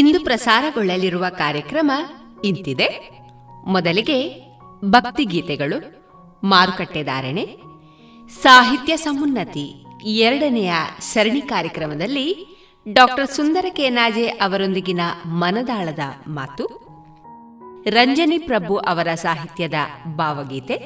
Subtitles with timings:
[0.00, 1.90] ಇಂದು ಪ್ರಸಾರಗೊಳ್ಳಲಿರುವ ಕಾರ್ಯಕ್ರಮ
[2.44, 2.88] ಇಂತಿದೆ.
[3.66, 4.18] ಮೊದಲಿಗೆ
[4.84, 5.78] ಭಕ್ತಿಗೀತೆಗಳು
[6.44, 7.44] ಮಾರುಕಟ್ಟೆ ಧಾರಣೆ,
[8.42, 9.66] ಸಾಹಿತ್ಯ ಸಮುನ್ನತಿ,
[10.04, 12.26] ಎರಡನೆಯ ಸರಣಿ ಕಾರ್ಯಕ್ರಮದಲ್ಲಿ
[12.92, 16.64] ಡಾಕ್ಟರ್ ಸುಂದರ ಕೆನಾಜೆ ಅವರೊಂದಿಗಿನ ಮನದಾಳದ ಮಾತು,
[17.90, 19.74] ರಂಜನಿ ಪ್ರಭು ಅವರ ಸಾಹಿತ್ಯದ
[20.16, 20.78] ಭಾವಗೀತೆ,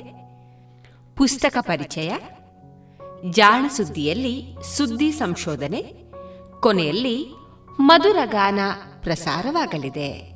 [1.17, 2.13] ಪುಸ್ತಕ ಪರಿಚಯ,
[3.31, 4.35] ಜಾಣ ಸುದ್ದಿಯಲ್ಲಿ
[4.77, 5.83] ಸುದ್ದಿ ಸಂಶೋಧನೆ,
[6.61, 7.17] ಕೊನೆಯಲ್ಲಿ
[7.81, 8.59] ಮಧುರಗಾನ
[9.01, 10.35] ಪ್ರಸಾರವಾಗಲಿದೆ.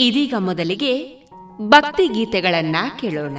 [0.00, 1.24] ಇದೀಗ ಮೊದಲಿಗೆ
[1.68, 3.38] ಭಕ್ತಿ ಗೀತೆಗಳನ್ನ ಕೇಳೋಣ.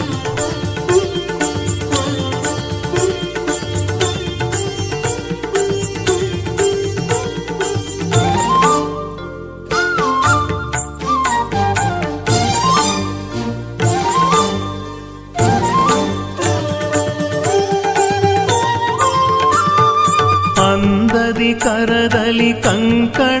[23.17, 23.40] கண்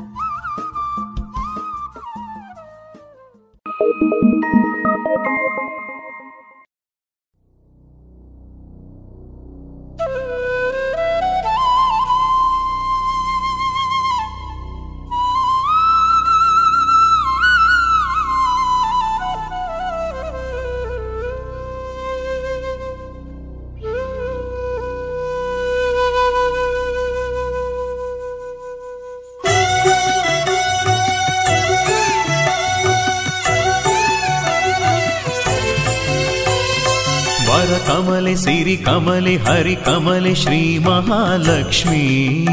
[38.71, 42.45] ಸಿರಿ ಕಮಲೆ ಹರಿ ಕಮಲೆ ಶ್ರೀ ಮಹಾಲಕ್ಷ್ಮೀ.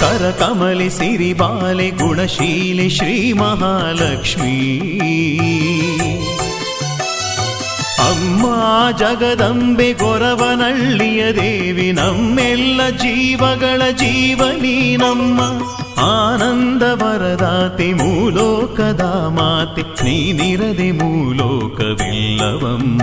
[0.00, 4.56] ಕರ ಕಮಲೆ ಸಿರಿ ಬಾಲೆ ಗುಣಶೀಲೆ ಶ್ರೀ ಮಹಾಲಕ್ಷ್ಮೀ.
[7.98, 8.46] ಅಮ್ಮ
[8.98, 15.40] ಜಗದಂಬೆ ಗೊರವನಳ್ಳಿಯ ದೇವಿ ನಮ್ಮೆಲ್ಲ ಜೀವಗಳ ಜೀವನಿ ನಮ್ಮ
[16.09, 23.01] ಆನಂದ ವರದಾತೆ ಮೂಲೋಕದ ಮಾತೆ ನೀನಿರದೆ ಮೂಲೋಕವಿಲ್ಲವಮ್ಮ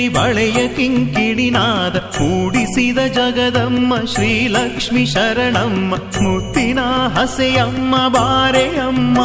[0.00, 6.78] ಹಳ್ಳಿಯಲಿ ಬಳೆಯ ಕಿಂಕಿಡಿನಾದ ಕೂಡಿಸಿದ ಜಗದಮ್ಮ ಶ್ರೀಲಕ್ಷ್ಮಿ ಶರಣಮ್ಮ, ಮುತ್ತಿನ
[7.14, 9.18] ಹಸೆಯಮ್ಮ, ಬಾರೆಯಮ್ಮ.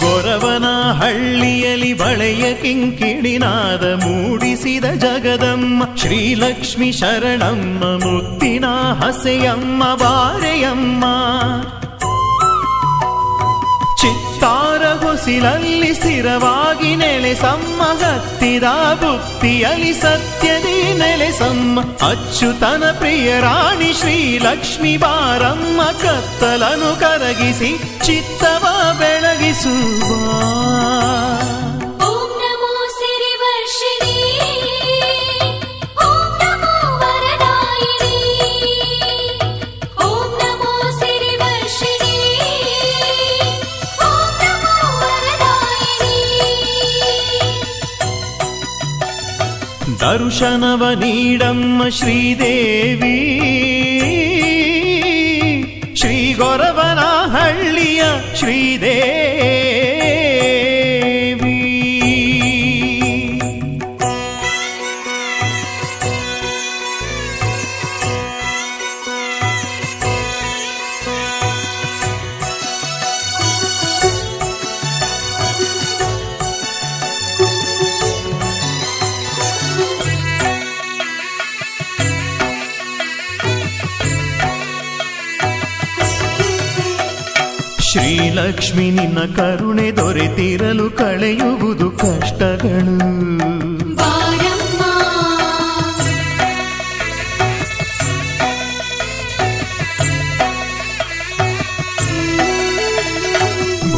[0.00, 8.64] ಗೊರವನ ಹಳ್ಳಿಯಲಿ ಬಳೆಯ ಕಿಂಕಿಡಿನಾದ ಮೂಡಿಸಿದ ಜಗದಮ್ಮ, ಶ್ರೀಲಕ್ಷ್ಮಿ ಶರಣಮ್ಮ, ಮುತ್ತಿನ
[9.04, 11.04] ಹಸೆಯಮ್ಮ, ಬಾರೆಯಮ್ಮ.
[15.16, 18.62] ಚಿತ್ತಾರ ಹೊಸಿಲಲ್ಲಿ ಸ್ಥಿರವಾಗಿ ನೆಲೆಸಮ್ಮ, ಹತ್ತಿದ
[18.94, 21.80] ಬುತ್ತಿಯಲಿ ಸತ್ಯದಿ ನೆಲೆಸಮ್ಮ.
[21.80, 28.66] ಅಚ್ಚುತನ ಪ್ರಿಯ ರಾಣಿ ಶ್ರೀ ಲಕ್ಷ್ಮಿ ಬಾರಮ್ಮ, ಕತ್ತಲನು ಕರಗಿಸಿ, ಚಿತ್ತವ
[28.98, 30.22] ಬೆಳಗಿಸುವ.
[50.06, 53.16] ದರ್ಶನವ ನೀಡಮ್ಮ ಶ್ರೀದೇವಿ.
[55.94, 57.00] ಶ್ರೀ ಗೊರವನ
[57.34, 58.02] ಹಳ್ಳಿಯ
[58.34, 59.65] ಶ್ರೀದೇವಿ.
[87.90, 92.98] ಶ್ರೀಲಕ್ಷ್ಮಿ ನಿನ್ನ ಕರುಣೆ ದೊರೆತಿರಲು ಕಳೆಯುವುದು ಕಷ್ಟಗಳು.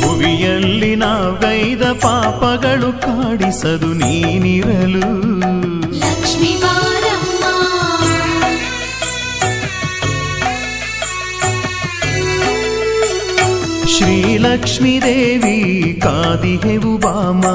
[0.01, 5.39] ಭುವಿಯಲ್ಲಿ ನಾವೈದ ಪಾಪಗಳು ಕಾಡಿಸದು ನೀನಿರಲು.
[5.99, 6.63] ಲಕ್ಷ್ಮೀ
[13.99, 15.57] श्रीलक्ष्मीदेवी
[16.05, 17.55] कादिहे उबामा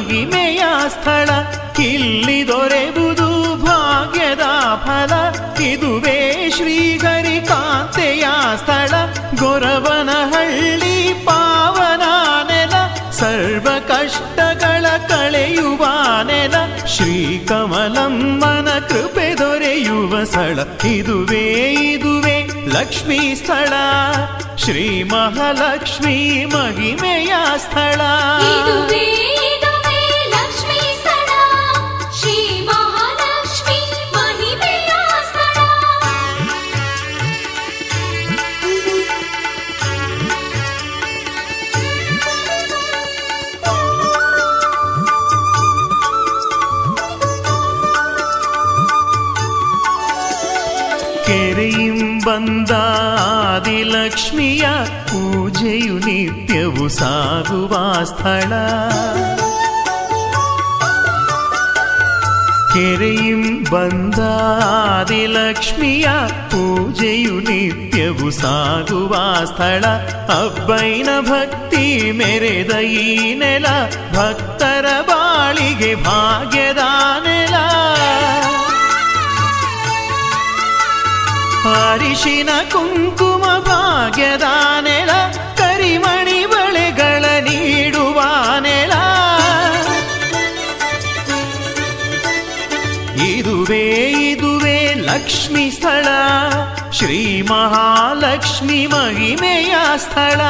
[0.00, 1.28] ಮಹಿಮೆಯ ಸ್ಥಳ.
[1.82, 4.42] ಇಲ್ಲಿ ದೊರೆಬುದು ಭಾಗ್ಯದ
[4.84, 5.12] ಫಲ.
[5.62, 8.90] ಇದುವೇ ಶ್ರೀಗರಿ ಕಾಂತೆಯ ಸ್ಥಳ.
[9.38, 12.02] ಗೊರವನಹಳ್ಳಿ ಪಾವನ
[12.50, 12.72] ನೆಲ.
[13.10, 15.86] ಸರ್ವ ಕಷ್ಟಗಳ ಕಳೆಯುವ
[16.24, 16.86] ನೆಲ.
[16.86, 20.86] ಶ್ರೀ ಕಮಲಮ್ಮನ ಕೃಪೆ ದೊರೆಯುವ ಸ್ಥಳ.
[20.86, 23.72] ಇದುವೇ ಇದುವೇ ಲಕ್ಷ್ಮೀ ಸ್ಥಳ.
[24.56, 28.00] ಶ್ರೀ ಮಹಾಲಕ್ಷ್ಮೀ ಮಹಿಮೆಯ ಸ್ಥಳ.
[52.70, 54.62] ಆದಿಲಕ್ಷ್ಮಿಯ
[55.06, 58.52] ಪೂಜೆಯು ನಿತ್ಯವು ಸಾಗುವ ಸ್ಥಳ.
[62.74, 64.18] ಕೆರೆಯಿಂ ಬಂದ
[64.62, 66.06] ಆದಿಲಕ್ಷ್ಮಿಯ
[66.50, 69.84] ಪೂಜೆಯು ನಿತ್ಯವು ಸಾಗುವ ಸ್ಥಳ.
[70.44, 73.66] ಅಬ್ಬೈನ ಭಕ್ತಿ ಮೆರೆದ ಈ ನೆಲ
[74.12, 76.78] ಭಕ್ತರ ಬಾಳಿಗೆ ಭಾಗ್ಯದ
[77.22, 77.54] ನೆಲ.
[81.72, 84.42] ಅರಿಶಿನ ಕುಂಕುಮ ಭಾಗ್ಯದ
[84.80, 85.10] ನೆಲ,
[85.56, 88.20] ಕರಿಮಣಿ ಬಳೆಗಳ ನೀಡುವ
[88.60, 88.92] ನೆಲ.
[93.22, 93.84] ಇದುವೇ
[94.30, 96.08] ಇದುವೇ ಲಕ್ಷ್ಮಿ ಸ್ಥಳ,
[96.92, 100.40] ಶ್ರೀ ಮಹಾಲಕ್ಷ್ಮಿ ಮಹಿಮೆಯ ಸ್ಥಳ.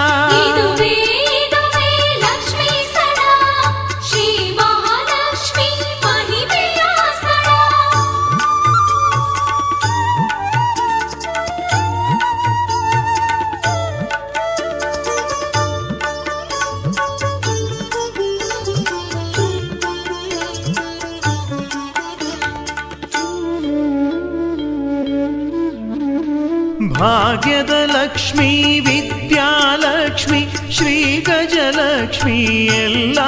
[27.00, 33.18] ಭಾಗ್ಯದ ಲಕ್ಷ್ಮಿ, ವಿದ್ಯಾಲಕ್ಷ್ಮಿ ಶ್ರೀ ಗಜಲಕ್ಷ್ಮಿ ಎಲ್ಲ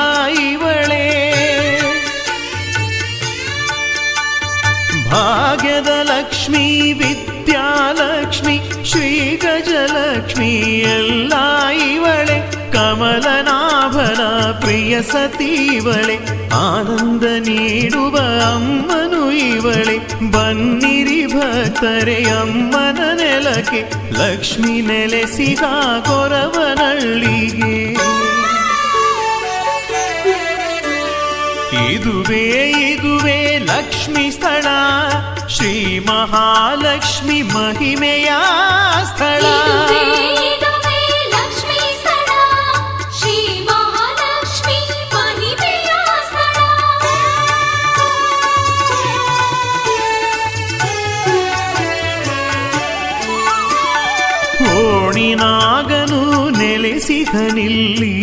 [0.41, 1.07] ಇವಳೇ.
[5.11, 11.33] ಭಾಗ್ಯದ ಲಕ್ಷ್ಮಿ, ವಿದ್ಯಾಲಕ್ಷ್ಮಿ ಶ್ರೀ ಗಜಲಕ್ಷ್ಮಿ ಎಲ್ಲ
[11.69, 12.53] ಇವಳೆ.
[12.73, 14.21] ಕಮಲನಾಭನ
[14.61, 16.17] ಪ್ರಿಯ ಸತೀವಳೆ
[16.51, 18.17] ಆನಂದ ನೀಡುವ
[18.55, 19.99] ಅಮ್ಮನು ಇವಳೆ.
[20.31, 23.12] ಬನ್ನಿರಿ ಭಕ್ತರೆ, ಅಮ್ಮನ
[23.43, 23.81] ನೆಲಕ್ಕೆ
[24.13, 25.65] ಲಕ್ಷ್ಮಿ ನೆಲೆಸಿದ
[26.07, 27.77] ಕೊರವನಳ್ಳಿಗೆ
[31.87, 32.45] ಇದುವೇ
[32.91, 34.67] ಇದುವೇ ಲಕ್ಷ್ಮಿ ಸ್ಥಳ
[35.49, 38.31] ಶ್ರೀ ಮಹಾಲಕ್ಷ್ಮಿ ಮಹಿಮೆಯ
[39.05, 39.45] ಸ್ಥಳ.
[55.33, 58.21] ಓಣಿನಾಗನು ನೆಲೆಸಿದನಿಲ್ಲಿ.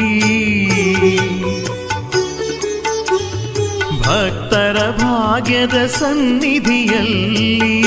[4.00, 7.84] ಭಕ್ತರ ಭಾಗ್ಯದ ಸನ್ನಿಧಿಯಲ್ಲಿ.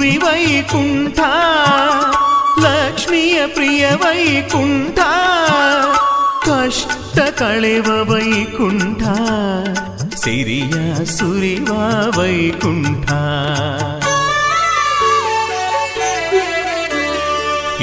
[0.00, 1.18] ವಿಭುವಿ ವೈಕುಂಠ
[2.64, 4.98] ಲಕ್ಷ್ಮಿಯ ಪ್ರಿಯ ವೈಕುಂಠ
[6.44, 9.02] ಕಷ್ಟ ಕಳೆವ ವೈಕುಂಠ
[10.22, 10.76] ಸಿರಿಯ
[11.16, 11.70] ಸುರಿವ
[12.18, 13.10] ವೈಕುಂಠ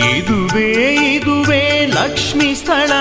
[0.09, 0.69] ಇದುವೇ
[1.13, 2.91] ಇದುವೇ ಲಕ್ಷ್ಮಿ ಸ್ಥಳ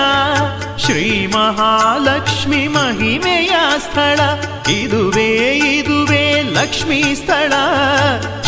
[0.86, 4.20] ಶ್ರೀ ಮಹಾಲಕ್ಷ್ಮಿ ಮಹಿಮೆಯ ಸ್ಥಳ
[4.76, 5.28] ಇದುವೇ
[5.72, 6.24] ಇದುವೇ
[6.54, 7.52] ಲಕ್ಷ್ಮಿ ಸ್ಥಳ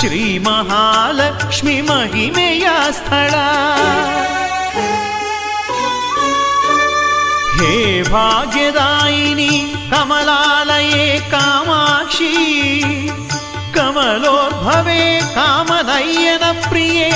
[0.00, 3.34] ಶ್ರೀ ಮಹಾಲಕ್ಷ್ಮಿ ಮಹಿಮೆಯ ಸ್ಥಳ
[7.60, 7.76] ಹೇ
[8.10, 9.52] ಭಾಗ್ಯದಾಯಿನಿ
[9.90, 12.32] ಕಮಲಾಲಯೇ ಕಾಮಾಕ್ಷಿ
[13.74, 15.02] ಕಮಲೋದ್ಭವೆ
[15.34, 17.10] ಕಾಮನಯ್ಯನ ಪ್ರಿಯೆ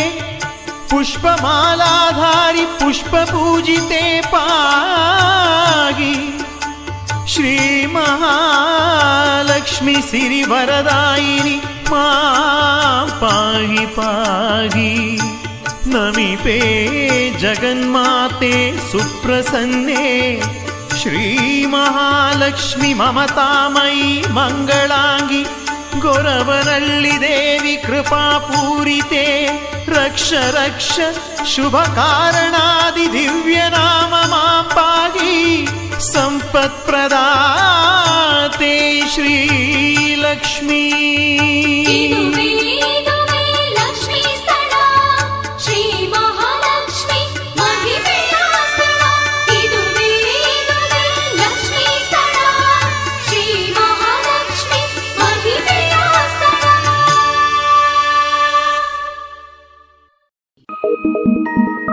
[0.93, 6.39] पुष्पमालाधारि पुष्पपूजिते पागि।
[7.27, 12.07] श्रीमहालक्ष्मि सिरिवरदायिनि मा
[13.23, 15.19] पाहि पाहि।
[15.87, 16.59] नमिपे
[17.39, 18.53] जगन्माते
[18.91, 20.41] सुप्रसन्ने।
[21.01, 25.45] श्रीमहालक्ष्मि ममतामयि मङ्गलाङ्गि
[26.03, 29.27] कोरवरळ्ळिदेवि कृपा पूरिते
[29.97, 30.91] रक्ष रक्ष
[31.53, 33.03] शुभकारणादिदिव्यनाम
[34.31, 35.35] मां पाहि
[36.11, 37.13] सम्पत्प्रदाते
[39.13, 40.83] श्रीलक्ष्मी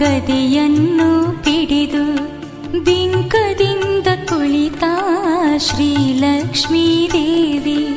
[0.00, 2.04] ಗದಿಯನ್ನು ಪಿಡಿದು
[2.84, 4.84] ಬಿಂಕದಿಂದ ಕುಳಿತ
[5.58, 7.87] ಶ್ರೀಲಕ್ಷ್ಮೀ ದೇವಿ.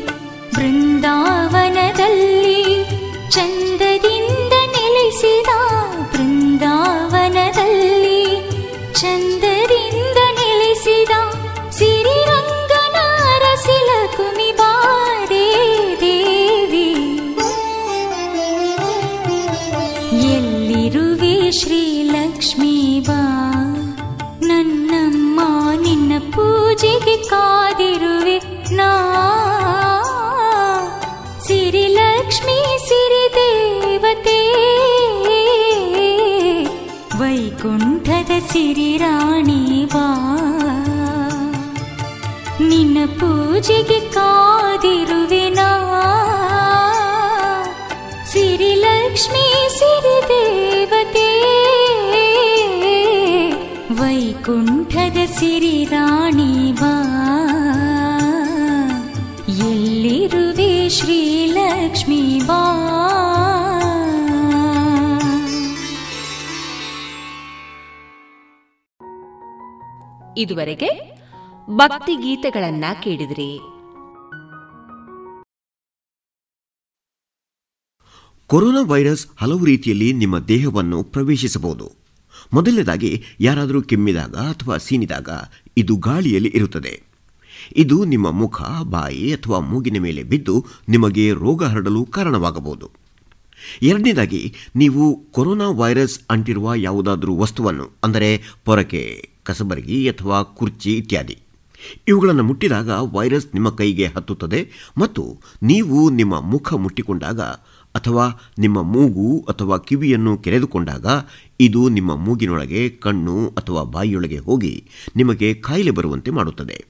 [39.02, 40.08] ರಾಣಿ ಬಾ.
[42.62, 45.70] ನಿನ್ನ ಪೂಜೆಗೆ ಕಾದಿರುವೆನಾ?
[48.32, 51.30] ಸಿರಿಲಕ್ಷ್ಮಿ ಸಿರಿದೇವತೆ
[54.02, 56.96] ವೈಕುಂಠದ ಸಿರಿ ರಾಣಿ ಬಾ.
[59.48, 62.91] ಎಲ್ಲಿರುವೆ ಶ್ರೀ ಶ್ರೀಲಕ್ಷ್ಮಿ ಬಾ?
[70.42, 70.90] ಇದುವರೆಗೆ
[71.76, 73.52] ಭಕ್ತಿ ಗೀತೆಗಳನ್ನ ಕೇಳಿದ್ರಿ.
[78.50, 81.88] ಕೊರೋನಾ ವೈರಸ್ ಹಲವು ರೀತಿಯಲ್ಲಿ ನಿಮ್ಮ ದೇಹವನ್ನು ಪ್ರವೇಶಿಸಬಹುದು.
[82.54, 85.30] ಮೊದಲನೇದಾಗಿ ಯಾರಾದರೂ ಕೆಮ್ಮಿದಾಗ ಅಥವಾ ಸೀನಿದಾಗ
[85.78, 86.94] ಇದು ಗಾಳಿಯಲ್ಲಿ ಇರುತ್ತದೆ.
[87.76, 90.56] ಇದು ನಿಮ್ಮ ಮುಖ, ಬಾಯಿ ಅಥವಾ ಮೂಗಿನ ಮೇಲೆ ಬಿದ್ದು
[90.90, 92.88] ನಿಮಗೆ ರೋಗ ಹರಡಲು ಕಾರಣವಾಗಬಹುದು.
[93.82, 94.42] ಎರಡನೇದಾಗಿ
[94.76, 98.30] ನೀವು ಕೊರೋನಾ ವೈರಸ್ ಅಂಟಿರುವ ಯಾವುದಾದರೂ ವಸ್ತುವನ್ನು, ಅಂದರೆ
[98.66, 99.04] ಪೊರಕೆ
[99.44, 101.38] ಕಸಬರಗಿ ಅಥವಾ ಕುರ್ಚಿ ಇತ್ಯಾದಿ.
[102.08, 107.42] ಇವುಗಳನ್ನು ಮುಟ್ಟಿದಾಗ ವೈರಸ್ ನಿಮ್ಮ ಕೈಗೆ ಹತ್ತುತ್ತದೆ ಮತ್ತು ನೀವು ನಿಮ್ಮ ಮುಖ ಮುಟ್ಟಿಕೊಂಡಾಗ
[107.96, 111.06] ಅಥವಾ ನಿಮ್ಮ ಮೂಗು ಅಥವಾ ಕಿವಿಯನ್ನು ಕೆರೆದುಕೊಂಡಾಗ
[111.60, 114.84] ಇದು ನಿಮ್ಮ ಮೂಗಿನೊಳಗೆ, ಕಣ್ಣು ಅಥವಾ ಬಾಯಿಯೊಳಗೆ ಹೋಗಿ
[115.16, 116.86] ನಿಮಗೆ ಕಾಯಿಲೆ ಬರುವಂತೆ ಮಾಡುತ್ತದೆ.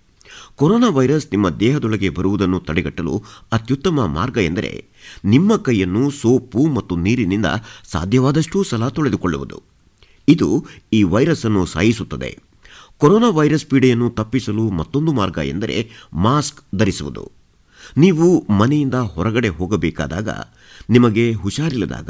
[0.55, 4.85] ಕೊರೋನಾ ವೈರಸ್ ನಿಮ್ಮ ದೇಹದೊಳಗೆ ಬರುವುದನ್ನು ತಡೆಗಟ್ಟಲು ಅತ್ಯುತ್ತಮ ಮಾರ್ಗ ಎಂದರೆ
[5.25, 7.45] ನಿಮ್ಮ ಕೈಯನ್ನು ಸೋಪು ಮತ್ತು ನೀರಿನಿಂದ
[7.83, 9.70] ಸಾಧ್ಯವಾದಷ್ಟೂ ಸಲ ತೊಳೆದುಕೊಳ್ಳುವುದು.
[10.27, 12.39] ಇದು ಈ ವೈರಸ್ ಅನ್ನು ಸಾಯಿಸುತ್ತದೆ.
[12.97, 17.31] ಕೊರೋನಾ ವೈರಸ್ ಪೀಡೆಯನ್ನು ತಪ್ಪಿಸಲು ಮತ್ತೊಂದು ಮಾರ್ಗ ಎಂದರೆ ಮಾಸ್ಕ್ ಧರಿಸುವುದು.
[17.97, 20.29] ನೀವು ಮನೆಯಿಂದ ಹೊರಗಡೆ ಹೋಗಬೇಕಾದಾಗ,
[20.89, 22.09] ನಿಮಗೆ ಹುಷಾರಿಲ್ಲದಾಗ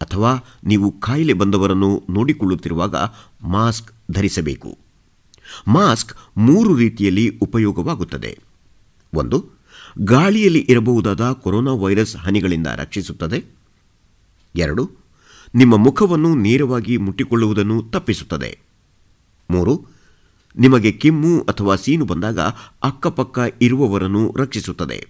[0.00, 2.94] ಅಥವಾ ನೀವು ಕಾಯಿಲೆ ಬಂದವರನ್ನು ನೋಡಿಕೊಳ್ಳುತ್ತಿರುವಾಗ
[3.42, 4.78] ಮಾಸ್ಕ್ ಧರಿಸಬೇಕು.
[5.68, 8.38] ಮಾಸ್ಕ್ ಮೂರು ರೀತಿಯಲ್ಲಿ ಉಪಯೋಗವಾಗುತ್ತದೆ.
[9.14, 9.50] ಒಂದು,
[9.98, 13.44] ಗಾಳಿಯಲ್ಲಿ ಇರಬಹುದಾದ ಕೊರೋನಾ ವೈರಸ್ ಹನಿಗಳಿಂದ ರಕ್ಷಿಸುತ್ತದೆ.
[14.56, 15.03] ಎರಡು
[15.54, 18.58] ನಿಮ್ಮ ಮುಖವನ್ನು ನೇರವಾಗಿ ಮುಟ್ಟಿಕೊಳ್ಳುವುದನ್ನು ತಪ್ಪಿಸುತ್ತದೆ.
[19.50, 19.86] ಮೂರು,
[20.58, 22.40] ನಿಮಗೆ ಕೆಮ್ಮು ಅಥವಾ ಸೀನು ಬಂದಾಗ
[22.82, 25.06] ಅಕ್ಕಪಕ್ಕ ಇರುವವರನ್ನು ರಕ್ಷಿಸುತ್ತದೆ.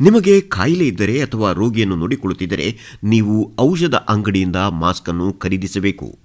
[0.00, 6.18] ನಿಮಗೆ ಕಾಯಿಲೆ ಇದ್ದರೆ ಅಥವಾ ರೋಗಿಯನ್ನು ನೋಡಿಕೊಳ್ಳುತ್ತಿದ್ದರೆ ನೀವು ಔಷಧ ಅಂಗಡಿಯಿಂದ ಮಾಸ್ಕ್ ಅನ್ನು ಖರೀದಿಸಬೇಕು.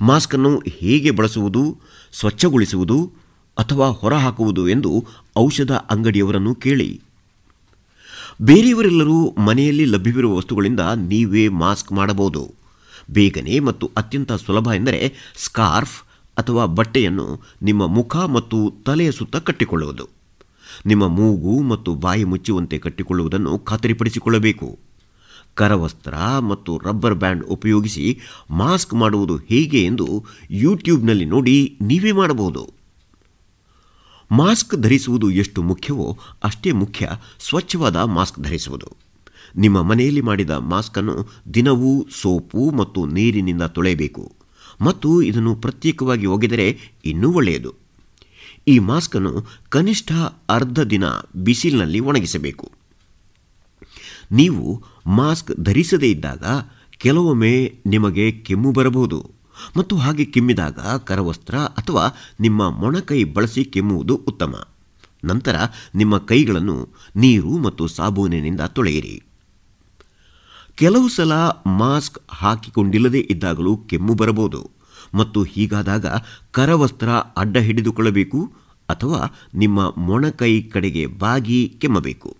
[0.00, 1.78] ಮಾಸ್ಕ್ ಅನ್ನು ಹೇಗೆ ಬಳಸುವುದು,
[2.12, 3.12] ಸ್ವಚ್ಛಗೊಳಿಸುವುದು
[3.58, 5.04] ಅಥವಾ ಹೊರಹಾಕುವುದು ಎಂದು
[5.38, 7.00] ಔಷಧ ಅಂಗಡಿಯವರನ್ನು ಕೇಳಿ.
[8.42, 12.54] ಬೇರೆಯವರೆಲ್ಲರೂ ಮನೆಯಲ್ಲಿ ಲಭ್ಯವಿರುವ ವಸ್ತುಗಳಿಂದ ನೀವೇ ಮಾಸ್ಕ್ ಮಾಡಬಹುದು.
[13.10, 16.02] ಬೇಗನೆ ಮತ್ತು ಅತ್ಯಂತ ಸುಲಭ ಎಂದರೆ ಸ್ಕಾರ್ಫ್
[16.38, 20.08] ಅಥವಾ ಬಟ್ಟೆಯನ್ನು ನಿಮ್ಮ ಮುಖ ಮತ್ತು ತಲೆಯ ಸುತ್ತ ಕಟ್ಟಿಕೊಳ್ಳುವುದು.
[20.86, 24.78] ನಿಮ್ಮ ಮೂಗು ಮತ್ತು ಬಾಯಿ ಮುಚ್ಚುವಂತೆ ಕಟ್ಟಿಕೊಳ್ಳುವುದನ್ನು ಖಾತರಿಪಡಿಸಿಕೊಳ್ಳಬೇಕು.
[25.54, 28.20] ಕರವಸ್ತ್ರ ಮತ್ತು ರಬ್ಬರ್ ಬ್ಯಾಂಡ್ ಉಪಯೋಗಿಸಿ
[28.50, 32.73] ಮಾಸ್ಕ್ ಮಾಡುವುದು ಹೇಗೆ ಎಂದು ಯೂಟ್ಯೂಬ್ನಲ್ಲಿ ನೋಡಿ ನೀವೇ ಮಾಡಬಹುದು.
[34.36, 37.10] ಮಾಸ್ಕ್ ಧರಿಸುವುದು ಎಷ್ಟು ಮುಖ್ಯವೋ ಅಷ್ಟೇ ಮುಖ್ಯ
[37.40, 38.96] ಸ್ವಚ್ಛವಾದ ಮಾಸ್ಕ್ ಧರಿಸುವುದು.
[39.56, 44.32] ನಿಮ್ಮ ಮನೆಯಲ್ಲಿ ಮಾಡಿದ ಮಾಸ್ಕನ್ನು ದಿನವೂ ಸೋಪು ಮತ್ತು ನೀರಿನಿಂದ ತೊಳೆಯಬೇಕು.
[44.80, 47.74] ಮತ್ತು ಇದನ್ನು ಪ್ರತ್ಯೇಕವಾಗಿ ಒಗೆದರೆ ಇನ್ನೂ ಒಳ್ಳೆಯದು.
[48.68, 50.12] ಈ ಮಾಸ್ಕನ್ನು ಕನಿಷ್ಠ
[50.48, 51.04] ಅರ್ಧ ದಿನ
[51.36, 52.72] ಬಿಸಿಲಿನಲ್ಲಿ ಒಣಗಿಸಬೇಕು.
[54.32, 56.44] ನೀವು ಮಾಸ್ಕ್ ಧರಿಸದೇ ಇದ್ದಾಗ
[56.90, 59.33] ಕೆಲವೊಮ್ಮೆ ನಿಮಗೆ ಕೆಮ್ಮು ಬರಬಹುದು.
[59.76, 62.04] ಮತ್ತು ಹಾಗೆ ಕೆಮ್ಮಿದಾಗ ಕರವಸ್ತ್ರ ಅಥವಾ
[62.40, 64.54] ನಿಮ್ಮ ಮೊಣಕೈ ಬಳಸಿ ಕೆಮ್ಮುವುದು ಉತ್ತಮ.
[65.24, 65.56] ನಂತರ
[65.94, 69.22] ನಿಮ್ಮ ಕೈಗಳನ್ನು ನೀರು ಮತ್ತು ಸಾಬೂನಿನಿಂದ ತೊಳೆಯಿರಿ.
[70.74, 71.32] ಕೆಲವು ಸಲ
[71.66, 74.70] ಮಾಸ್ಕ್ ಹಾಕಿಕೊಂಡಿಲ್ಲದೇ ಇದ್ದಾಗಲೂ ಕೆಮ್ಮು ಬರಬಹುದು
[75.14, 76.06] ಮತ್ತು ಹೀಗಾದಾಗ
[76.50, 78.52] ಕರವಸ್ತ್ರ ಅಡ್ಡ ಹಿಡಿದುಕೊಳ್ಳಬೇಕು
[78.88, 79.20] ಅಥವಾ
[79.54, 82.36] ನಿಮ್ಮ ಮೊಣಕೈ ಕಡೆಗೆ ಬಾಗಿ ಕೆಮ್ಮಬೇಕು.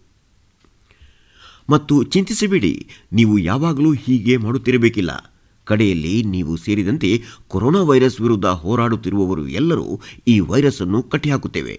[1.71, 5.34] ಮತ್ತು ಚಿಂತಿಸಬೇಡಿ, ನೀವು ಯಾವಾಗಲೂ ಹೀಗೆ ಮಾಡುತ್ತಿರಬೇಕಿಲ್ಲ.
[5.68, 7.10] ಕಡೆಯಲ್ಲಿ ನೀವು ಸೇರಿದಂತೆ
[7.47, 9.88] ಕೊರೋನಾ ವೈರಸ್ ವಿರುದ್ಧ ಹೋರಾಡುತ್ತಿರುವವರು ಎಲ್ಲರೂ
[10.28, 11.76] ಈ ವೈರಸ್ ಅನ್ನು ಕಟ್ಟಿಹಾಕುತ್ತೇವೆ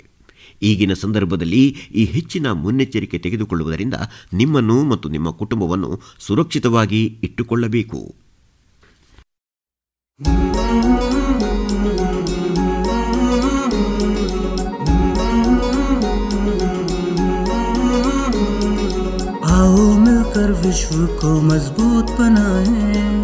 [0.62, 1.62] ಈಗಿನ ಸಂದರ್ಭದಲ್ಲಿ
[1.94, 3.96] ಈ ಹೆಚ್ಚಿನ ಮುನ್ನೆಚ್ಚರಿಕೆ ತೆಗೆದುಕೊಳ್ಳುವುದರಿಂದ
[4.32, 5.90] ನಿಮ್ಮನ್ನು ಮತ್ತು ನಿಮ್ಮ ಕುಟುಂಬವನ್ನು
[6.20, 8.00] ಸುರಕ್ಷಿತವಾಗಿ ಇಟ್ಟುಕೊಳ್ಳಬೇಕು
[19.52, 23.23] आओ मिलकर विश्व को मजबूत बनाए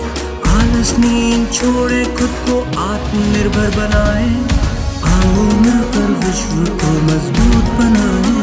[0.70, 4.28] आलस नींद छोड़े खुद को आत्मनिर्भर बनाए
[5.12, 8.34] आओ मिलकर विश्व को मजबूत बनाए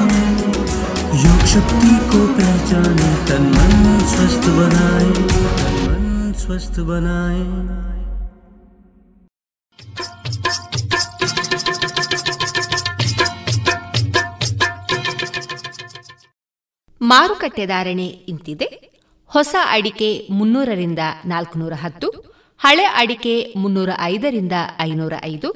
[1.24, 3.76] योग शक्ति को पहचाने तन मन
[4.14, 5.12] स्वस्थ बनाए
[5.60, 7.44] तन मन स्वस्थ बनाए
[17.02, 18.68] ಮಾರುಕಟ್ಟೆ ಧಾರಣೆ ಇಂತಿದೆ
[19.31, 22.09] ಹೊಸ ಅಡಿಕೆ ಮುನ್ನೂರರಿಂದ ನಾಲ್ಕುನೂರ ಹತ್ತು,
[22.61, 25.49] ಹಳೆ ಅಡಿಕೆ ಮುನ್ನೂರ ಐದರಿಂದ ಐನೂರ ಐದು,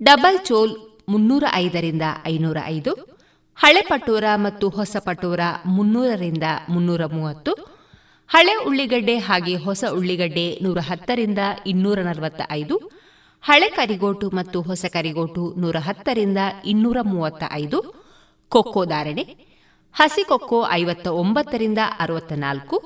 [0.00, 0.72] ಡಬಲ್ ಚೋಲ್
[1.08, 2.92] ಮುನ್ನೂರ ಐದರಿಂದ ಐನೂರ ಐದು,
[3.58, 7.52] ಹಳೆ ಪಟೋರ ಮತ್ತು ಹೊಸ ಪಟೋರ ಮುನ್ನೂರರಿಂದ ಮುನ್ನೂರ ಮೂವತ್ತು,
[8.30, 12.76] ಹಳೆ ಉಳ್ಳಿಗಡ್ಡೆ ಹಾಗೆ ಹೊಸ ಉಳ್ಳಿಗಡ್ಡೆ ನೂರ ಹತ್ತರಿಂದ ಇನ್ನೂರ ನಲವತ್ತ ಐದು,
[13.44, 17.78] ಹಳೆ ಕರಿಗೋಟು ಮತ್ತು ಹೊಸ ಕರಿಗೋಟು ನೂರ ಹತ್ತರಿಂದ ಇನ್ನೂರ ಮೂವತ್ತ ಐದು,
[18.52, 19.24] ಕೊಕ್ಕೋ ಧಾರಣೆ,
[19.94, 22.76] ಹಸಿ ಕೊಕ್ಕೋ ಐವತ್ತ ಒಂಬತ್ತರಿಂದ ಅರವತ್ತ ನಾಲ್ಕು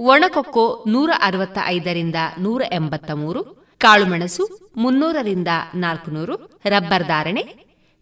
[0.00, 3.44] ಒಣಕೊಕ್ಕೋ ನೂರ ಅರವತ್ತ ಐದರಿಂದ ನೂರ ಎಂಬತ್ತ ಮೂರು
[3.78, 7.44] ಕಾಳುಮೆಣಸು ಮುನ್ನೂರರಿಂದ ನಾಲ್ಕುನೂರು, ರಬ್ಬರ್ ಧಾರಣೆ,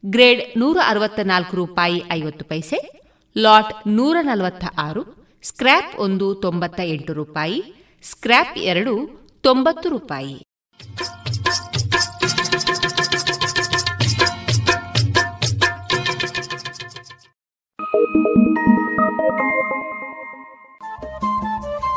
[0.07, 3.03] ಗ್ರೇಡ್ ನೂರ ಅರವತ್ತ ನಾಲ್ಕು ರೂಪಾಯಿ ಐವತ್ತು ಪೈಸೆ,
[3.39, 7.63] ಲಾಟ್ ನೂರ ನಲವತ್ತ ಆರು ಸ್ಕ್ರ್ಯಾಪ್ ಒಂದು ತೊಂಬತ್ತ ಎಂಟು ರೂಪಾಯಿ,
[8.03, 8.95] ಸ್ಕ್ರ್ಯಾಪ್ ಎರಡು
[9.43, 10.43] ತೊಂಬತ್ತು ರೂಪಾಯಿ.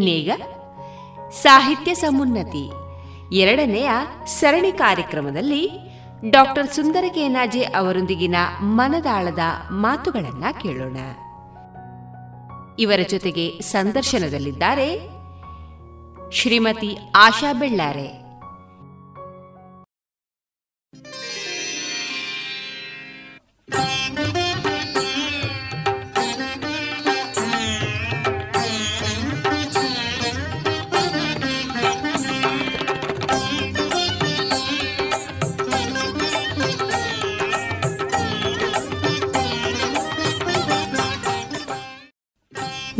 [0.00, 0.30] ಇನ್ನೀಗ
[1.30, 2.70] ಸಾಹಿತ್ಯ ಸಮುನ್ನತಿ.
[3.32, 3.90] ಎರಡನೆಯ
[4.26, 5.70] ಸರಣಿ ಕಾರ್ಯಕ್ರಮದಲ್ಲಿ
[6.30, 9.38] ಡಾಕ್ಟರ್ ಸುಂದರ ಕೇನಾಜೆ ಅವರೊಂದಿಗಿನ ಮನದಾಳದ
[9.70, 10.96] ಮಾತುಗಳನ್ನ ಕೇಳೋಣ.
[12.78, 15.08] ಇವರ ಜೊತೆಗೆ ಸಂದರ್ಶನದಲ್ಲಿದ್ದಾರೆ
[16.32, 18.19] ಶ್ರೀಮತಿ ಆಶಾ ಬೆಳ್ಳಾರೆ.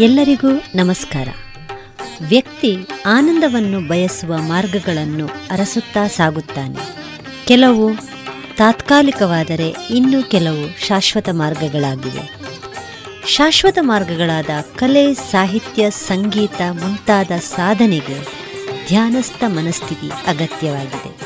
[0.01, 1.29] ಎಲ್ಲರಿಗೂ ನಮಸ್ಕಾರ.
[2.29, 2.77] ವ್ಯಕ್ತಿ
[3.07, 6.79] ಆನಂದವನ್ನು ಬಯಸುವ ಮಾರ್ಗಗಳನ್ನು ಅರಸುತ್ತಾ ಸಾಗುತ್ತಾನೆ.
[7.47, 7.91] ಕೆಲವು
[8.57, 12.41] ತಾತ್ಕಾಲಿಕವಾದರೆ ಇನ್ನು ಕೆಲವು ಶಾಶ್ವತ ಮಾರ್ಗಗಳಾಗಿವೆ.
[13.29, 18.25] ಶಾಶ್ವತ ಮಾರ್ಗಗಳಾದ ಕಲೆ, ಸಾಹಿತ್ಯ, ಸಂಗೀತ ಮುಂತಾದ ಸಾಧನೆಗೆ
[18.89, 21.21] ಧ್ಯಾನಸ್ಥ ಮನಸ್ಥಿತಿ ಅಗತ್ಯವಾಗಿದೆ.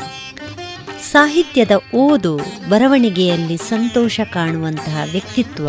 [1.12, 2.36] ಸಾಹಿತ್ಯದ ಓದು
[2.68, 5.68] ಬರವಣಿಗೆಯಲ್ಲಿ ಸಂತೋಷ ಕಾಣುವಂತಹ ವ್ಯಕ್ತಿತ್ವ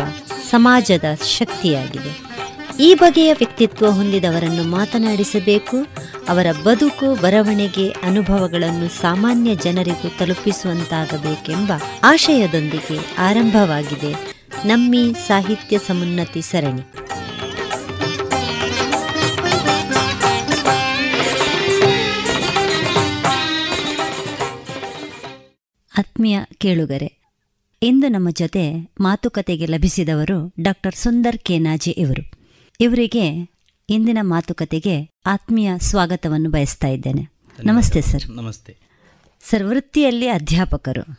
[0.50, 1.04] ಸಮಾಜದ
[1.38, 2.35] ಶಕ್ತಿಯಾಗಿದೆ.
[2.80, 5.76] ಈ ಬಗೆಯ ವ್ಯಕ್ತಿತ್ವ ಹೊಂದಿದವರನ್ನು ಮಾತನಾಡಿಸಬೇಕು.
[6.28, 11.72] ಅವರ ಬದುಕು, ಬರವಣಿಗೆ, ಅನುಭವಗಳನ್ನು ಸಾಮಾನ್ಯ ಜನರಿಗೂ ತಲುಪಿಸುವಂತಾಗಬೇಕೆಂಬ
[12.04, 14.12] ಆಶಯದೊಂದಿಗೆ ಆರಂಭವಾಗಿದೆ.
[14.64, 16.82] ನಮ್ಮಿ ಸಾಹಿತ್ಯ ಸಮುನ್ನತಿ ಸರಣಿ.
[25.98, 27.12] ಆತ್ಮೀಯ ಕೇಳುಗರೆ,
[27.82, 32.35] ಇಂದು ನಮ್ಮ ಜೊತೆ ಮಾತುಕತೆಗೆ ಲಭಿಸಿದವರು ಡಾಕ್ಟರ್ ಸುಂದರ್ ಕೆನಾಜೆ ಇವರು.
[32.80, 33.50] ಇವರಿಗೆ
[33.90, 37.28] ಇಂದಿನ ಮಾತುಕತೆಗೆ ಆತ್ಮೀಯ ಸ್ವಾಗತವನ್ನು ಬಯಸ್ತಾ ಇದ್ದೇನೆ.
[37.64, 38.30] ನಮಸ್ತೆ ಸರ್.
[38.30, 38.76] ನಮಸ್ತೆ.
[39.44, 41.18] ಸರ್ ವೃತ್ತಿಯಲ್ಲಿ ಅಧ್ಯಾಪಕರು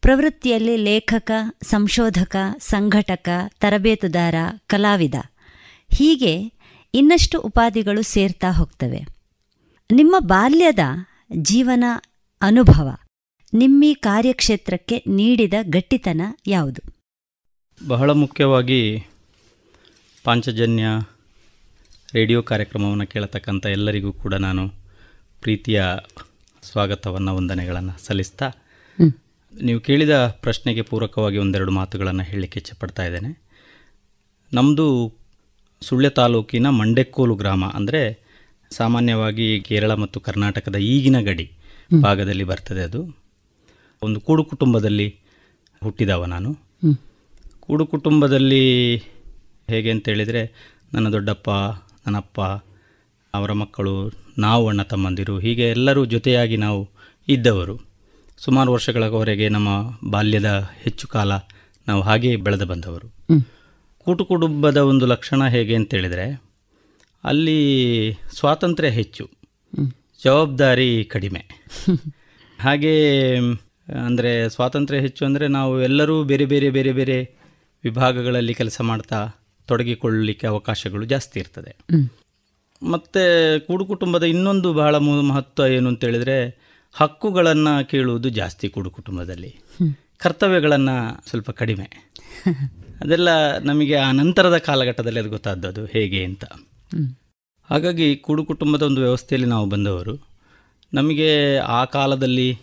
[0.00, 1.30] ಪ್ರವೃತ್ತಿಯಲ್ಲಿ ಲೇಖಕ
[1.62, 3.28] ಸಂಶೋಧಕ ಸಂಘಟಕ
[3.60, 4.34] ತರಬೇತುದಾರ
[4.66, 5.14] ಕಲಾವಿದ
[5.92, 6.52] ಹೀಗೆ
[6.94, 9.06] ಇನ್ನಷ್ಟು ಉಪಾಧಿಗಳು ಸೇರ್ತಾ ಹೋಗ್ತವೆ.
[9.92, 10.78] ನಿಮ್ಮ ಬಾಲ್ಯದ
[11.36, 11.84] ಜೀವನ
[12.42, 12.96] ಅನುಭವ
[13.54, 16.94] ನಿಮ್ಮಿ ಕಾರ್ಯಕ್ಷೇತ್ರಕ್ಕೆ ನೀಡಿದ ಗಟ್ಟಿತನ ಯಾವುದು?
[17.88, 19.04] ಬಹಳ ಮುಖ್ಯವಾಗಿ
[20.24, 20.84] ಪಾಂಚಜನ್ಯ
[22.14, 24.68] ರೇಡಿಯೋ ಕಾರ್ಯಕ್ರಮವನ್ನು ಕೇಳತಕ್ಕಂಥ ಎಲ್ಲರಿಗೂ ಕೂಡ ನಾನು
[25.40, 25.82] ಪ್ರೀತಿಯ
[26.62, 28.50] ಸ್ವಾಗತವನ್ನು ವಂದನೆಗಳನ್ನು ಸಲ್ಲಿಸ್ತಾ
[29.62, 33.42] ನೀವು ಕೇಳಿದ ಪ್ರಶ್ನೆಗೆ ಪೂರಕವಾಗಿ ಒಂದೆರಡು ಮಾತುಗಳನ್ನು ಹೇಳಲಿಕ್ಕೆ ಇಚ್ಛಪಡ್ತಾ ಇದ್ದೇನೆ.
[34.52, 35.12] ನಮ್ಮದು
[35.80, 38.18] ಸುಳ್ಯ ತಾಲೂಕಿನ ಮಂಡೆಕ್ಕೋಲು ಗ್ರಾಮ ಅಂದರೆ
[38.70, 41.52] ಸಾಮಾನ್ಯವಾಗಿ ಕೇರಳ ಮತ್ತು ಕರ್ನಾಟಕದ ಈಗಿನ ಗಡಿ
[42.02, 43.16] ಭಾಗದಲ್ಲಿ ಬರ್ತದೆ ಅದು.
[44.02, 45.20] ಒಂದು ಕೂಡು ಕುಟುಂಬದಲ್ಲಿ
[45.84, 46.58] ಹುಟ್ಟಿದವ ನಾನು.
[47.60, 48.64] ಕೂಡು ಕುಟುಂಬದಲ್ಲಿ
[49.68, 50.42] ಹೇಗೆ ಅಂತೇಳಿದರೆ
[50.94, 51.50] ನನ್ನ ದೊಡ್ಡಪ್ಪ
[52.06, 52.40] ನನ್ನಪ್ಪ
[53.34, 56.90] ಅವರ ಮಕ್ಕಳು ನಾವು ಅಣ್ಣ ತಮ್ಮಂದಿರು ಹೀಗೆ ಎಲ್ಲರೂ ಜೊತೆಯಾಗಿ ನಾವು
[57.28, 57.76] ಇದ್ದವರು.
[58.36, 59.68] ಸುಮಾರು ವರ್ಷಗಳವರೆಗೆ ನಮ್ಮ
[60.10, 60.50] ಬಾಲ್ಯದ
[60.82, 61.32] ಹೆಚ್ಚು ಕಾಲ
[61.88, 63.08] ನಾವು ಹಾಗೆಯೇ ಬೆಳೆದು ಬಂದವರು.
[63.98, 66.42] ಕೂಟು ಕುಟುಂಬದ ಒಂದು ಲಕ್ಷಣ ಹೇಗೆ ಅಂತೇಳಿದರೆ
[67.24, 67.58] ಅಲ್ಲಿ
[68.12, 69.30] ಸ್ವಾತಂತ್ರ್ಯ ಹೆಚ್ಚು
[70.24, 71.42] ಜವಾಬ್ದಾರಿ ಕಡಿಮೆ.
[72.58, 72.94] ಹಾಗೇ
[74.06, 77.18] ಅಂದರೆ ಸ್ವಾತಂತ್ರ್ಯ ಹೆಚ್ಚು ಅಂದರೆ ನಾವು ಎಲ್ಲರೂ ಬೇರೆ ಬೇರೆ ಬೇರೆ ಬೇರೆ
[77.84, 79.18] ವಿಭಾಗಗಳಲ್ಲಿ ಕೆಲಸ ಮಾಡ್ತಾ
[79.66, 81.76] ತೊಡಗಿಕೊಳ್ಳಲಿಕ್ಕೆ ಅವಕಾಶಗಳು ಜಾಸ್ತಿ ಇರ್ತದೆ.
[82.82, 83.22] ಮತ್ತು
[83.66, 89.58] ಕೂಡು ಕುಟುಂಬದ ಇನ್ನೊಂದು ಬಹಳ ಮಹತ್ವ ಏನು ಅಂತೇಳಿದರೆ ಹಕ್ಕುಗಳನ್ನು ಕೇಳುವುದು ಜಾಸ್ತಿ ಕೂಡು ಕುಟುಂಬದಲ್ಲಿ
[90.18, 92.12] ಕರ್ತವ್ಯಗಳನ್ನು ಸ್ವಲ್ಪ ಕಡಿಮೆ.
[93.00, 96.44] ಅದೆಲ್ಲ ನಮಗೆ ಆ ನಂತರದ ಕಾಲಘಟ್ಟದಲ್ಲಿ ಅದು ಗೊತ್ತಾದದ್ದು ಹೇಗೆ ಅಂತ.
[97.70, 100.34] ಹಾಗಾಗಿ ಕೂಡು ಕುಟುಂಬದ ಒಂದು ವ್ಯವಸ್ಥೆಯಲ್ಲಿ ನಾವು ಬಂದವರು
[100.94, 102.58] ನಮಗೆ ಆ ಕಾಲದಲ್ಲಿ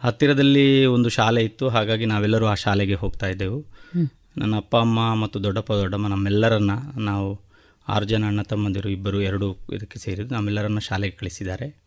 [0.00, 3.64] ಹತ್ತಿರದಲ್ಲಿ ಒಂದು ಶಾಲೆ ಇತ್ತು ಹಾಗಾಗಿ ನಾವೆಲ್ಲರೂ ಆ ಶಾಲೆಗೆ ಹೋಗ್ತಾ ಇದ್ದೆವು.
[4.36, 7.40] ನನ್ನ ಅಪ್ಪ ಅಮ್ಮ ಮತ್ತು ದೊಡ್ಡಪ್ಪ ದೊಡ್ಡಮ್ಮ ನಮ್ಮೆಲ್ಲರನ್ನ ನಾವು
[7.88, 11.82] ಆರು ಜನ ಅಣ್ಣ ತಮ್ಮಂದಿರು ಇಬ್ಬರು ಎರಡು ಇದಕ್ಕೆ ಸೇರಿದ್ದು ನಮ್ಮೆಲ್ಲರನ್ನು ಶಾಲೆಗೆ ಕಳಿಸಿದ್ದಾರೆ.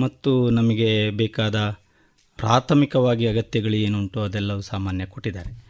[0.00, 1.70] ಮತ್ತು ನಮಗೆ ಬೇಕಾದ
[2.36, 5.68] ಪ್ರಾಥಮಿಕವಾಗಿ ಅಗತ್ಯಗಳು ಏನುಂಟು ಅದೆಲ್ಲವೂ ಸಾಮಾನ್ಯ ಕೊಟ್ಟಿದ್ದಾರೆ.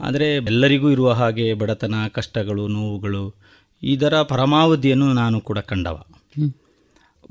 [0.00, 3.34] ಆದರೆ ಎಲ್ಲರಿಗೂ ಇರುವ ಹಾಗೆ ಬಡತನ ಕಷ್ಟಗಳು ನೋವುಗಳು
[3.82, 6.02] ಇದರ ಪರಮಾವಧಿಯನ್ನು ನಾನು ಕೂಡ ಕಂಡವ.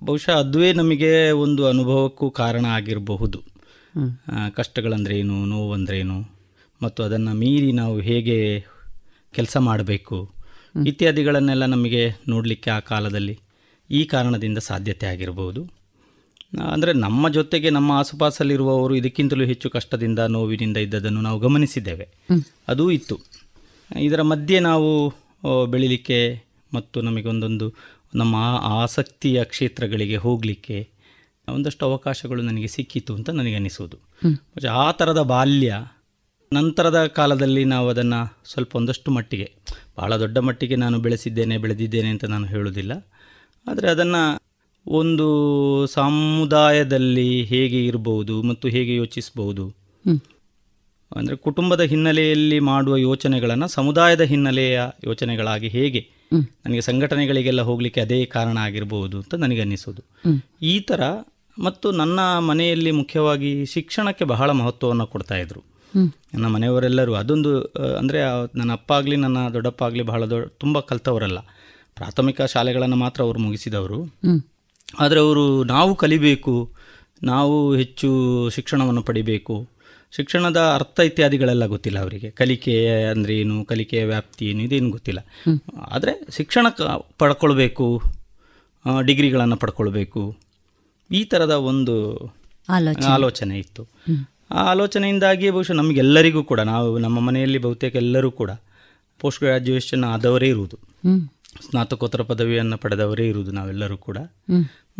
[0.03, 3.43] ಬಹುಶಃ ಅದುವೇ ನಮಗೆ ಒಂದು ಅನುಭವಕ್ಕೂ ಕಾರಣ ಆಗಿರಬಹುದು.
[4.55, 6.38] ಕಷ್ಟಗಳಂದ್ರೇನು ನೋವು ನೋವಂದ್ರೇನು
[6.83, 8.65] ಮತ್ತು ಅದನ್ನು ಮೀರಿ ನಾವು ಹೇಗೆ
[9.31, 10.17] ಕೆಲಸ ಮಾಡಬೇಕು
[10.87, 13.39] ಇತ್ಯಾದಿಗಳನ್ನೆಲ್ಲ ನಮಗೆ ನೋಡಲಿಕ್ಕೆ ಆ ಕಾಲದಲ್ಲಿ
[13.89, 15.61] ಈ ಕಾರಣದಿಂದ ಸಾಧ್ಯತೆ ಆಗಿರಬಹುದು
[16.71, 22.07] ಅಂದರೆ ನಮ್ಮ ಜೊತೆಗೆ ನಮ್ಮ ಆಸುಪಾಸಲ್ಲಿರುವವರು ಇದಕ್ಕಿಂತಲೂ ಹೆಚ್ಚು ಕಷ್ಟದಿಂದ ನೋವಿನಿಂದ ಇದ್ದದನ್ನು ನಾವು ಗಮನಿಸಿದ್ದೇವೆ.
[22.67, 23.19] ಅದೂ ಇತ್ತು.
[23.99, 25.13] ಇದರ ಮಧ್ಯೆ ನಾವು
[25.67, 27.73] ಬೆಳಿಲಿಕ್ಕೆ ಮತ್ತು ನಮಗೊಂದೊಂದು
[28.15, 30.89] ನಮ್ಮ ಆ- ಆಸಕ್ತಿಯ ಕ್ಷೇತ್ರಗಳಿಗೆ ಹೋಗಲಿಕ್ಕೆ
[31.47, 35.77] ಒಂದಷ್ಟು ಅವಕಾಶಗಳು ನನಗೆ ಸಿಕ್ಕಿತು ಅಂತ ನನಗೆ ಅನಿಸುವುದು ಮತ್ತೆ ಆ ಥರದ ಬಾಲ್ಯ
[36.53, 39.51] ನಂತರದ ಕಾಲದಲ್ಲಿ ನಾವು ಅದನ್ನು ಸ್ವಲ್ಪ ಒಂದಷ್ಟು ಮಟ್ಟಿಗೆ
[39.97, 42.91] ಬಹಳ ದೊಡ್ಡ ಮಟ್ಟಿಗೆ ನಾನು ಬೆಳೆಸಿದ್ದೇನೆ ಬೆಳೆದಿದ್ದೇನೆ ಅಂತ ನಾನು ಹೇಳುವುದಿಲ್ಲ.
[43.67, 44.41] ಆದರೆ ಅದನ್ನು
[44.85, 45.27] ಒಂದು
[45.87, 49.65] ಸಮುದಾಯದಲ್ಲಿ ಹೇಗೆ ಇರಬಹುದು ಮತ್ತು ಹೇಗೆ ಯೋಚಿಸಬಹುದು
[51.15, 56.01] ಅಂದರೆ ಕುಟುಂಬದ ಹಿನ್ನೆಲೆಯಲ್ಲಿ ಮಾಡುವ ಯೋಚನೆಗಳನ್ನು ಸಮುದಾಯದ ಹಿನ್ನೆಲೆಯ ಯೋಚನೆಗಳಾಗಿ ಹೇಗೆ
[56.33, 60.01] ನನಗೆ ಸಂಘಟನೆಗಳಿಗೆಲ್ಲ ಹೋಗಲಿಕ್ಕೆ ಅದೇ ಕಾರಣ ಆಗಿರಬಹುದು ಅಂತ ನನಗೆ ಅನ್ನಿಸೋದು.
[60.61, 61.01] ಈ ಥರ
[61.59, 65.78] ಮತ್ತು ನನ್ನ ಮನೆಯಲ್ಲಿ ಮುಖ್ಯವಾಗಿ ಶಿಕ್ಷಣಕ್ಕೆ ಬಹಳ ಮಹತ್ವವನ್ನು ಕೊಡ್ತಾ ಇದ್ರು.
[66.33, 67.61] ನನ್ನ ಮನೆಯವರೆಲ್ಲರೂ ಅದೊಂದು
[67.97, 68.21] ಅಂದರೆ
[68.57, 71.39] ನನ್ನ ಅಪ್ಪ ಆಗಲಿ ನನ್ನ ದೊಡ್ಡಪ್ಪ ಆಗಲಿ ಬಹಳ ದೊಡ್ಡ ತುಂಬ ಕಲ್ತವರಲ್ಲ.
[71.95, 74.03] ಪ್ರಾಥಮಿಕ ಶಾಲೆಗಳನ್ನು ಮಾತ್ರ ಅವರು ಮುಗಿಸಿದವರು.
[74.99, 76.73] ಆದರೆ ಅವರು ನಾವು ಕಲಿಬೇಕು
[77.23, 79.69] ನಾವು ಹೆಚ್ಚು ಶಿಕ್ಷಣವನ್ನು ಪಡಿಬೇಕು.
[80.11, 82.31] ಶಿಕ್ಷಣದ ಅರ್ಥ ಇತ್ಯಾದಿಗಳೆಲ್ಲ ಗೊತ್ತಿಲ್ಲ ಅವರಿಗೆ.
[82.31, 85.19] ಕಲಿಕೆ ಅಂದರೆ ಏನು ಕಲಿಕೆಯ ವ್ಯಾಪ್ತಿ ಏನು ಇದೇನು ಗೊತ್ತಿಲ್ಲ.
[85.91, 86.81] ಆದರೆ ಶಿಕ್ಷಣ ಕ-
[87.17, 88.01] ಪಡ್ಕೊಳ್ಬೇಕು
[89.01, 90.37] ಡಿಗ್ರಿಗಳನ್ನು ಪಡ್ಕೊಳ್ಬೇಕು.
[91.11, 92.13] ಈ ಥರದ ಒಂದು
[93.07, 93.59] ಆಲೋಚನೆ.
[93.59, 93.83] ಇತ್ತು.
[94.51, 98.51] ಆ ಆಲೋಚನೆಯಿಂದಾಗಿ ಬಹುಶಃ ನಮಗೆಲ್ಲರಿಗೂ ಕೂಡ ನಾವು ನಮ್ಮ ಮನೆಯಲ್ಲಿ ಬಹುತೇಕ ಎಲ್ಲರೂ ಕೂಡ
[99.19, 100.79] ಪೋಸ್ಟ್ ಗ್ರ್ಯಾಜುಯೇಷನ್ ಆದವರೇ ಇರುವುದು.
[101.69, 104.17] ಸ್ನಾತಕೋತ್ತರ ಪದವಿಯನ್ನು ಪಡೆದವರೇ ಇರುವುದು ನಾವೆಲ್ಲರೂ ಕೂಡ.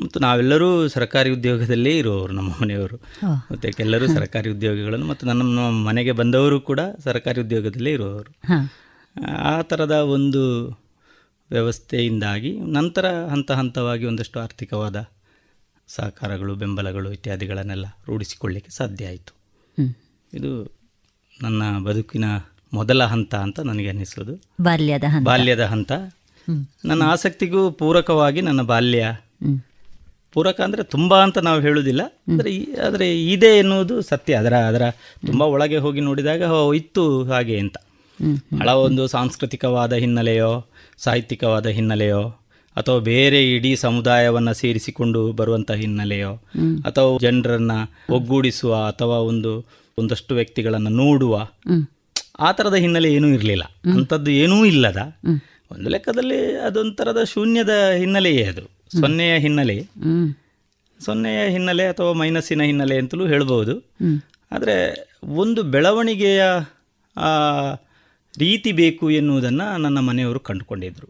[0.04, 3.02] ಮತ್ತು ನಾವೆಲ್ಲರೂ ಸರ್ಕಾರಿ ಉದ್ಯೋಗದಲ್ಲೇ ಇರುವವರು ನಮ್ಮ ಮನೆಯವರು.
[3.52, 8.36] ಮತ್ತೆ ಎಲ್ಲರೂ ಸರ್ಕಾರಿ ಉದ್ಯೋಗಿಗಳನ್ನು ಮತ್ತು ನನ್ನ ನಮ್ಮ ಮನೆಗೆ ಬಂದವರು ಕೂಡ ಸರ್ಕಾರಿ ಉದ್ಯೋಗದಲ್ಲೇ ಇರುವವರು.
[9.38, 10.70] ಆ ಥರದ ಒಂದು
[11.52, 15.10] ವ್ಯವಸ್ಥೆಯಿಂದಾಗಿ ನಂತರ ಹಂತ ಹಂತವಾಗಿ ಒಂದಷ್ಟು ಆರ್ಥಿಕವಾದ
[15.88, 19.39] ಸಹಕಾರಗಳು ಬೆಂಬಲಗಳು ಇತ್ಯಾದಿಗಳನ್ನೆಲ್ಲ ರೂಢಿಸಿಕೊಳ್ಳಿಕ್ಕೆ ಸಾಧ್ಯ ಆಯಿತು.
[20.34, 20.52] ಇದು
[21.42, 22.26] ನನ್ನ ಬದುಕಿನ
[22.74, 25.26] ಮೊದಲ ಹಂತ ಅಂತ ನನಗೆ ಅನ್ನಿಸೋದು ಬಾಲ್ಯದ ಹಂತ.
[25.26, 25.92] ಬಾಲ್ಯದ ಹಂತ.
[26.86, 29.04] ನನ್ನ ಆಸಕ್ತಿಗೂ ಪೂರಕವಾಗಿ ನನ್ನ ಬಾಲ್ಯ.
[30.34, 32.02] ಪೂರಕ ಅಂದರೆ ತುಂಬ ಅಂತ ನಾವು ಹೇಳುವುದಿಲ್ಲ.
[32.28, 32.52] ಅಂದರೆ
[32.88, 34.34] ಆದರೆ ಇದೆ ಎನ್ನುವುದು ಸತ್ಯ.
[34.34, 34.90] ಅದರ ಅದರ
[35.28, 36.42] ತುಂಬ ಒಳಗೆ ಹೋಗಿ ನೋಡಿದಾಗ
[36.76, 37.78] ಇತ್ತು ಹಾಗೆ ಅಂತ.
[38.58, 40.66] ಬಹಳ ಒಂದು ಸಾಂಸ್ಕೃತಿಕವಾದ ಹಿನ್ನೆಲೆಯೋ
[40.98, 42.22] ಸಾಹಿತ್ಯಿಕವಾದ ಹಿನ್ನೆಲೆಯೋ
[42.76, 46.34] ಅಥವಾ ಬೇರೆ ಇಡೀ ಸಮುದಾಯವನ್ನು ಸೇರಿಸಿಕೊಂಡು ಬರುವಂಥ ಹಿನ್ನೆಲೆಯೋ
[46.86, 47.78] ಅಥವಾ ಜನರನ್ನು
[48.14, 51.48] ಒಗ್ಗೂಡಿಸುವ ಅಥವಾ ಒಂದು ಒಂದಷ್ಟು ವ್ಯಕ್ತಿಗಳನ್ನು ನೋಡುವ
[52.40, 53.64] ಆ ಥರದ ಹಿನ್ನೆಲೆ ಏನೂ ಇರಲಿಲ್ಲ.
[53.94, 55.00] ಅಂಥದ್ದು ಏನೂ ಇಲ್ಲದ.
[55.72, 58.64] ಒಂದು ಲೆಕ್ಕದಲ್ಲಿ ಅದೊಂಥರದ ಶೂನ್ಯದ ಹಿನ್ನೆಲೆಯೇ ಅದು.
[59.00, 59.78] ಸೊನ್ನೆಯ ಹಿನ್ನೆಲೆ.
[61.06, 63.76] ಸೊನ್ನೆಯ ಹಿನ್ನೆಲೆ ಅಥವಾ ಮೈನಸ್ಸಿನ ಹಿನ್ನೆಲೆ ಅಂತಲೂ ಹೇಳ್ಬೋದು.
[64.52, 64.76] ಆದರೆ
[65.24, 66.44] ಒಂದು ಬೆಳವಣಿಗೆಯ
[68.40, 71.10] ರೀತಿ ಬೇಕು ಎನ್ನುವುದನ್ನು ನನ್ನ ಮನೆಯವರು ಕಂಡುಕೊಂಡಿದ್ದರು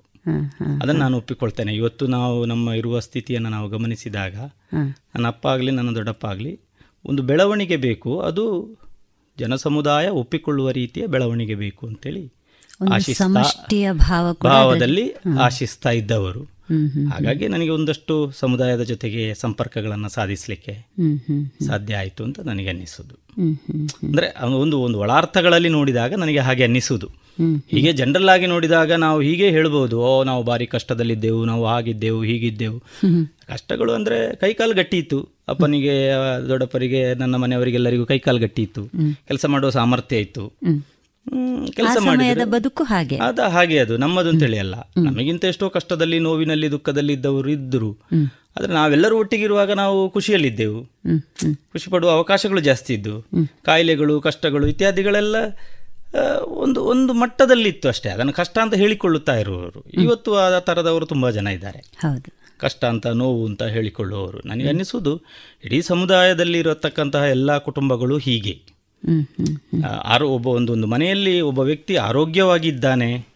[0.82, 1.76] ಅದನ್ನು ನಾನು ಒಪ್ಪಿಕೊಳ್ತೇನೆ.
[1.76, 4.36] ಇವತ್ತು ನಾವು ನಮ್ಮ ಇರುವ ಸ್ಥಿತಿಯನ್ನು ನಾವು ಗಮನಿಸಿದಾಗ
[4.74, 6.60] ನನ್ನ ಅಪ್ಪ ಆಗಲಿ ನನ್ನ ದೊಡ್ಡಪ್ಪ ಆಗಲಿ
[7.06, 8.20] ಒಂದು ಬೆಳವಣಿಗೆ ಬೇಕು.
[8.20, 8.46] ಅದು
[9.40, 12.32] ಜನಸಮುದಾಯ ಒಪ್ಪಿಕೊಳ್ಳುವ ರೀತಿಯ ಬೆಳವಣಿಗೆ ಬೇಕು ಅಂತೇಳಿ
[12.94, 13.26] ಆಶಿಸ್ತಾ
[14.50, 16.59] ಭಾವದಲ್ಲಿ ಆಶಿಸ್ತಾ ಇದ್ದವರು.
[17.12, 20.76] ಹಾಗಾಗಿ ನನಗೆ ಒಂದಷ್ಟು ಸಮುದಾಯದ ಜೊತೆಗೆ ಸಂಪರ್ಕಗಳನ್ನು ಸಾಧಿಸಲಿಕ್ಕೆ
[21.68, 23.16] ಸಾಧ್ಯ ಆಯಿತು ಅಂತ ನನಗೆ ಅನ್ನಿಸೋದು.
[24.04, 27.10] ಅಂದರೆ ಒಂದು ಒಂದು ಒಳಾರ್ಥಗಳಲ್ಲಿ ನೋಡಿದಾಗ ನನಗೆ ಹಾಗೆ ಅನ್ನಿಸೋದು.
[27.68, 32.80] ಹೀಗೆ ಜನರಲ್ ಆಗಿ ನೋಡಿದಾಗ ನಾವು ಹೀಗೆ ಹೇಳ್ಬೋದು ಓ ನಾವು ಭಾರಿ ಕಷ್ಟದಲ್ಲಿದ್ದೆವು ನಾವು ಹಾಗಿದ್ದೆವು ಹೀಗಿದ್ದೆವು.
[33.48, 35.94] ಕಷ್ಟಗಳು ಅಂದರೆ ಕೈಕಾಲು ಗಟ್ಟಿ ಇತ್ತು ಅಪ್ಪನಿಗೆ
[36.50, 38.84] ದೊಡ್ಡಪ್ಪರಿಗೆ ನನ್ನ ಮನೆಯವರಿಗೆಲ್ಲರಿಗೂ ಕೈಕಾಲು ಗಟ್ಟಿ ಇತ್ತು
[39.28, 40.46] ಕೆಲಸ ಮಾಡುವ ಸಾಮರ್ಥ್ಯ ಇತ್ತು.
[41.76, 43.18] ಕೆಲಸ ಮಾಡಿದ ಬದುಕು ಹಾಗೆ.
[43.18, 47.98] ಅದ ಹಾಗೆ ಅದು ನಮ್ಮದು ಅಂತೇಳಿ ಅಲ್ಲ ನಮಗಿಂತ ಎಷ್ಟೋ ಕಷ್ಟದಲ್ಲಿ ನೋವಿನಲ್ಲಿ ದುಃಖದಲ್ಲಿ ಇದ್ದವರು ಇದ್ದರು.
[48.58, 50.86] ಆದ್ರೆ ನಾವೆಲ್ಲರೂ ಒಟ್ಟಿಗಿರುವಾಗ ನಾವು ಖುಷಿಯಲ್ಲಿದ್ದೆವು.
[51.72, 53.22] ಖುಷಿ ಪಡುವ ಅವಕಾಶಗಳು ಜಾಸ್ತಿ ಇದ್ದು
[53.66, 55.36] ಕಾಯಿಲೆಗಳು ಕಷ್ಟಗಳು ಇತ್ಯಾದಿಗಳೆಲ್ಲ
[56.44, 58.10] ಒಂದು ಒಂದು ಒಂದು ಮಟ್ಟದಲ್ಲಿತ್ತು ಅಷ್ಟೇ.
[58.10, 59.90] ಅದನ್ನು ಕಷ್ಟ ಅಂತ ಹೇಳಿಕೊಳ್ಳುತ್ತಾ ಇರುವವರು.
[59.90, 61.80] ಇವತ್ತು ಆ ತರದವರು ತುಂಬಾ ಜನ ಇದ್ದಾರೆ.
[61.80, 62.40] ಹೌದು.
[62.60, 64.42] ಕಷ್ಟ ಅಂತ ನೋವು ಅಂತ ಹೇಳಿಕೊಳ್ಳುವವರು.
[64.46, 65.22] ನನಗೆ ಅನ್ನಿಸುವುದು
[65.66, 68.79] ಇಡೀ ಸಮುದಾಯದಲ್ಲಿ ಇರತಕ್ಕಂತಹ ಎಲ್ಲ ಕುಟುಂಬಗಳು ಹೀಗೆ.
[70.04, 73.28] ಆರೋ ಒಬ್ಬ ಒಂದು ಒಂದು ಮನೆಯಲ್ಲಿ ಒಬ್ಬ ವ್ಯಕ್ತಿ ಆರೋಗ್ಯವಾಗಿದ್ದಾನೆ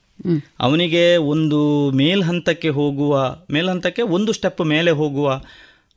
[0.59, 5.41] ಅವನಿಗೆ ಒಂದು ಮೇಲ್ಹಂತಕ್ಕೆ ಹೋಗುವ ಮೇಲ್ಹಂತಕ್ಕೆ ಒಂದು ಸ್ಟೆಪ್ ಮೇಲೆ ಹೋಗುವ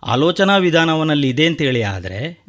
[0.03, 2.45] ಆಲೋಚನಾ ವಿಧಾನವನಲ್ಲಿ ಇದೆ ಅಂತೇಳಿ ಆದರೆ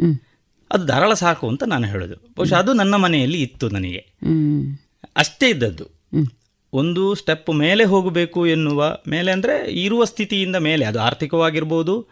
[0.71, 2.15] ಅದು ಧಾರಾಳ ಸಾಕು ಅಂತ ನಾನು ಹೇಳೋದು.
[2.15, 4.05] ಬಹುಶಃ ಅದು ನನ್ನ ಮನೆಯಲ್ಲಿ ಇತ್ತು ನನಗೆ.
[5.17, 5.85] ಅಷ್ಟೇ ಇದ್ದದ್ದು.
[6.73, 12.07] ಒಂದು ಸ್ಟೆಪ್ ಮೇಲೆ ಹೋಗಬೇಕು ಎನ್ನುವ ಮೇಲೆ ಅಂದರೆ ಇರುವ ಸ್ಥಿತಿಯಿಂದ ಮೇಲೆ ಅದು ಆರ್ಥಿಕವಾಗಿರ್ಬೋದು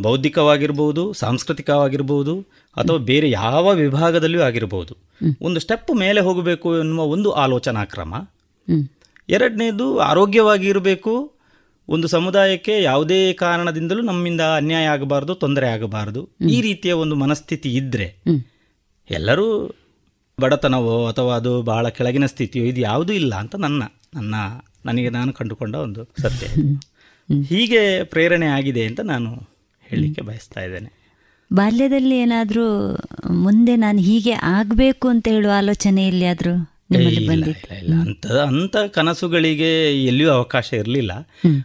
[0.00, 2.34] ಬೌದ್ಧಿಕವಾಗಿರ್ಬೋದು ಸಾಂಸ್ಕೃತಿಕವಾಗಿರ್ಬೋದು
[2.76, 4.96] ಅಥವಾ ಬೇರೆ ಯಾವ ವಿಭಾಗದಲ್ಲಿಯೂ ಆಗಿರ್ಬೋದು.
[5.42, 8.14] ಒಂದು ಸ್ಟೆಪ್ ಮೇಲೆ ಹೋಗಬೇಕು ಎನ್ನುವ ಒಂದು ಆಲೋಚನಾ ಕ್ರಮ
[9.28, 11.14] ಎರಡನೇದು ಆರೋಗ್ಯವಾಗಿರಬೇಕು.
[11.88, 16.22] ಒಂದು ಸಮುದಾಯಕ್ಕೆ ಯಾವುದೇ ಕಾರಣದಿಂದಲೂ ನಮ್ಮಿಂದ ಅನ್ಯಾಯ ಆಗಬಾರ್ದು ತೊಂದರೆ ಆಗಬಾರ್ದು.
[16.50, 18.08] ಈ ರೀತಿಯ ಒಂದು ಮನಸ್ಥಿತಿ ಇದ್ದರೆ
[19.10, 19.46] ಎಲ್ಲರೂ
[20.40, 23.82] ಬಡತನವೋ ಅಥವಾ ಅದು ಬಹಳ ಕೆಳಗಿನ ಸ್ಥಿತಿಯೋ ಇದು ಯಾವುದೂ ಇಲ್ಲ ಅಂತ ನನ್ನ
[24.14, 24.34] ನನ್ನ
[24.86, 26.46] ನನಗೆ ನಾನು ಕಂಡುಕೊಂಡ ಒಂದು ಸತ್ಯ.
[27.42, 29.48] ಹೀಗೆ ಪ್ರೇರಣೆ ಆಗಿದೆ ಅಂತ ನಾನು
[29.82, 30.98] ಹೇಳಲಿಕ್ಕೆ ಬಯಸ್ತಾ ಇದ್ದೇನೆ.
[31.52, 32.96] ಬಾಲ್ಯದಲ್ಲಿ ಏನಾದರೂ
[33.30, 37.94] ಮುಂದೆ ನಾನು ಹೀಗೆ ಆಗಬೇಕು ಅಂತ ಹೇಳುವ ಆಲೋಚನೆ ಇಲ್ಲ, ಇಲ್ಲ.
[37.94, 41.12] ಅಂತ ಅಂತ ಕನಸುಗಳಿಗೆ ಎಲ್ಲಿಯೂ ಅವಕಾಶ ಇರಲಿಲ್ಲ.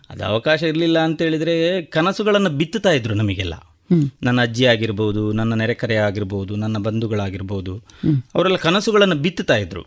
[0.09, 3.53] ಅದು ಅವಕಾಶ ಇರಲಿಲ್ಲ ಅಂತ ಹೇಳಿದ್ರೆ ಕನಸುಗಳನ್ನು ಬಿತ್ತುತ್ತಾ ಇದ್ರು ನಮಗೆಲ್ಲ.
[4.23, 7.73] ನನ್ನ ಅಜ್ಜಿ ಆಗಿರ್ಬೋದು ನನ್ನ ನೆರೆಕರೆ ಆಗಿರ್ಬೋದು ನನ್ನ ಬಂಧುಗಳಾಗಿರ್ಬೋದು
[8.35, 9.83] ಅವರೆಲ್ಲ ಕನಸುಗಳನ್ನು ಬಿತ್ತುತ್ತಾ ಇದ್ರು.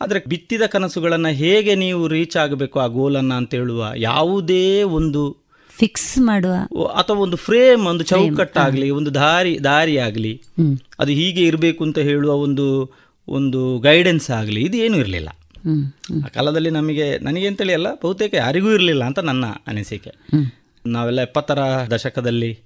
[0.00, 5.22] ಆದರೆ ಬಿತ್ತಿದ ಕನಸುಗಳನ್ನು ಹೇಗೆ ನೀವು ರೀಚ್ ಆಗಬೇಕು ಆ ಗೋಲನ್ನು ಅಂತ ಹೇಳುವ ಯಾವುದೇ ಒಂದು
[5.70, 6.54] ಫಿಕ್ಸ್ ಮಾಡುವ
[6.86, 10.40] ಅಥವಾ ಒಂದು ಫ್ರೇಮ್ ಒಂದು ಚೌಕಟ್ಟಾಗಲಿ ಒಂದು ದಾರಿ ದಾರಿ ಆಗಲಿ
[11.00, 12.66] ಅದು ಹೀಗೆ ಇರಬೇಕು ಅಂತ ಹೇಳುವ ಒಂದು
[13.28, 15.28] ಒಂದು ಗೈಡೆನ್ಸ್ ಆಗಲಿ ಇದು ಏನೂ ಇರಲಿಲ್ಲ.
[16.24, 20.12] ಆ ಕಾಲದಲ್ಲಿ ನಮಗೆ ನನಗೆ ಅಂತೇಳಿ ಅಲ್ಲ ಬಹುತೇಕ ಯಾರಿಗೂ ಇರಲಿಲ್ಲ ಅಂತ ನನ್ನ ಅನಿಸಿಕೆ.
[20.86, 21.58] ನಾವೆಲ್ಲ ಎಪ್ಪತ್ತರ
[21.90, 22.58] ದಶಕದಲ್ಲಿ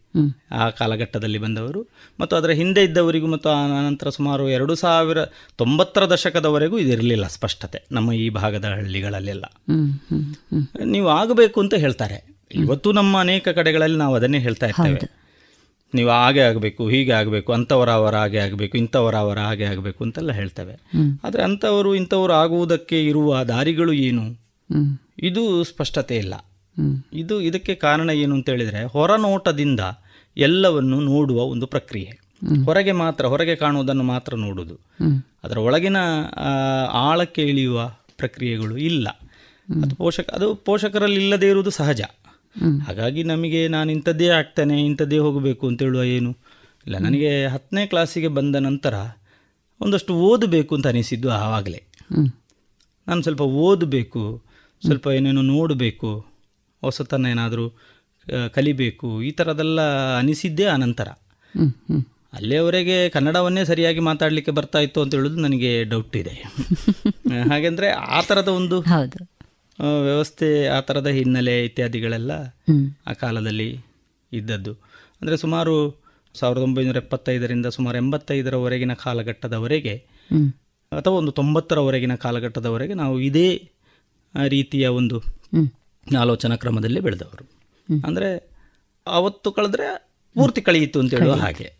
[0.52, 1.88] ಆ ಕಾಲಘಟ್ಟದಲ್ಲಿ ಬಂದವರು.
[2.20, 5.24] ಮತ್ತು ಅದರ ಹಿಂದೆ ಇದ್ದವರಿಗೂ ಮತ್ತು ಆ ನಂತರ ಸುಮಾರು ಎರಡು ಸಾವಿರ
[5.56, 9.44] ತೊಂಬತ್ತರ ದಶಕದವರೆಗೂ ಇದಿರಲಿಲ್ಲ ಸ್ಪಷ್ಟತೆ ನಮ್ಮ ಈ ಭಾಗದ ಹಳ್ಳಿಗಳಲ್ಲೆಲ್ಲ.
[10.84, 12.38] ನೀವು ಆಗಬೇಕು ಅಂತ ಹೇಳ್ತಾರೆ.
[12.54, 15.18] ಇವತ್ತು ನಮ್ಮ ಅನೇಕ ಕಡೆಗಳಲ್ಲಿ ನಾವು ಅದನ್ನೇ ಹೇಳ್ತಾ ಇರ್ತೇವೆ.
[15.94, 20.74] ನೀವು ಹಾಗೆ ಆಗಬೇಕು ಹೀಗೆ ಆಗಬೇಕು ಅಂಥವರ ಅವರ ಹಾಗೆ ಆಗಬೇಕು ಇಂಥವರ ಅವರ ಹಾಗೆ ಆಗಬೇಕು ಅಂತೆಲ್ಲ ಹೇಳ್ತೇವೆ.
[21.24, 24.48] ಆದರೆ ಅಂಥವರು ಇಂಥವರು ಆಗುವುದಕ್ಕೆ ಇರುವ ದಾರಿಗಳು ಏನು?
[25.22, 26.34] ಇದು ಸ್ಪಷ್ಟತೆ ಇಲ್ಲ.
[27.12, 29.80] ಇದು ಇದಕ್ಕೆ ಕಾರಣ ಏನು ಅಂತ ಹೇಳಿದರೆ ಹೊರನೋಟದಿಂದ
[30.36, 32.10] ಎಲ್ಲವನ್ನು ನೋಡುವ ಒಂದು ಪ್ರಕ್ರಿಯೆ.
[32.64, 34.74] ಹೊರಗೆ ಮಾತ್ರ ಹೊರಗೆ ಕಾಣುವುದನ್ನು ಮಾತ್ರ ನೋಡುವುದು.
[35.44, 35.96] ಅದರ ಒಳಗಿನ
[36.92, 39.08] ಆಳಕ್ಕೆ ಇಳಿಯುವ ಪ್ರಕ್ರಿಯೆಗಳು ಇಲ್ಲ.
[39.82, 42.00] ಅದು ಪೋಷಕ ಅದು ಪೋಷಕರಲ್ಲಿ ಇಲ್ಲದೇ ಇರುವುದು ಸಹಜ.
[42.86, 46.30] ಹಾಗಾಗಿ ನಮಗೆ ನಾನು ಇಂಥದ್ದೇ ಆಗ್ತೇನೆ ಇಂಥದ್ದೇ ಹೋಗಬೇಕು ಅಂತ ಹೇಳುವ ಏನು
[46.86, 46.98] ಇಲ್ಲ.
[46.98, 48.94] ನನಗೆ ಹತ್ತನೇ ಕ್ಲಾಸಿಗೆ ಬಂದ ನಂತರ
[49.80, 51.82] ಒಂದಷ್ಟು ಓದಬೇಕು ಅಂತ ಅನಿಸಿದ್ದು ಆವಾಗಲೇ.
[53.08, 54.42] ನಾನು ಸ್ವಲ್ಪ ಓದಬೇಕು
[54.86, 56.26] ಸ್ವಲ್ಪ ಏನೇನೋ ನೋಡಬೇಕು.
[56.82, 57.66] ಹೊಸತನ ಏನಾದರೂ
[58.52, 59.80] ಕಲಿಬೇಕು ಈ ಥರದೆಲ್ಲ
[60.18, 60.66] ಅನಿಸಿದ್ದೇ
[61.54, 66.34] ಹ್ಮ್ ಅಲ್ಲಿಯವರೆಗೆ ಕನ್ನಡವನ್ನೇ ಸರಿಯಾಗಿ ಮಾತಾಡಲಿಕ್ಕೆ ಬರ್ತಾ ಇತ್ತು ಅಂತ ಹೇಳೋದು ನನಗೆ ಡೌಟ್ ಇದೆ.
[67.50, 68.76] ಹಾಗೆಂದರೆ ಆ ಥರದ ಒಂದು
[70.02, 72.32] ವ್ಯವಸ್ಥೆ ಆ ಥರದ ಹಿನ್ನೆಲೆ ಇತ್ಯಾದಿಗಳೆಲ್ಲ
[73.06, 73.68] ಆ ಕಾಲದಲ್ಲಿ
[74.32, 74.72] ಇದ್ದದ್ದು.
[75.20, 75.74] ಅಂದರೆ ಸುಮಾರು
[76.34, 79.94] ಸಾವಿರದ ಒಂಬೈನೂರ ಎಪ್ಪತ್ತೈದರಿಂದ ಸುಮಾರು ಎಂಬತ್ತೈದರವರೆಗಿನ ಕಾಲಘಟ್ಟದವರೆಗೆ
[80.92, 83.48] ಅಥವಾ ಒಂದು ತೊಂಬತ್ತರವರೆಗಿನ ಕಾಲಘಟ್ಟದವರೆಗೆ ನಾವು ಇದೇ
[84.48, 85.18] ರೀತಿಯ ಒಂದು
[86.16, 87.44] ಆಲೋಚನಾ ಕ್ರಮದಲ್ಲಿ ಬೆಳೆದವರು.
[88.06, 88.50] ಅಂದರೆ
[89.06, 91.78] ಅವತ್ತು ಕಳೆದ್ರೆ ಪೂರ್ತಿ ಕಳೆಯಿತು ಅಂತ ಹೇಳುವ ಹಾಗೆ.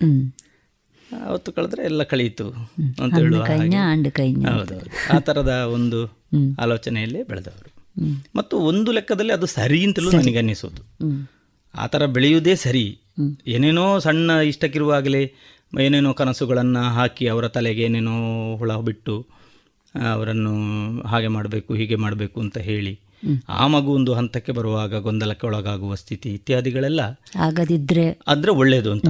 [1.23, 2.49] ಅವತ್ತು ಕಳೆದ್ರೆ ಎಲ್ಲ ಕಳೆಯಿತು
[3.03, 3.43] ಅಂತ ಹೇಳುವ
[5.13, 5.99] ಆ ಥರದ ಒಂದು
[6.59, 7.73] ಆಲೋಚನೆಯಲ್ಲಿ ಬೆಳೆದವರು.
[8.37, 11.27] ಮತ್ತು ಒಂದು ಲೆಕ್ಕದಲ್ಲಿ ಅದು ಸರಿ ಅಂತಲೂ ನನಗೆ ಅನ್ನಿಸೋದು ಹ್ಮ್.
[11.75, 13.01] ಆ ಥರ ಬೆಳೆಯುವುದೇ ಸರಿ.
[13.47, 15.35] ಏನೇನೋ ಸಣ್ಣ ಇಷ್ಟಕ್ಕಿರುವಾಗಲೇ
[15.81, 18.15] ಏನೇನೋ ಕನಸುಗಳನ್ನು ಹಾಕಿ ಅವರ ತಲೆಗೆ ಏನೇನೋ
[18.57, 19.27] ಹುಳ ಬಿಟ್ಟು
[20.13, 20.53] ಅವರನ್ನು
[21.01, 23.01] ಹಾಗೆ ಮಾಡಬೇಕು ಹೀಗೆ ಮಾಡಬೇಕು ಅಂತ ಹೇಳಿ
[23.49, 27.01] ಆ ಮಗು ಒಂದು ಹಂತಕ್ಕೆ ಬರುವಾಗ ಗೊಂದಲಕ್ಕೆ ಒಳಗಾಗುವ ಸ್ಥಿತಿ ಇತ್ಯಾದಿಗಳೆಲ್ಲ
[27.37, 29.05] ಆಗದಿದ್ರೆ ಆದರೆ ಒಳ್ಳೆಯದು ಅಂತ.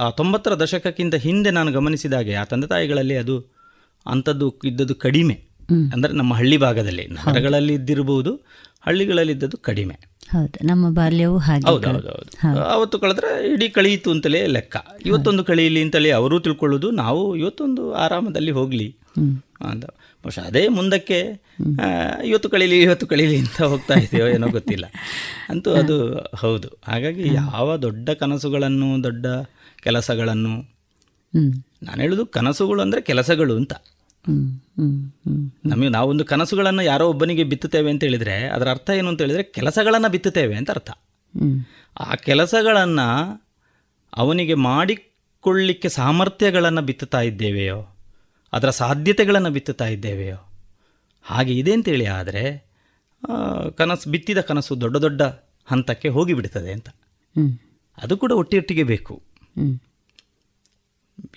[0.00, 3.54] ಆ ತೊಂಬತ್ತರ ದಶಕಕ್ಕಿಂತ ಹಿಂದೆ ನಾನು ಗಮನಿಸಿದಾಗೆ ಆ ತಂದೆ ತಾಯಿಗಳಲ್ಲಿ ಅದು
[4.06, 5.34] ಅಂಥದ್ದು ಇದ್ದದ್ದು ಕಡಿಮೆ.
[5.92, 8.34] ಅಂದ್ರೆ ನಮ್ಮ ಹಳ್ಳಿ ಭಾಗದಲ್ಲಿ ನಗರಗಳಲ್ಲಿ ಇದ್ದಿರಬಹುದು
[8.80, 9.98] ಹಳ್ಳಿಗಳಲ್ಲಿ ಇದ್ದದ್ದು ಕಡಿಮೆ.
[10.30, 10.66] ಹೌದು.
[10.66, 14.76] ನಮ್ಮ ಬಾಲ್ಯವು ಹಾಗೆ ಅವತ್ತು ಕಳೆದ್ರೆ ಇಡೀ ಕಳೆಯಿತು ಅಂತಲೇ ಲೆಕ್ಕ.
[15.06, 18.96] ಇವತ್ತೊಂದು ಕಳೆಯಲಿ ಅಂತಲೇ ಅವರು ತಿಳ್ಕೊಳ್ಳೋದು ನಾವು ಇವತ್ತೊಂದು ಆರಾಮದಲ್ಲಿ ಹೋಗ್ಲಿ.
[19.70, 19.84] ಅಂತ.
[20.24, 21.18] ಬಹುಶಃ ಅದೇ ಮುಂದಕ್ಕೆ
[22.24, 24.84] ಇವತ್ತು ಕಳೀಲಿ ಇವತ್ತು ಕಳೀಲಿ ಅಂತ ಹೋಗ್ತಾ ಇದೆಯೋ ಏನೋ ಗೊತ್ತಿಲ್ಲ.
[25.48, 26.80] ಅಂತೂ ಅದು ಹೌದು.
[26.84, 29.26] ಹಾಗಾಗಿ ಯಾವ ದೊಡ್ಡ ಕನಸುಗಳನ್ನು ದೊಡ್ಡ
[29.82, 30.52] ಕೆಲಸಗಳನ್ನು
[31.82, 33.72] ನಾನು ಹೇಳೋದು ಕನಸುಗಳು ಅಂದರೆ ಕೆಲಸಗಳು ಅಂತ.
[35.66, 40.54] ನಮಗೆ ನಾವೊಂದು ಕನಸುಗಳನ್ನು ಯಾರೋ ಒಬ್ಬನಿಗೆ ಬಿತ್ತುತ್ತೇವೆ ಅಂತ ಹೇಳಿದರೆ ಅದರ ಅರ್ಥ ಏನು ಅಂತ ಹೇಳಿದರೆ ಕೆಲಸಗಳನ್ನು ಬಿತ್ತುತ್ತೇವೆ
[40.54, 40.90] ಅಂತ ಅರ್ಥ.
[42.00, 43.08] ಆ ಕೆಲಸಗಳನ್ನು
[44.16, 47.91] ಅವನಿಗೆ ಮಾಡಿಕೊಳ್ಳಿಕ್ಕೆ ಸಾಮರ್ಥ್ಯಗಳನ್ನು ಬಿತ್ತುತ್ತಾ ಇದ್ದೇವೆಯೋ
[48.52, 50.38] ಅದರ ಸಾಧ್ಯತೆಗಳನ್ನು ಬಿತ್ತುತ್ತಾ ಇದ್ದೇವೆಯೋ?
[51.22, 52.44] ಹಾಗೆ ಇದೆ ಅಂತೇಳಿ ಆದರೆ
[53.76, 55.22] ಕನಸು ಬಿತ್ತಿದ ಕನಸು ದೊಡ್ಡ ದೊಡ್ಡ
[55.66, 56.88] ಹಂತಕ್ಕೆ ಹೋಗಿಬಿಡ್ತದೆ ಅಂತ.
[57.98, 59.14] ಅದು ಕೂಡ ಒಟ್ಟಿಯೊಟ್ಟಿಗೆ ಬೇಕು.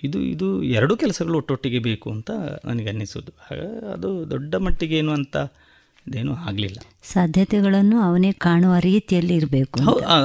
[0.03, 2.31] ಇದು ಇದು ಎರಡೂ ಕೆಲಸಗಳು ಒಟ್ಟೊಟ್ಟಿಗೆ ಬೇಕು ಅಂತ
[2.65, 3.31] ನನಗೆ ಅನ್ನಿಸೋದು
[3.93, 5.37] ಅದು ದೊಡ್ಡ ಮಟ್ಟಿಗೆ ಏನು ಅಂತ
[6.07, 6.79] ಇದೇನು ಆಗಲಿಲ್ಲ.
[7.03, 9.79] ಸಾಧ್ಯತೆಗಳನ್ನು ಅವನೇ ಕಾಣುವ ರೀತಿಯಲ್ಲಿ ಇರಬೇಕು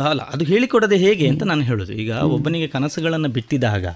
[0.09, 1.93] ಅಲ್ಲ ಅದು ಹೇಳಿಕೊಡದೆ ಹೇಗೆ ಅಂತ ನಾನು ಹೇಳೋದು.
[1.93, 3.87] ಈಗ ಒಬ್ಬನಿಗೆ ಕನಸುಗಳನ್ನು ಬಿಟ್ಟಿದಾಗ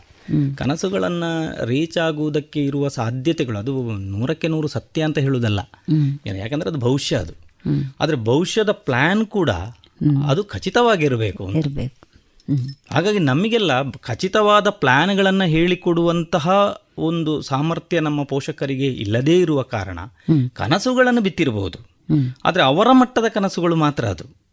[0.57, 1.30] ಕನಸುಗಳನ್ನು
[1.66, 5.61] ರೀಚ್ ಆಗುವುದಕ್ಕೆ ಇರುವ ಸಾಧ್ಯತೆಗಳು ಅದು ನೂರಕ್ಕೆ ನೂರು ಸತ್ಯ ಅಂತ ಹೇಳುವುದಲ್ಲ.
[5.61, 7.35] ಯಾಕಂದರೆ ಯಾಕಂದ್ರೆ ಅದು ಭವಿಷ್ಯ ಅದು.
[8.01, 9.51] ಆದರೆ ಭವಿಷ್ಯದ ಪ್ಲ್ಯಾನ್ ಕೂಡ
[10.28, 11.97] ಅದು ಖಚಿತವಾಗಿರಬೇಕು ಇರಬೇಕು.
[12.91, 16.47] ಹಾಗಾಗಿ ನಮಗೆಲ್ಲ ಖಚಿತವಾದ ಪ್ಲ್ಯಾನ್ಗಳನ್ನು ಹೇಳಿಕೊಡುವಂತಹ
[16.99, 19.99] ಒಂದು ಸಾಮರ್ಥ್ಯ ನಮ್ಮ ಪೋಷಕರಿಗೆ ಇಲ್ಲದೇ ಇರುವ ಕಾರಣ
[20.53, 21.78] ಕನಸುಗಳನ್ನು ಬಿತ್ತಿರಬಹುದು.
[22.45, 24.43] ಆದರೆ ಅವರ ಮಟ್ಟದ ಕನಸುಗಳು ಮಾತ್ರ ಅದು.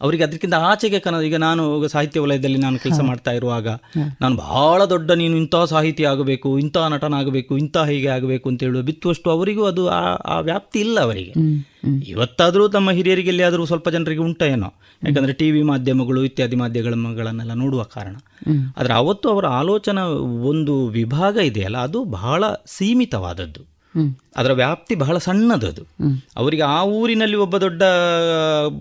[0.00, 3.68] ಅವರಿಗೆ ಅದಕ್ಕಿಂತ ಆಚೆಗೆ ಕನ ಈಗ ನಾನು ಸಾಹಿತ್ಯ ವಲಯದಲ್ಲಿ ನಾನು ಕೆಲಸ ಮಾಡ್ತಾ ಇರುವಾಗ
[4.20, 9.30] ನಾನು ಬಹಳ ದೊಡ್ಡ ನೀನು ಇಂಥ ಸಾಹಿತಿ ಆಗಬೇಕು ಇಂಥ ನಟನಾಗಬೇಕು ಇಂಥ ಹೀಗೆ ಆಗಬೇಕು ಅಂತ ಹೇಳುವ ಬಿತ್ತುವಷ್ಟು
[9.30, 11.32] ಅವರಿಗೂ ಅದು ಆ ಆ ವ್ಯಾಪ್ತಿ ಇಲ್ಲ ಅವರಿಗೆ.
[12.08, 14.80] ಇವತ್ತಾದರೂ ತಮ್ಮ ಹಿರಿಯರಿಗೆ ಎಲ್ಲಿಯಾದರೂ ಸ್ವಲ್ಪ ಜನರಿಗೆ ಉಂಟ ಏನೋ.
[15.04, 18.16] ಯಾಕಂದ್ರೆ ಟಿ ವಿ ಮಾಧ್ಯಮಗಳು ಇತ್ಯಾದಿ ಮಾಧ್ಯಮಗಳನ್ನೆಲ್ಲ ನೋಡುವ ಕಾರಣ.
[18.76, 20.06] ಆದರೆ ಅವತ್ತು ಅವರ ಆಲೋಚನಾ
[20.48, 23.75] ಒಂದು ವಿಭಾಗ ಇದೆಯಲ್ಲ ಅದು ಬಹಳ ಸೀಮಿತವಾದದ್ದು.
[24.36, 25.82] ಅದರ ವ್ಯಾಪ್ತಿ ಬಹಳ ಸಣ್ಣದದು
[26.36, 27.82] ಅವರಿಗೆ ಆ ಊರಿನಲ್ಲಿ ಒಬ್ಬ ದೊಡ್ಡ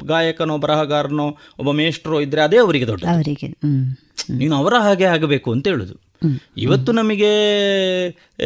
[0.06, 1.28] ಗಾಯಕನೋ ಬರಹಗಾರನೋ
[1.60, 3.48] ಒಬ್ಬ ಮೇಷ್ಟ್ರೋ ಇದ್ರೆ ಅದೇ ಅವರಿಗೆ ದೊಡ್ಡ ಅವರಿಗೆ
[4.30, 5.96] ನೀನು ಅವರ ಹಾಗೆ ಆಗಬೇಕು ಅಂತ ಹೇಳುದು.
[6.58, 7.32] ಇವತ್ತು ನಮಗೆ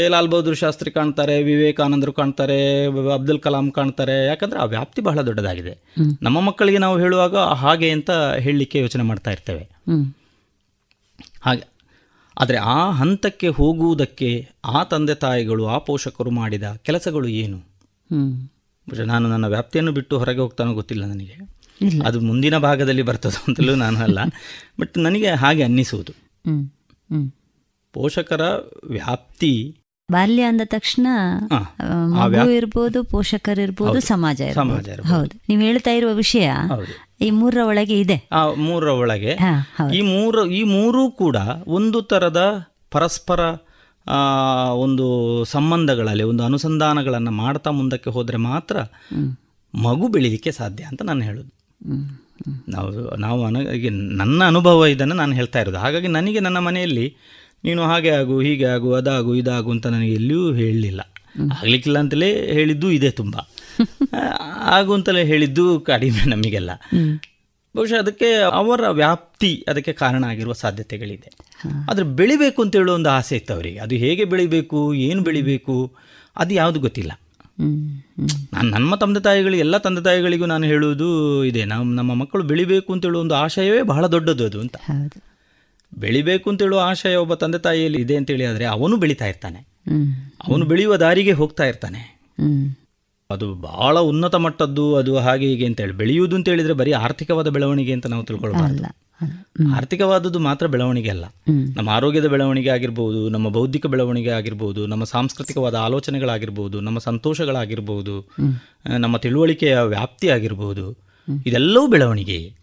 [0.07, 5.73] ಲಾಲ್ ಬಹದ್ದೂರ್ ಶಾಸ್ತ್ರಿ ಕಾಣ್ತಾರೆ ವಿವೇಕಾನಂದರು ಕಾಣ್ತಾರೆ ಅಬ್ದುಲ್ ಕಲಾಂ ಕಾಣ್ತಾರೆ ಯಾಕಂದ್ರೆ ಆ ವ್ಯಾಪ್ತಿ ಬಹಳ ದೊಡ್ಡದಾಗಿದೆ.
[6.21, 9.63] ನಮ್ಮ ಮಕ್ಕಳಿಗೆ ನಾವು ಹೇಳುವಾಗ ಹಾಗೆ ಅಂತ ಹೇಳಲಿಕ್ಕೆ ಯೋಚನೆ ಮಾಡ್ತಾ ಇರ್ತೇವೆ.
[11.41, 11.78] ಹಾಗೆ
[12.39, 17.57] ಆದರೆ ಆ ಹಂತಕ್ಕೆ ಹೋಗುವುದಕ್ಕೆ ಆ ತಂದೆ ತಾಯಿಗಳು ಆ ಪೋಷಕರು ಮಾಡಿದ ಕೆಲಸಗಳು ಏನು?
[19.05, 21.35] ನಾನು ನನ್ನ ವ್ಯಾಪ್ತಿಯನ್ನು ಬಿಟ್ಟು ಹೊರಗೆ ಹೋಗ್ತಾನೋ ಗೊತ್ತಿಲ್ಲ ನನಗೆ.
[22.05, 24.19] ಅದು ಮುಂದಿನ ಭಾಗದಲ್ಲಿ ಬರ್ತದೋ ಅಂತಲೂ ನಾನು ಅಲ್ಲ.
[24.79, 26.13] ಬಟ್ ನನಗೆ ಹಾಗೆ ಅನ್ನಿಸುವುದು.
[27.93, 28.41] ಪೋಷಕರ
[28.83, 29.77] ವ್ಯಾಪ್ತಿ
[30.11, 31.07] ಬಾಲ್ಯ ಅಂದ ತಕ್ಷಣ
[32.05, 34.89] ಮಗು ಇರ್ಬೋದು ಪೋಷಕರಿರ್ಬೋದು ಸಮಾಜ ಸಮಾಜ.
[34.89, 35.41] ಹೌದು.
[35.49, 36.51] ನೀವು ಹೇಳ್ತಾ ಇರುವ ವಿಷಯ.
[37.21, 38.17] ಈ ಮೂರರ ಒಳಗೆ ಇದೆ.
[38.31, 39.33] ಆ ಮೂರರ ಒಳಗೆ.
[39.93, 42.41] ಈ ಮೂರು ಈ ಮೂರೂ ಕೂಡ ಒಂದು ತರದ
[42.91, 43.39] ಪರಸ್ಪರ
[44.75, 45.07] ಒಂದು
[45.45, 48.77] ಸಂಬಂಧಗಳಲ್ಲಿ ಒಂದು ಅನುಸಂಧಾನಗಳನ್ನು ಮಾಡ್ತಾ ಮುಂದಕ್ಕೆ ಹೋದರೆ ಮಾತ್ರ
[49.73, 51.51] ಮಗು ಬೆಳೀಲಿಕ್ಕೆ ಸಾಧ್ಯ ಅಂತ ನಾನು ಹೇಳೋದು.
[52.69, 55.77] ನಾವು ನಾವು ಅನ ಈಗ ನನ್ನ ಅನುಭವ ಇದನ್ನು ನಾನು ಹೇಳ್ತಾ ಇರೋದು.
[55.77, 57.05] ಹಾಗಾಗಿ ನನಗೆ ನನ್ನ ಮನೆಯಲ್ಲಿ
[57.63, 61.01] ನೀನು ಹಾಗೆ ಆಗು ಹೀಗೆ ಆಗು ಅದಾಗು ಇದಾಗು ಅಂತ ನನಗೆ ಎಲ್ಲಿಯೂ ಹೇಳಲಿಲ್ಲ.
[61.59, 63.35] ಆಗ್ಲಿಕ್ಕಿಲ್ಲ ಅಂತಲೇ ಹೇಳಿದ್ದು ಇದೆ ತುಂಬ.
[64.59, 66.71] ಆಗು ಅಂತಲೇ ಹೇಳಿದ್ದು ಕಡಿಮೆ ನಮಗೆಲ್ಲ.
[67.75, 71.31] ಬಹುಶಃ ಅದಕ್ಕೆ ಅವರ ವ್ಯಾಪ್ತಿ ಅದಕ್ಕೆ ಕಾರಣ ಆಗಿರುವ ಸಾಧ್ಯತೆಗಳಿದೆ.
[71.89, 73.79] ಆದರೆ ಬೆಳಿಬೇಕು ಅಂತ ಹೇಳೋ ಒಂದು ಆಸೆ ಇತ್ತು ಅವರಿಗೆ.
[73.79, 75.95] ಅದು ಹೇಗೆ ಬೆಳಿಬೇಕು ಏನು ಬೆಳಿಬೇಕು
[76.37, 77.11] ಅದು ಯಾವುದು ಗೊತ್ತಿಲ್ಲ.
[78.53, 81.65] ನಾನು ನಮ್ಮ ತಂದೆ ತಾಯಿಗಳಿಗೆ ಎಲ್ಲ ತಂದೆ ತಾಯಿಗಳಿಗೂ ನಾನು ಹೇಳುವುದು ಇದೆ.
[81.65, 84.75] ನಮ್ಮ ನಮ್ಮ ಮಕ್ಕಳು ಬೆಳಿಬೇಕು ಅಂತ ಹೇಳುವ ಒಂದು ಆಶಯವೇ ಬಹಳ ದೊಡ್ಡದು ಅದು ಅಂತ.
[85.97, 89.67] ಬೆಳಿಬೇಕು ಅಂತ ಹೇಳುವ ಆಶಯ ಒಬ್ಬ ತಂದೆ ತಾಯಿಯಲ್ಲಿ ಇದೆ ಅಂತೇಳಿ ಆದರೆ ಅವನು ಬೆಳೀತಾ ಇರ್ತಾನೆ.
[90.47, 92.19] ಅವನು ಬೆಳೆಯುವ ದಾರಿಗೆ ಹೋಗ್ತಾ ಇರ್ತಾನೆ.
[93.31, 97.93] ಅದು ಬಹಳ ಉನ್ನತ ಮಟ್ಟದ್ದು ಅದು ಹಾಗೆ ಹೀಗೆ ಅಂತ ಹೇಳಿ ಬೆಳೆಯುವುದು ಅಂತ ಹೇಳಿದ್ರೆ ಬರೀ ಆರ್ಥಿಕವಾದ ಬೆಳವಣಿಗೆ
[97.93, 99.09] ಅಂತ ನಾವು ತಿಳ್ಕೊಳ್ಬಾರ್ದು.
[99.75, 101.25] ಆರ್ಥಿಕವಾದದ್ದು ಮಾತ್ರ ಬೆಳವಣಿಗೆ ಅಲ್ಲ.
[101.75, 108.31] ನಮ್ಮ ಆರೋಗ್ಯದ ಬೆಳವಣಿಗೆ ಆಗಿರ್ಬೋದು ನಮ್ಮ ಬೌದ್ಧಿಕ ಬೆಳವಣಿಗೆ ಆಗಿರ್ಬೋದು ನಮ್ಮ ಸಾಂಸ್ಕೃತಿಕವಾದ ಆಲೋಚನೆಗಳಾಗಿರ್ಬೋದು ನಮ್ಮ ಸಂತೋಷಗಳಾಗಿರ್ಬೋದು
[108.97, 110.97] ನಮ್ಮ ತಿಳುವಳಿಕೆಯ ವ್ಯಾಪ್ತಿ ಆಗಿರ್ಬೋದು
[111.45, 112.55] ಇದೆಲ್ಲವೂ ಬೆಳವಣಿಗೆ.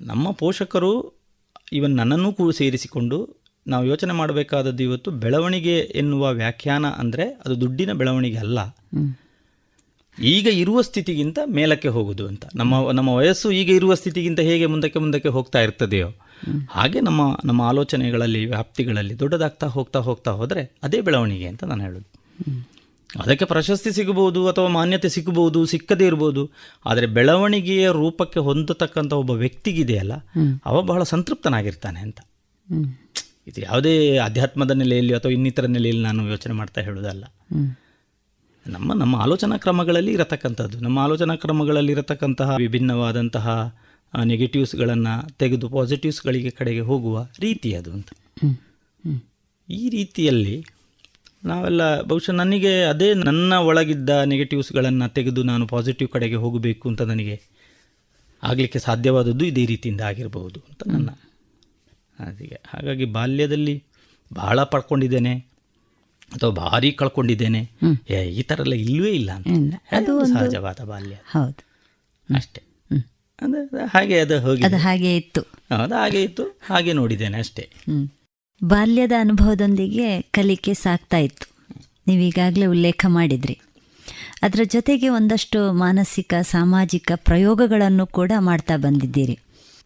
[0.00, 1.20] ನಮ್ಮ ಪೋಷಕರು
[1.72, 8.36] ಇವನ್ ನನ್ನನ್ನು ಕೂಡ ಸೇರಿಸಿಕೊಂಡು ನಾವು ಯೋಚನೆ ಮಾಡಬೇಕಾದದ್ದು ಇವತ್ತು ಬೆಳವಣಿಗೆ ಎನ್ನುವ ವ್ಯಾಖ್ಯಾನ ಅಂದರೆ ಅದು ದುಡ್ಡಿನ ಬೆಳವಣಿಗೆ
[8.36, 8.58] ಅಲ್ಲ.
[10.18, 12.44] ಈಗ ಇರುವ ಸ್ಥಿತಿಗಿಂತ ಮೇಲಕ್ಕೆ ಹೋಗುದು ಅಂತ.
[12.54, 16.08] ನಮ್ಮ ನಮ್ಮ ವಯಸ್ಸು ಈಗ ಇರುವ ಸ್ಥಿತಿಗಿಂತ ಹೇಗೆ ಮುಂದಕ್ಕೆ ಮುಂದಕ್ಕೆ ಹೋಗ್ತಾ ಇರ್ತದೆಯೋ
[16.70, 22.08] ಹಾಗೆ ನಮ್ಮ ನಮ್ಮ ಆಲೋಚನೆಗಳಲ್ಲಿ ವ್ಯಾಪ್ತಿಗಳಲ್ಲಿ ದೊಡ್ಡದಾಗ್ತಾ ಹೋಗ್ತಾ ಹೋಗ್ತಾ ಹೋದರೆ ಅದೇ ಬೆಳವಣಿಗೆ ಅಂತ ನಾನು ಹೇಳೋದು.
[23.20, 26.50] ಅದಕ್ಕೆ ಪ್ರಶಸ್ತಿ ಸಿಗಬಹುದು ಅಥವಾ ಮಾನ್ಯತೆ ಸಿಗಬಹುದು ಸಿಕ್ಕದೇ ಇರ್ಬೋದು.
[26.86, 30.12] ಆದರೆ ಬೆಳವಣಿಗೆಯ ರೂಪಕ್ಕೆ ಹೊಂದತಕ್ಕಂಥ ಒಬ್ಬ ವ್ಯಕ್ತಿಗಿದೆಯಲ್ಲ
[30.64, 32.20] ಅವ ಬಹಳ ಸಂತೃಪ್ತನಾಗಿರ್ತಾನೆ ಅಂತ.
[33.46, 37.24] ಇದು ಯಾವುದೇ ಅಧ್ಯಾತ್ಮದ ನೆಲೆಯಲ್ಲಿ ಅಥವಾ ಇನ್ನಿತರ ನೆಲೆಯಲ್ಲಿ ನಾನು ಯೋಚನೆ ಮಾಡ್ತಾ ಹೇಳೋದಲ್ಲ
[38.66, 43.46] ನಮ್ಮ ನಮ್ಮ ಆಲೋಚನಾ ಕ್ರಮಗಳಲ್ಲಿ ಇರತಕ್ಕಂಥದ್ದು ನಮ್ಮ ಆಲೋಚನಾ ಕ್ರಮಗಳಲ್ಲಿ ಇರತಕ್ಕಂತಹ ವಿಭಿನ್ನವಾದಂತಹ
[44.12, 48.08] ನೆಗೆಟಿವ್ಸ್ಗಳನ್ನು ತೆಗೆದು ಪಾಸಿಟಿವ್ಸ್ಗಳಿಗೆ ಕಡೆಗೆ ಹೋಗುವ ರೀತಿ ಅದು ಅಂತ.
[49.68, 50.56] ಈ ರೀತಿಯಲ್ಲಿ
[51.44, 57.36] ನಾವೆಲ್ಲ ಬಹುಶಃ ನನಗೆ ಅದೇ ನನ್ನ ಒಳಗಿದ್ದ ನೆಗೆಟಿವ್ಸ್ಗಳನ್ನು ತೆಗೆದು ನಾನು ಪಾಸಿಟಿವ್ ಕಡೆಗೆ ಹೋಗಬೇಕು ಅಂತ ನನಗೆ
[58.42, 61.10] ಆಗಲಿಕ್ಕೆ ಸಾಧ್ಯವಾದದ್ದು ಇದೇ ರೀತಿಯಿಂದ ಆಗಿರಬಹುದು ಅಂತ ನನ್ನ
[62.26, 63.84] ಅದಕ್ಕೆ ಹಾಗಾಗಿ ಬಾಲ್ಯದಲ್ಲಿ
[64.34, 65.38] ಬಹಳ ಪಡ್ಕೊಂಡಿದ್ದೇನೆ
[66.32, 67.70] ಅಥವಾ ಭಾರಿ ಕಳ್ಕೊಂಡಿದ್ದೇನೆ.
[68.14, 69.46] ಈ ಥರ ಎಲ್ಲ ಇಲ್ಲವೇ ಇಲ್ಲ ಅಂತ.
[69.92, 71.14] ಅದು ಸಹಜವಾದ ಬಾಲ್ಯ.
[71.14, 71.64] ಹೌದು.
[72.34, 72.62] ಅಷ್ಟೇ.
[73.42, 75.40] ಅಂದರೆ ಅದು ಹಾಗೆ ಅದು ಹೋಗಿ ಅದು ಹಾಗೆ ಇತ್ತು.
[75.70, 77.70] ಅದು ಹಾಗೆ ಇತ್ತು ಹಾಗೆ ನೋಡಿದ್ದೇನೆ ಅಷ್ಟೇ.
[78.64, 81.54] ಬಾಲ್ಯದ ಅನುಭವದೊಂದಿಗೆ ಕಲಿಕೆ ಸಾಗ್ತಾ ಇತ್ತು.
[82.06, 83.58] ನೀವೀಗಾಗಲೇ ಉಲ್ಲೇಖ ಮಾಡಿದ್ರಿ.
[84.42, 89.38] ಅದರ ಜೊತೆಗೆ ಒಂದಷ್ಟು ಮಾನಸಿಕ ಸಾಮಾಜಿಕ ಪ್ರಯೋಗಗಳನ್ನು ಕೂಡ ಮಾಡ್ತಾ ಬಂದಿದ್ದೀರಿ.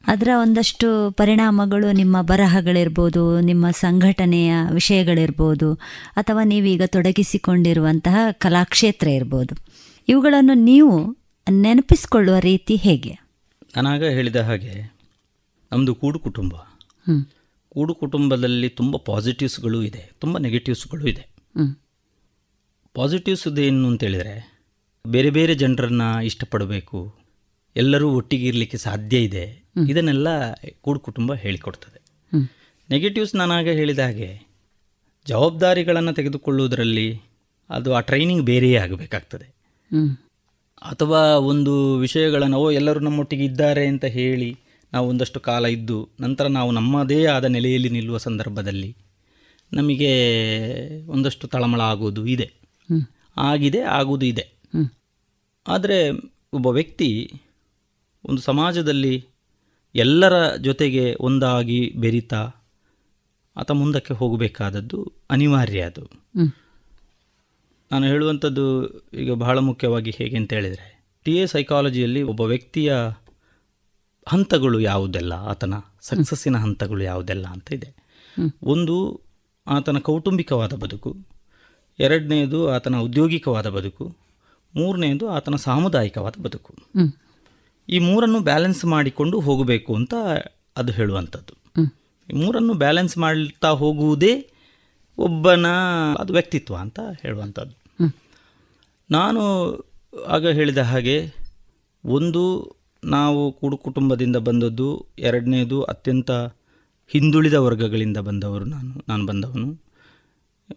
[0.06, 5.74] ಅದರ ಒಂದಷ್ಟು ಪರಿಣಾಮಗಳು ನಿಮ್ಮ ಬರಹಗಳಿರ್ಬೋದು ನಿಮ್ಮ ಸಂಘಟನೆಯ ವಿಷಯಗಳಿರ್ಬೋದು
[6.16, 9.54] ಅಥವಾ ನೀವೀಗ ತೊಡಗಿಸಿಕೊಂಡಿರುವಂತಹ ಕಲಾಕ್ಷೇತ್ರ ಇರ್ಬೋದು.
[10.08, 11.16] ಇವುಗಳನ್ನು ನೀವು
[11.50, 13.12] ನೆನಪಿಸಿಕೊಳ್ಳುವ ರೀತಿ ಹೇಗೆ?
[13.76, 14.94] ನಾನಾಗ ಹೇಳಿದ ಹಾಗೆ
[15.72, 16.54] ನಮ್ಮದು ಕೂಡು ಕುಟುಂಬ.
[17.68, 21.24] ಕೂಡು ಕುಟುಂಬದಲ್ಲಿ ತುಂಬ ಪಾಸಿಟಿವ್ಸ್ಗಳು ಇದೆ ತುಂಬ ನೆಗೆಟಿವ್ಸ್ಗಳು ಇದೆ.
[22.94, 24.34] ಪಾಸಿಟಿವ್ಸ್ ಏನು ಅಂತ ಹೇಳಿದರೆ
[25.06, 27.23] ಬೇರೆ ಬೇರೆ ಜನರನ್ನು ಇಷ್ಟಪಡಬೇಕು
[27.76, 29.64] ಎಲ್ಲರೂ ಒಟ್ಟಿಗೆ ಇರಲಿಕ್ಕೆ ಸಾಧ್ಯ ಇದೆ.
[29.88, 30.28] ಇದನ್ನೆಲ್ಲ
[30.80, 32.00] ಕೂಡು ಕುಟುಂಬ ಹೇಳಿಕೊಡ್ತದೆ.
[32.90, 34.46] ನೆಗೆಟಿವ್ಸ್ ನಾನಾಗ ಹೇಳಿದ ಹಾಗೆ
[35.26, 37.20] ಜವಾಬ್ದಾರಿಗಳನ್ನು ತೆಗೆದುಕೊಳ್ಳುವುದರಲ್ಲಿ
[37.70, 39.54] ಅದು ಆ ಟ್ರೈನಿಂಗ್ ಬೇರೆಯೇ ಆಗಬೇಕಾಗ್ತದೆ.
[40.82, 44.56] ಅಥವಾ ಒಂದು ವಿಷಯಗಳನ್ನು ಓ ಎಲ್ಲರೂ ನಮ್ಮೊಟ್ಟಿಗೆ ಇದ್ದಾರೆ ಅಂತ ಹೇಳಿ
[44.92, 48.96] ನಾವು ಒಂದಷ್ಟು ಕಾಲ ಇದ್ದು ನಂತರ ನಾವು ನಮ್ಮದೇ ಆದ ನೆಲೆಯಲ್ಲಿ ನಿಲ್ಲುವ ಸಂದರ್ಭದಲ್ಲಿ
[49.72, 50.12] ನಮಗೆ
[51.06, 52.52] ಒಂದಷ್ಟು ತಳಮಳ ಆಗೋದು ಇದೆ.
[53.36, 54.46] ಆಗಿದೆ ಆಗುವುದು ಇದೆ.
[55.66, 56.10] ಆದರೆ
[56.52, 57.32] ಒಬ್ಬ ವ್ಯಕ್ತಿ
[58.24, 59.14] ಒಂದು ಸಮಾಜದಲ್ಲಿ
[59.94, 62.42] ಎಲ್ಲರ ಜೊತೆಗೆ ಒಂದಾಗಿ ಬೆರಿತಾ
[63.56, 64.98] ಆತ ಮುಂದಕ್ಕೆ ಹೋಗಬೇಕಾದದ್ದು
[65.30, 66.04] ಅನಿವಾರ್ಯ ಅದು.
[67.92, 68.64] ನಾನು ಹೇಳುವಂಥದ್ದು
[69.12, 70.86] ಈಗ ಬಹಳ ಮುಖ್ಯವಾಗಿ ಹೇಗೆ ಅಂತ ಹೇಳಿದರೆ
[71.26, 72.92] ಟಿ ಎ ಸೈಕಾಲಜಿಯಲ್ಲಿ ಒಬ್ಬ ವ್ಯಕ್ತಿಯ
[74.26, 77.90] ಹಂತಗಳು ಯಾವುದೆಲ್ಲ ಆತನ ಸಕ್ಸಸ್ಸಿನ ಹಂತಗಳು ಯಾವುದೆಲ್ಲ ಅಂತ ಇದೆ.
[78.62, 78.96] ಒಂದು
[79.66, 81.10] ಆತನ ಕೌಟುಂಬಿಕವಾದ ಬದುಕು
[81.98, 84.16] ಎರಡನೆಯದು ಆತನ ಔದ್ಯೋಗಿಕವಾದ ಬದುಕು
[84.74, 86.72] ಮೂರನೆಯದು ಆತನ ಸಾಮುದಾಯಿಕವಾದ ಬದುಕು.
[87.88, 90.14] ಈ ಮೂರನ್ನು ಬ್ಯಾಲೆನ್ಸ್ ಮಾಡಿಕೊಂಡು ಹೋಗಬೇಕು ಅಂತ
[90.76, 91.64] ಅದು ಹೇಳುವಂಥದ್ದು.
[92.30, 94.50] ಈ ಮೂರನ್ನು ಬ್ಯಾಲೆನ್ಸ್ ಮಾಡ್ತಾ ಹೋಗುವುದೇ
[95.18, 95.66] ಒಬ್ಬನ
[96.18, 97.84] ಅದು ವ್ಯಕ್ತಿತ್ವ ಅಂತ ಹೇಳುವಂಥದ್ದು.
[99.10, 99.72] ನಾನು
[100.28, 101.30] ಆಗ ಹೇಳಿದ ಹಾಗೆ
[102.04, 106.30] ಒಂದು ನಾವು ಕೂಡು ಕುಟುಂಬದಿಂದ ಬಂದದ್ದು ಎರಡನೇದು ಅತ್ಯಂತ
[107.08, 109.82] ಹಿಂದುಳಿದ ವರ್ಗಗಳಿಂದ ಬಂದವರು ನಾನು ನಾನು ಬಂದವನು.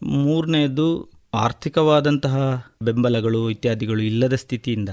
[0.04, 4.90] ಮೂರನೇದು ಆರ್ಥಿಕವಾದಂತಹ ಬೆಂಬಲಗಳು ಇತ್ಯಾದಿಗಳು ಇಲ್ಲದ ಸ್ಥಿತಿಯಿಂದ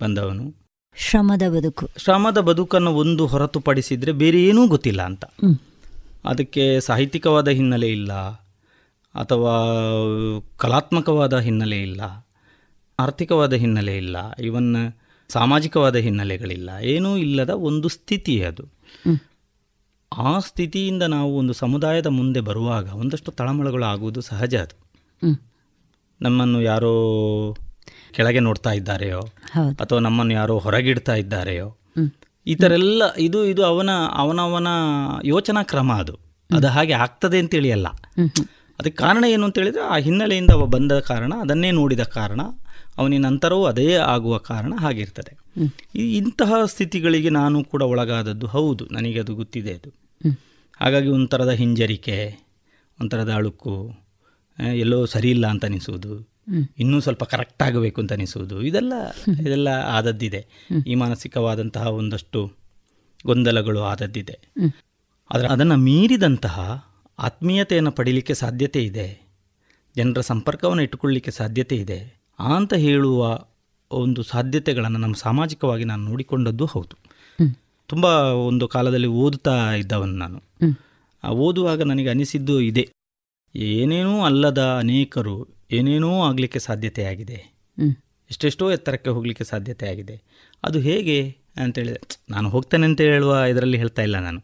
[0.00, 0.59] ಬಂದವನು.
[0.96, 1.88] ಶ್ರಮದ ಬದುಕು.
[1.96, 5.24] ಶ್ರಮದ ಬದುಕನ್ನು ಒಂದು ಹೊರತುಪಡಿಸಿದರೆ ಬೇರೆ ಏನೂ ಗೊತ್ತಿಲ್ಲ ಅಂತ.
[6.24, 8.12] ಅದಕ್ಕೆ ಸಾಹಿತ್ಯಿಕವಾದ ಹಿನ್ನೆಲೆ ಇಲ್ಲ
[9.14, 9.52] ಅಥವಾ
[10.56, 12.26] ಕಲಾತ್ಮಕವಾದ ಹಿನ್ನೆಲೆ ಇಲ್ಲ
[12.98, 14.76] ಆರ್ಥಿಕವಾದ ಹಿನ್ನೆಲೆ ಇಲ್ಲ ಇವನ್
[15.28, 16.70] ಸಾಮಾಜಿಕವಾದ ಹಿನ್ನೆಲೆಗಳಿಲ್ಲ.
[16.82, 18.64] ಏನೂ ಇಲ್ಲದ ಒಂದು ಸ್ಥಿತಿ ಅದು.
[20.16, 24.78] ಆ ಸ್ಥಿತಿಯಿಂದ ನಾವು ಒಂದು ಸಮುದಾಯದ ಮುಂದೆ ಬರುವಾಗ ಒಂದಷ್ಟು ತಳಮಳಗಳು ಆಗುವುದು ಸಹಜ ಅದು.
[26.20, 26.92] ನಮ್ಮನ್ನು ಯಾರೋ
[28.10, 29.20] ಕೆಳಗೆ ನೋಡ್ತಾ ಇದ್ದಾರೆಯೋ?
[29.80, 31.76] ಅಥವಾ ನಮ್ಮನ್ನು ಯಾರೋ ಹೊರಗಿಡ್ತಾ ಇದ್ದಾರೆಯೋ?
[32.46, 34.68] ಈ ಥರ ಎಲ್ಲ ಇದು ಇದು ಅವನ ಅವನವನ
[35.24, 36.14] ಯೋಚನಾ ಕ್ರಮ ಅದು.
[36.50, 37.88] ಅದು ಹಾಗೆ ಆಗ್ತದೆ ಅಂತೇಳಿ ಅಲ್ಲ
[38.78, 42.40] ಅದಕ್ಕೆ ಕಾರಣ ಏನು ಅಂತ ಹೇಳಿದ್ರೆ ಆ ಹಿನ್ನೆಲೆಯಿಂದ ಅವ ಬಂದ ಕಾರಣ ಅದನ್ನೇ ನೋಡಿದ ಕಾರಣ
[42.98, 45.32] ಅವನಿನ ನಂತರವೂ ಅದೇ ಆಗುವ ಕಾರಣ ಹಾಗಿರ್ತದೆ.
[45.94, 49.90] ಈ ಇಂತಹ ಸ್ಥಿತಿಗಳಿಗೆ ನಾನು ಕೂಡ ಒಳಗಾದದ್ದು ಹೌದು ನನಗೆ ಅದು ಗೊತ್ತಿದೆ ಅದು.
[50.80, 52.16] ಹಾಗಾಗಿ ಒಂಥರದ ಹಿಂಜರಿಕೆ
[53.00, 53.74] ಒಂಥರದ ಅಳುಕು
[54.76, 56.12] ಎಲ್ಲೋ ಸರಿ ಇಲ್ಲ ಅಂತ ಅನಿಸುವುದು.
[56.78, 58.62] ಇನ್ನೂ ಸ್ವಲ್ಪ ಕರೆಕ್ಟ್ ಆಗಬೇಕು ಅಂತ ಅನಿಸುವುದು.
[58.62, 58.92] ಇದೆಲ್ಲ
[59.40, 60.46] ಇದೆಲ್ಲ ಆದದ್ದಿದೆ.
[60.86, 62.52] ಈ ಮಾನಸಿಕವಾದಂತಹ ಒಂದಷ್ಟು
[63.26, 64.38] ಗೊಂದಲಗಳು ಆದದ್ದಿದೆ.
[65.34, 66.86] ಆದರೆ ಅದನ್ನು ಮೀರಿದಂತಹ
[67.18, 69.30] ಆತ್ಮೀಯತೆಯನ್ನು ಪಡೀಲಿಕ್ಕೆ ಸಾಧ್ಯತೆ ಇದೆ.
[69.96, 73.38] ಜನರ ಸಂಪರ್ಕವನ್ನು ಇಟ್ಟುಕೊಳ್ಳಲಿಕ್ಕೆ ಸಾಧ್ಯತೆ ಇದೆ ಅಂತ ಹೇಳುವ
[73.90, 76.96] ಒಂದು ಸಾಧ್ಯತೆಗಳನ್ನು ನಮ್ಮ ಸಾಮಾಜಿಕವಾಗಿ ನಾನು ನೋಡಿಕೊಂಡದ್ದು ಹೌದು.
[77.86, 78.04] ತುಂಬ
[78.48, 80.42] ಒಂದು ಕಾಲದಲ್ಲಿ ಓದುತ್ತಾ ಇದ್ದವನು ನಾನು.
[81.28, 82.88] ಓದುವಾಗ ನನಗೆ ಅನಿಸಿದ್ದು ಇದೆ.
[83.56, 87.38] ಏನೇನೂ ಅಲ್ಲದ ಅನೇಕರು ಏನೇನೋ ಆಗಲಿಕ್ಕೆ ಸಾಧ್ಯತೆಯಾಗಿದೆ
[88.30, 90.22] ಎಷ್ಟೆಷ್ಟೋ ಎತ್ತರಕ್ಕೆ ಹೋಗಲಿಕ್ಕೆ ಸಾಧ್ಯತೆ ಆಗಿದೆ.
[90.64, 92.00] ಅದು ಹೇಗೆ ಅಂತೇಳಿದರೆ
[92.30, 94.40] ನಾನು ಹೋಗ್ತೇನೆ ಅಂತ ಹೇಳುವ ಇದರಲ್ಲಿ ಹೇಳ್ತಾ ಇಲ್ಲ ನಾನು.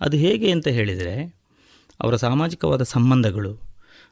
[0.00, 1.40] ಅದು ಹೇಗೆ ಅಂತ ಹೇಳಿದರೆ
[2.00, 3.60] ಅವರ ಸಾಮಾಜಿಕವಾದ ಸಂಬಂಧಗಳು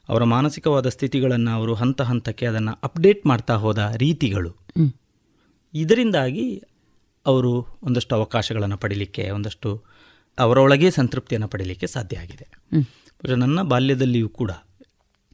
[0.09, 4.57] ಅವರ ಮಾನಸಿಕವಾದ ಸ್ಥಿತಿಗಳನ್ನು ಅವರು ಹಂತ ಹಂತಕ್ಕೆ ಅದನ್ನು ಅಪ್ಡೇಟ್ ಮಾಡ್ತಾ ಹೋದ ರೀತಿಗಳು
[5.75, 6.63] ಇದರಿಂದಾಗಿ
[7.27, 9.85] ಅವರು ಒಂದಷ್ಟು ಅವಕಾಶಗಳನ್ನು ಪಡೀಲಿಕ್ಕೆ ಒಂದಷ್ಟು
[10.39, 12.47] ಅವರೊಳಗೆ ಸಂತೃಪ್ತಿಯನ್ನು ಪಡೀಲಿಕ್ಕೆ ಸಾಧ್ಯ ಆಗಿದೆ.
[13.37, 14.51] ನನ್ನ ಬಾಲ್ಯದಲ್ಲಿಯೂ ಕೂಡ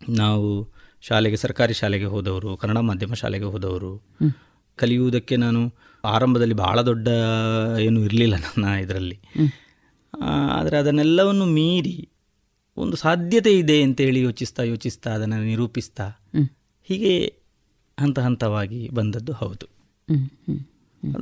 [0.08, 0.73] ನಾವು
[1.08, 3.92] ಶಾಲೆಗೆ ಸರ್ಕಾರಿ ಶಾಲೆಗೆ ಹೋದವರು ಕನ್ನಡ ಮಾಧ್ಯಮ ಶಾಲೆಗೆ ಹೋದವರು.
[4.78, 5.60] ಕಲಿಯುವುದಕ್ಕೆ ನಾನು
[6.04, 7.08] ಆರಂಭದಲ್ಲಿ ಭಾಳ ದೊಡ್ಡ
[7.78, 9.16] ಏನು ಇರಲಿಲ್ಲ ನನ್ನ ಇದರಲ್ಲಿ.
[10.50, 12.08] ಆದರೆ ಅದನ್ನೆಲ್ಲವನ್ನು ಮೀರಿ
[12.76, 16.06] ಒಂದು ಸಾಧ್ಯತೆ ಇದೆ ಅಂತೇಳಿ ಯೋಚಿಸ್ತಾ ಯೋಚಿಸ್ತಾ ಅದನ್ನು ನಿರೂಪಿಸ್ತಾ
[16.88, 17.14] ಹೀಗೆ
[17.98, 19.66] ಹಂತ ಹಂತವಾಗಿ ಬಂದದ್ದು ಹೌದು.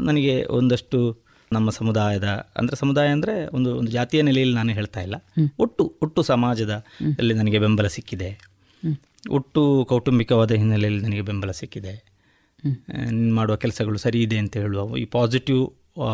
[0.06, 0.98] ನನಗೆ ಒಂದಷ್ಟು
[1.52, 5.16] ನಮ್ಮ ಸಮುದಾಯದ ಅಂದರೆ ಸಮುದಾಯ ಅಂದರೆ ಒಂದು ಒಂದು ಜಾತಿಯ ನೆಲೆಯಲ್ಲಿ ನಾನು ಹೇಳ್ತಾ ಇಲ್ಲ.
[5.58, 6.74] ಒಟ್ಟು ಒಟ್ಟು ಸಮಾಜದ
[7.18, 8.30] ಅಲ್ಲಿ ನನಗೆ ಬೆಂಬಲ ಸಿಕ್ಕಿದೆ.
[9.30, 11.92] ಒಟ್ಟು ಕೌಟುಂಬಿಕವಾದ ಹಿನ್ನೆಲೆಯಲ್ಲಿ ನನಗೆ ಬೆಂಬಲ ಸಿಕ್ಕಿದೆ.
[13.30, 15.62] ಮಾಡುವ ಕೆಲಸಗಳು ಸರಿ ಇದೆ ಅಂತ ಹೇಳುವ ಈ ಪಾಸಿಟಿವ್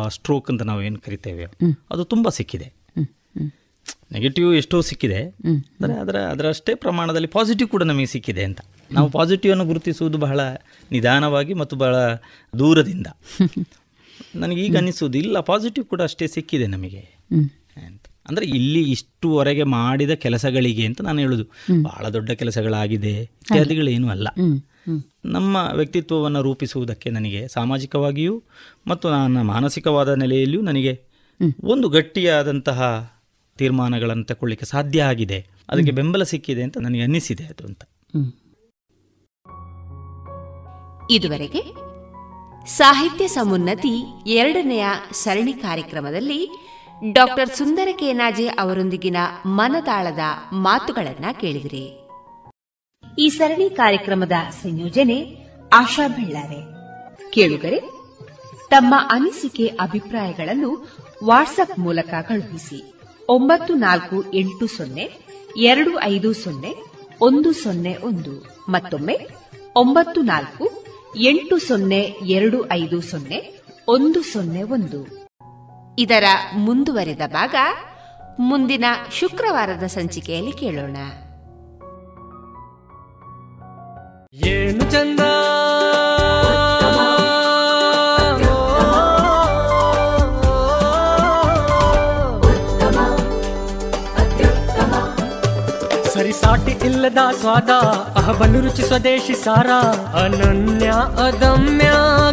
[0.09, 1.45] ಸ್ಟ್ರೋಕ್ ಅಂತ ನಾವು ಏನು ಕರಿತೇವೆ
[1.91, 2.67] ಅದು ತುಂಬ ಸಿಕ್ಕಿದೆ.
[4.11, 5.19] ನೆಗೆಟಿವ್ ಎಷ್ಟೋ ಸಿಕ್ಕಿದೆ.
[5.45, 8.61] ಅಂದರೆ ಅದರ ಅದರಷ್ಟೇ ಪ್ರಮಾಣದಲ್ಲಿ ಪಾಸಿಟಿವ್ ಕೂಡ ನಮಗೆ ಸಿಕ್ಕಿದೆ ಅಂತ.
[8.91, 10.39] ನಾವು ಪಾಸಿಟಿವ್ ಅನ್ನು ಗುರುತಿಸುವುದು ಬಹಳ
[10.91, 11.95] ನಿಧಾನವಾಗಿ ಮತ್ತು ಬಹಳ
[12.53, 13.07] ದೂರದಿಂದ.
[14.35, 17.03] ನನಗೆ ಈಗ ಅನಿಸುವುದು ಇಲ್ಲ ಪಾಸಿಟಿವ್ ಕೂಡ ಅಷ್ಟೇ ಸಿಕ್ಕಿದೆ ನಮಗೆ.
[18.29, 21.45] ಅಂದರೆ ಇಲ್ಲಿ ಇಷ್ಟುವರೆಗೆ ಮಾಡಿದ ಕೆಲಸಗಳಿಗೆ ಅಂತ ನಾನು ಹೇಳುದು.
[21.83, 24.27] ಬಹಳ ದೊಡ್ಡ ಕೆಲಸಗಳಾಗಿದೆ ಇತ್ಯಾದಿಗಳೇನು ಅಲ್ಲ.
[25.25, 28.43] ನಮ್ಮ ವ್ಯಕ್ತಿತ್ವವನ್ನು ರೂಪಿಸುವುದಕ್ಕೆ ನನಗೆ ಸಾಮಾಜಿಕವಾಗಿಯೂ
[28.87, 30.93] ಮತ್ತು ನನ್ನ ಮಾನಸಿಕವಾದ ನೆಲೆಯಲ್ಲಿಯೂ ನನಗೆ
[31.63, 32.79] ಒಂದು ಗಟ್ಟಿಯಾದಂತಹ
[33.57, 35.39] ತೀರ್ಮಾನಗಳನ್ನು ತಗೊಳ್ಳಿಕ್ಕೆ ಸಾಧ್ಯ ಆಗಿದೆ.
[35.69, 37.83] ಅದಕ್ಕೆ ಬೆಂಬಲ ಸಿಕ್ಕಿದೆ ಅಂತ ನನಗೆ ಅನ್ನಿಸಿದೆ ಅದು ಅಂತ.
[41.11, 41.61] ಇದುವರೆಗೆ
[42.67, 43.93] ಸಾಹಿತ್ಯ ಸಮುನ್ನತಿ
[44.27, 46.39] ಎರಡನೆಯ ಸರಣಿ ಕಾರ್ಯಕ್ರಮದಲ್ಲಿ
[47.01, 50.19] ಡಾಕ್ಟರ್ ಸುಂದರ ಕೇನಾಜೆ ಅವರೊಂದಿಗಿನ ಮನದಾಳದ
[50.51, 52.09] ಮಾತುಗಳನ್ನ ಕೇಳಿದಿರಿ.
[53.17, 54.31] ಈ ಸರಣಿ ಕಾರ್ಯಕ್ರಮದ
[54.63, 55.35] ಸಂಯೋಜನೆ
[55.71, 56.59] ಆಶಾ ಬೆಳ್ಳಾರೆ.
[57.31, 57.79] ಕೇಳುಗರೆ,
[58.69, 60.87] ತಮ್ಮ ಅನಿಸಿಕೆ ಅಭಿಪ್ರಾಯಗಳನ್ನು
[61.25, 62.95] ವಾಟ್ಸ್ಆಪ್ ಮೂಲಕ ಕಳುಹಿಸಿ
[63.29, 65.11] ಒಂಬತ್ತು ನಾಲ್ಕು ಎಂಟು ಸೊನ್ನೆ
[65.55, 66.75] ಎರಡು ಐದು ಸೊನ್ನೆ
[67.21, 69.27] ಒಂದು ಸೊನ್ನೆ ಒಂದು ಮತ್ತೊಮ್ಮೆ
[69.75, 70.83] ಒಂಬತ್ತು ನಾಲ್ಕು
[71.23, 75.18] ಎಂಟು ಸೊನ್ನೆ ಎರಡು ಐದು ಸೊನ್ನೆ ಒಂದು ಸೊನ್ನೆ ಒಂದು
[76.01, 76.23] ಇದರ
[76.57, 77.55] ಮುಂದುವರಿದ ಭಾಗ
[78.39, 78.85] ಮುಂದಿನ
[79.19, 80.97] ಶುಕ್ರವಾರದ ಸಂಚಿಕೆಯಲ್ಲಿ ಕೇಳೋಣ.
[84.33, 85.19] ಏನು ಚಂದ?
[96.78, 97.70] ಇಲ್ಲದ ಸ್ವಾದ
[98.16, 99.70] ಅಹಬಲು ರುಚಿ ಸ್ವದೇಶಿ ಸಾರ
[100.24, 101.88] ಅನನ್ಯ ಅದಮ್ಯ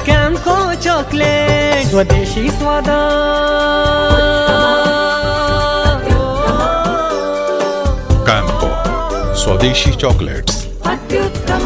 [0.05, 2.89] ಕ್ಯಾಂಕೋ ಚಾಕ್ಲೇಟ್ ಸ್ವದೇಶಿ ಸ್ವಾದ
[8.25, 8.69] ಕ್ಯಾಂಪೋ
[9.35, 11.65] ಸ್ವದೇಶಿ ಚಾಕ್ಲೇಟ್ಸ್ ಅತ್ಯುತ್ತಮ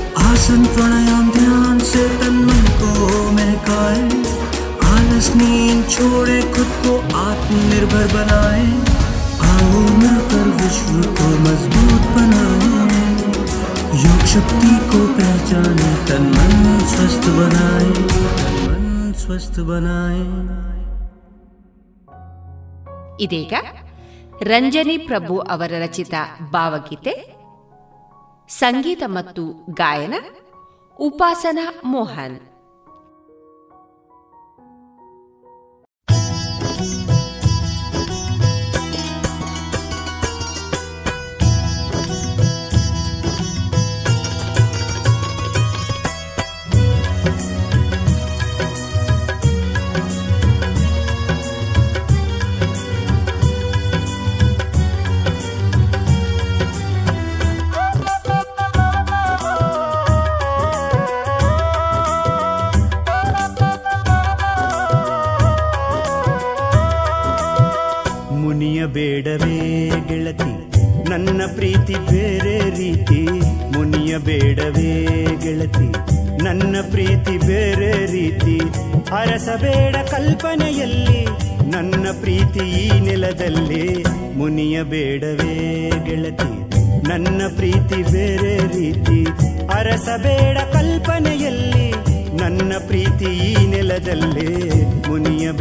[0.22, 2.90] आसन प्राणायाम ध्यान से तन मन को
[3.32, 4.02] महकाए
[4.90, 8.66] आलस नींद छोड़े खुद को आत्मनिर्भर बनाए
[9.50, 12.74] आओ मिलकर विश्व को मजबूत बनाए
[14.04, 16.54] योग शक्ति को पहचाने तन मन
[16.94, 17.90] स्वस्थ बनाए
[18.36, 20.24] तन मन स्वस्थ बनाए
[23.24, 23.54] ಇದೀಗ
[24.50, 26.14] ರಂಜನಿ ಪ್ರಭು ಅವರ ರಚಿತ
[26.54, 27.12] ಭಾವಗೀತೆ
[28.59, 30.13] ಸಂಗೀತ ಮತ್ತು ಗಾಯನ
[30.99, 32.50] ಉಪಾಸನಾ ಮೋಹನ್.
[68.85, 70.51] ಬೇಡವೇ ಗೆಳತಿ,
[71.09, 73.21] ನನ್ನ ಪ್ರೀತಿ ಬೇರೆ ರೀತಿ.
[73.77, 75.87] ಮುನಿಯ ಬೇಡವೇ ಗೆಳತಿ,
[76.43, 78.59] ನನ್ನ ಪ್ರೀತಿ ಬೇರೆ ರೀತಿ.
[79.11, 81.25] ಅರಸಬೇಡ ಕಲ್ಪನೆಯಲ್ಲಿ,
[81.71, 84.03] ನನ್ನ ಪ್ರೀತಿ ಈ ನೆಲದಲ್ಲಿ.
[84.37, 86.51] ಮುನಿಯ ಬೇಡವೇ ಗೆಳತಿ,
[87.09, 89.25] ನನ್ನ ಪ್ರೀತಿ ಬೇರೆ ರೀತಿ.
[89.73, 91.91] ಅರಸಬೇಡ ಕಲ್ಪನೆಯಲ್ಲಿ,
[92.37, 94.85] ನನ್ನ ಪ್ರೀತಿ ಈ ನೆಲದಲ್ಲಿ.
[95.07, 95.51] ಮುನಿಯ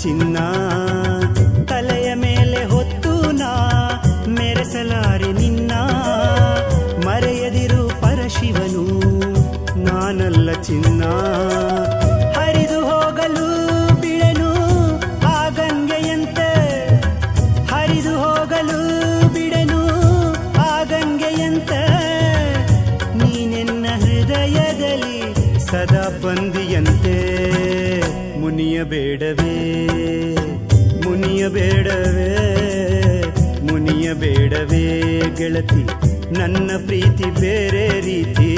[0.00, 0.89] 情啊！
[35.40, 35.82] ಗೆಳತಿ
[36.38, 38.50] ನನ್ನ ಪ್ರೀತಿ ಬೇರೆ ರೀತಿ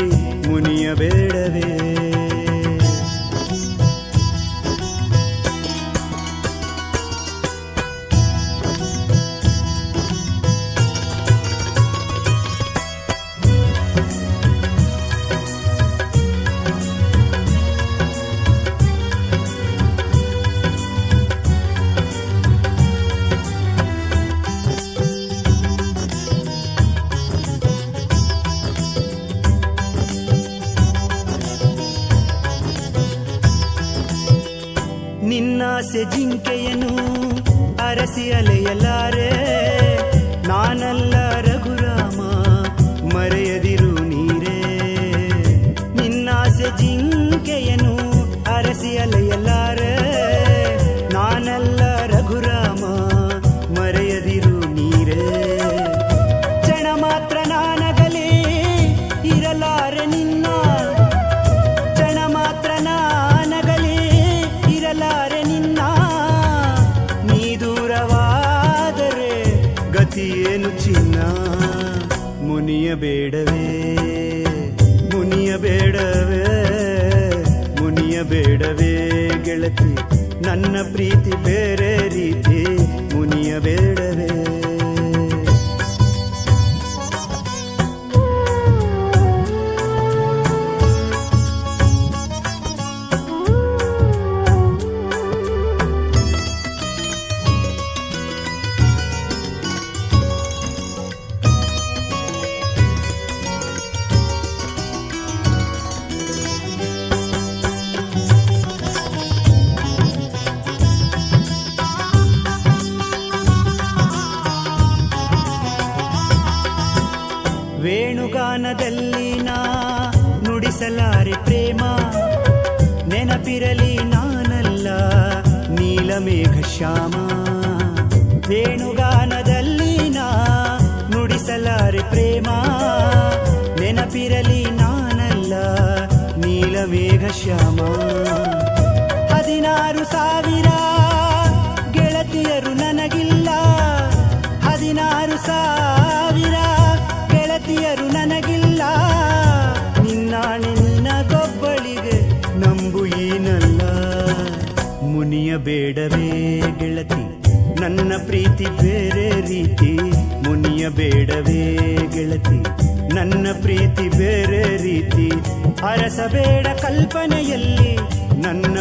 [0.48, 1.68] ಮುನಿಯ ಬೇಡವೇ?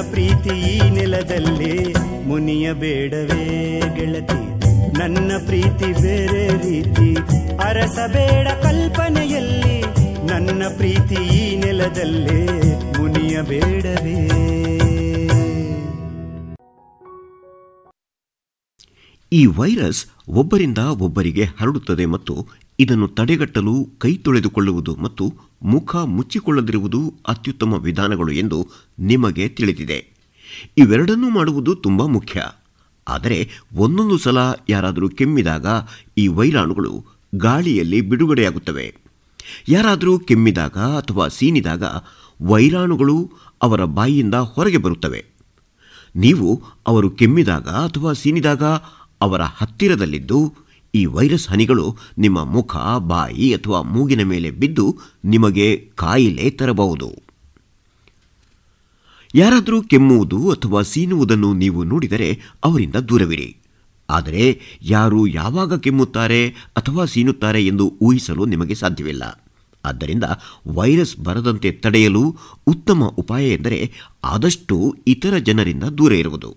[0.10, 1.94] ಪ್ರೀತಿ ಈ ನೆಲದಲ್ಲಿ
[2.28, 4.42] ಮುನಿಯಬೇಡವೇ ಗೆಳತಿ.
[5.00, 7.16] ನನ್ನ ಪ್ರೀತಿ ಬೇರೆ ರೀತಿ.
[7.56, 9.82] ಅರಸಬೇಡ ಕಲ್ಪನೆಯಲ್ಲಿ
[10.28, 11.56] ನನ್ನ ಪ್ರೀತಿ ಈ
[13.02, 14.28] ಮುನಿಯ ಬೇಡವೇ.
[19.34, 22.48] ಈ ವೈರಸ್ ಒಬ್ಬರಿಂದ ಒಬ್ಬರಿಗೆ ಹರಡುತ್ತದೆ ಮತ್ತು
[22.82, 25.34] ಇದನ್ನು ತಡೆಗಟ್ಟಲು ಕೈ ತೊಳೆದುಕೊಳ್ಳುವುದು ಮತ್ತು
[25.64, 28.68] ಮುಖ ಮುಚ್ಚಿಕೊಳ್ಳದಿರುವುದು ಅತ್ಯುತ್ತಮ ವಿಧಾನಗಳು ಎಂದು
[29.00, 30.00] ನಿಮಗೆ ತಿಳಿದಿದೆ.
[30.78, 32.44] ಇವೆರಡನ್ನೂ ಮಾಡುವುದು ತುಂಬ ಮುಖ್ಯ.
[33.08, 34.38] ಆದರೆ ಒಂದೊಂದು ಸಲ
[34.70, 35.66] ಯಾರಾದರೂ ಕೆಮ್ಮಿದಾಗ
[36.18, 37.06] ಈ ವೈರಾಣುಗಳು
[37.36, 38.96] ಗಾಳಿಯಲ್ಲಿ ಬಿಡುಗಡೆಯಾಗುತ್ತವೆ.
[39.70, 41.84] ಯಾರಾದರೂ ಕೆಮ್ಮಿದಾಗ ಅಥವಾ ಸೀನಿದಾಗ
[42.42, 43.32] ವೈರಾಣುಗಳು
[43.62, 45.26] ಅವರ ಬಾಯಿಯಿಂದ ಹೊರಗೆ ಬರುತ್ತವೆ.
[46.16, 48.64] ನೀವು ಅವರು ಕೆಮ್ಮಿದಾಗ ಅಥವಾ ಸೀನಿದಾಗ
[49.22, 50.54] ಅವರ ಹತ್ತಿರದಲ್ಲಿದ್ದು
[50.96, 57.12] ಈ ವೈರಸ್ ಹನಿಗಳು ನಿಮ್ಮ ಮುಖ, ಬಾಯಿ ಅಥವಾ ಮೂಗಿನ ಮೇಲೆ ಬಿದ್ದು ನಿಮಗೆ ಕಾಯಿಲೆ ತರಬಹುದು.
[59.36, 63.58] ಯಾರಾದರೂ ಕೆಮ್ಮುವುದು ಅಥವಾ ಸೀನುವುದನ್ನು ನೀವು ನೋಡಿದರೆ ಅವರಿಂದ ದೂರವಿರಿ.
[64.10, 69.46] ಆದರೆ ಯಾರು ಯಾವಾಗ ಕೆಮ್ಮುತ್ತಾರೆ ಅಥವಾ ಸೀನುತ್ತಾರೆ ಎಂದು ಊಹಿಸಲು ನಿಮಗೆ ಸಾಧ್ಯವಿಲ್ಲ.
[69.86, 70.24] ಆದ್ದರಿಂದ
[70.68, 72.36] ವೈರಸ್ ಬರದಂತೆ ತಡೆಯಲು
[72.68, 73.92] ಉತ್ತಮ ಉಪಾಯ ಎಂದರೆ
[74.24, 76.56] ಆದಷ್ಟು ಇತರ ಜನರಿಂದ ದೂರ ಇರುವುದು.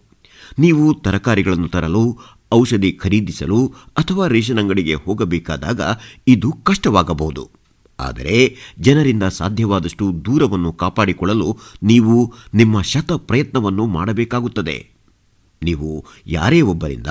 [0.58, 2.18] ನೀವು ತರಕಾರಿಗಳನ್ನು ತರಲು
[2.52, 5.80] ಔಷಧಿ ಖರೀದಿಸಲು ಅಥವಾ ರೇಷನ್ ಅಂಗಡಿಗೆ ಹೋಗಬೇಕಾದಾಗ
[6.26, 7.50] ಇದು ಕಷ್ಟವಾಗಬಹುದು.
[8.00, 14.90] ಆದರೆ ಜನರಿಂದ ಸಾಧ್ಯವಾದಷ್ಟು ದೂರವನ್ನು ಕಾಪಾಡಿಕೊಳ್ಳಲು ನೀವು ನಿಮ್ಮ ಶತ ಪ್ರಯತ್ನವನ್ನು ಮಾಡಬೇಕಾಗುತ್ತದೆ.
[15.62, 17.06] ನೀವು ಯಾರೇ ಒಬ್ಬರಿಂದ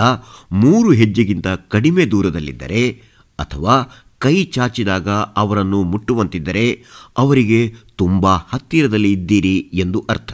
[0.52, 3.02] ಮೂರು ಹೆಜ್ಜೆಗಿಂತ ಕಡಿಮೆ ದೂರದಲ್ಲಿದ್ದರೆ
[3.40, 6.84] ಅಥವಾ ಕೈ ಚಾಚಿದಾಗ ಅವರನ್ನು ಮುಟ್ಟುವಂತಿದ್ದರೆ
[7.18, 10.34] ಅವರಿಗೆ ತುಂಬ ಹತ್ತಿರದಲ್ಲಿ ಇದ್ದೀರಿ ಎಂದು ಅರ್ಥ.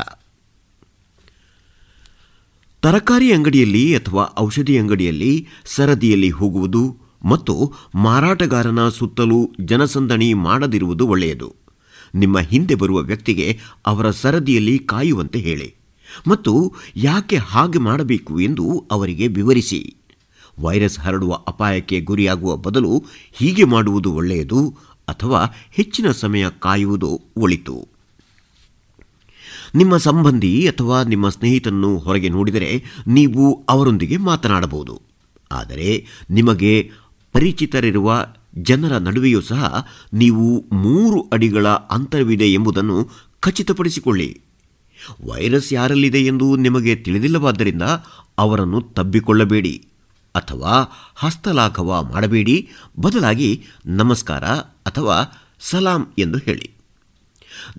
[2.81, 11.55] ತರಕಾರಿ ಅಂಗಡಿಯಲ್ಲಿ ಅಥವಾ ಔಷಧಿ ಅಂಗಡಿಯಲ್ಲಿ ಸರದಿಯಲ್ಲಿ ಹೋಗುವುದು ಮತ್ತು ಮಾರಾಟಗಾರನ ಸುತ್ತಲೂ ಜನಸಂದಣಿ ಮಾಡದಿರುವುದು ಒಳ್ಳೆಯದು.
[12.15, 15.75] ನಿಮ್ಮ ಹಿಂದೆ ಬರುವ ವ್ಯಕ್ತಿಗೆ ಅವರ ಸರದಿಯಲ್ಲಿ ಕಾಯುವಂತೆ ಹೇಳಿ
[16.27, 19.95] ಮತ್ತು ಯಾಕೆ ಹಾಗೆ ಮಾಡಬೇಕು ಎಂದು ಅವರಿಗೆ ವಿವರಿಸಿ.
[20.59, 24.77] ವೈರಸ್ ಹರಡುವ ಅಪಾಯಕ್ಕೆ ಗುರಿಯಾಗುವ ಬದಲು ಹೀಗೆ ಮಾಡುವುದು ಒಳ್ಳೆಯದು
[25.07, 27.88] ಅಥವಾ ಹೆಚ್ಚಿನ ಸಮಯ ಕಾಯುವುದು ಒಳಿತು.
[29.75, 35.01] ನಿಮ್ಮ ಸಂಬಂಧಿ ಅಥವಾ ನಿಮ್ಮ ಸ್ನೇಹಿತನನ್ನು ಹೊರಗೆ ನೋಡಿದರೆ ನೀವು ಅವರೊಂದಿಗೆ ಮಾತನಾಡಬಹುದು.
[35.51, 36.91] ಆದರೆ ನಿಮಗೆ
[37.33, 38.25] ಪರಿಚಿತರಿರುವ
[38.57, 43.09] ಜನರ ನಡುವೆಯೂ ಸಹ ನೀವು ಮೂರು ಅಡಿಗಳ ಅಂತರವಿದೆ ಎಂಬುದನ್ನು
[43.39, 44.41] ಖಚಿತಪಡಿಸಿಕೊಳ್ಳಿ.
[45.25, 47.81] ವೈರಸ್ ಯಾರಲ್ಲಿದೆ ಎಂದು ನಿಮಗೆ ತಿಳಿದಿಲ್ಲವಾದ್ದರಿಂದ
[48.37, 49.87] ಅವರನ್ನು ತಬ್ಬಿಕೊಳ್ಳಬೇಡಿ
[50.35, 52.69] ಅಥವಾ ಹಸ್ತಲಾಘವ ಮಾಡಬೇಡಿ.
[52.99, 54.43] ಬದಲಾಗಿ ನಮಸ್ಕಾರ
[54.85, 56.78] ಅಥವಾ ಸಲಾಂ ಎಂದು ಹೇಳಿ.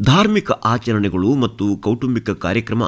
[0.02, 2.82] ಧಾರ್ಮಿಕ ಆಚರಣೆಗಳು ಮತ್ತು ಕೌಟುಂಬಿಕ ಕಾರ್ಯಕ್ರಮ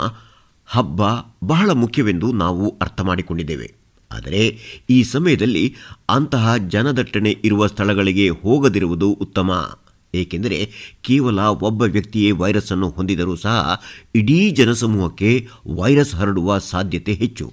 [0.66, 1.00] ಹಬ್ಬ
[1.44, 3.74] ಬಹಳ ಮುಖ್ಯವೆಂದು ನಾವು ಅರ್ಥ ಮಾಡಿಕೊಂಡಿದ್ದೇವೆ.
[4.12, 4.58] ಆದರೆ
[4.90, 5.74] ಈ ಸಮಯದಲ್ಲಿ
[6.08, 9.78] ಅಂತಹ ಜನದಟ್ಟಣೆ ಇರುವ ಸ್ಥಳಗಳಿಗೆ ಹೋಗದಿರುವುದು ಉತ್ತಮ.
[10.14, 10.70] ಏಕೆಂದರೆ
[11.02, 13.82] ಕೇವಲ ಒಬ್ಬ ವ್ಯಕ್ತಿಯೇ ವೈರಸ್ ಅನ್ನು ಹೊಂದಿದರೂ ಸಹ
[14.14, 17.52] ಇಡೀ ಜನಸಮೂಹಕ್ಕೆ ವೈರಸ್ ಹರಡುವ ಸಾಧ್ಯತೆ ಹೆಚ್ಚು.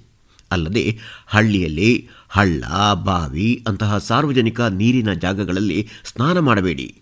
[0.50, 2.64] ಅಲ್ಲದೆ ಹಳ್ಳಿಯಲ್ಲಿ ಹಳ್ಳ,
[2.94, 6.94] ಬಾವಿ ಅಂತಹ ಸಾರ್ವಜನಿಕ ನೀರಿನ ಜಾಗಗಳಲ್ಲಿ ಸ್ನಾನ ಮಾಡಬೇಡಿ.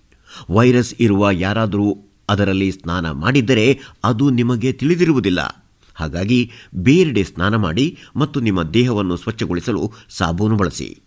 [0.51, 1.99] ವೈರಸ್ ಇರುವ ಯಾರಾದರೂ
[2.29, 5.69] ಅದರಲ್ಲಿ ಸ್ನಾನ ಮಾಡಿದ್ದರೆ ಅದು ನಿಮಗೆ ತಿಳಿದಿರುವುದಿಲ್ಲ.
[5.95, 10.99] ಹಾಗಾಗಿ ಬೇರೆಡೆ ಸ್ನಾನ ಮಾಡಿ ಮತ್ತು ನಿಮ್ಮ ದೇಹವನ್ನು ಸ್ವಚ್ಛಗೊಳಿಸಲು ಸಾಬೂನು ಬಳಸಿ.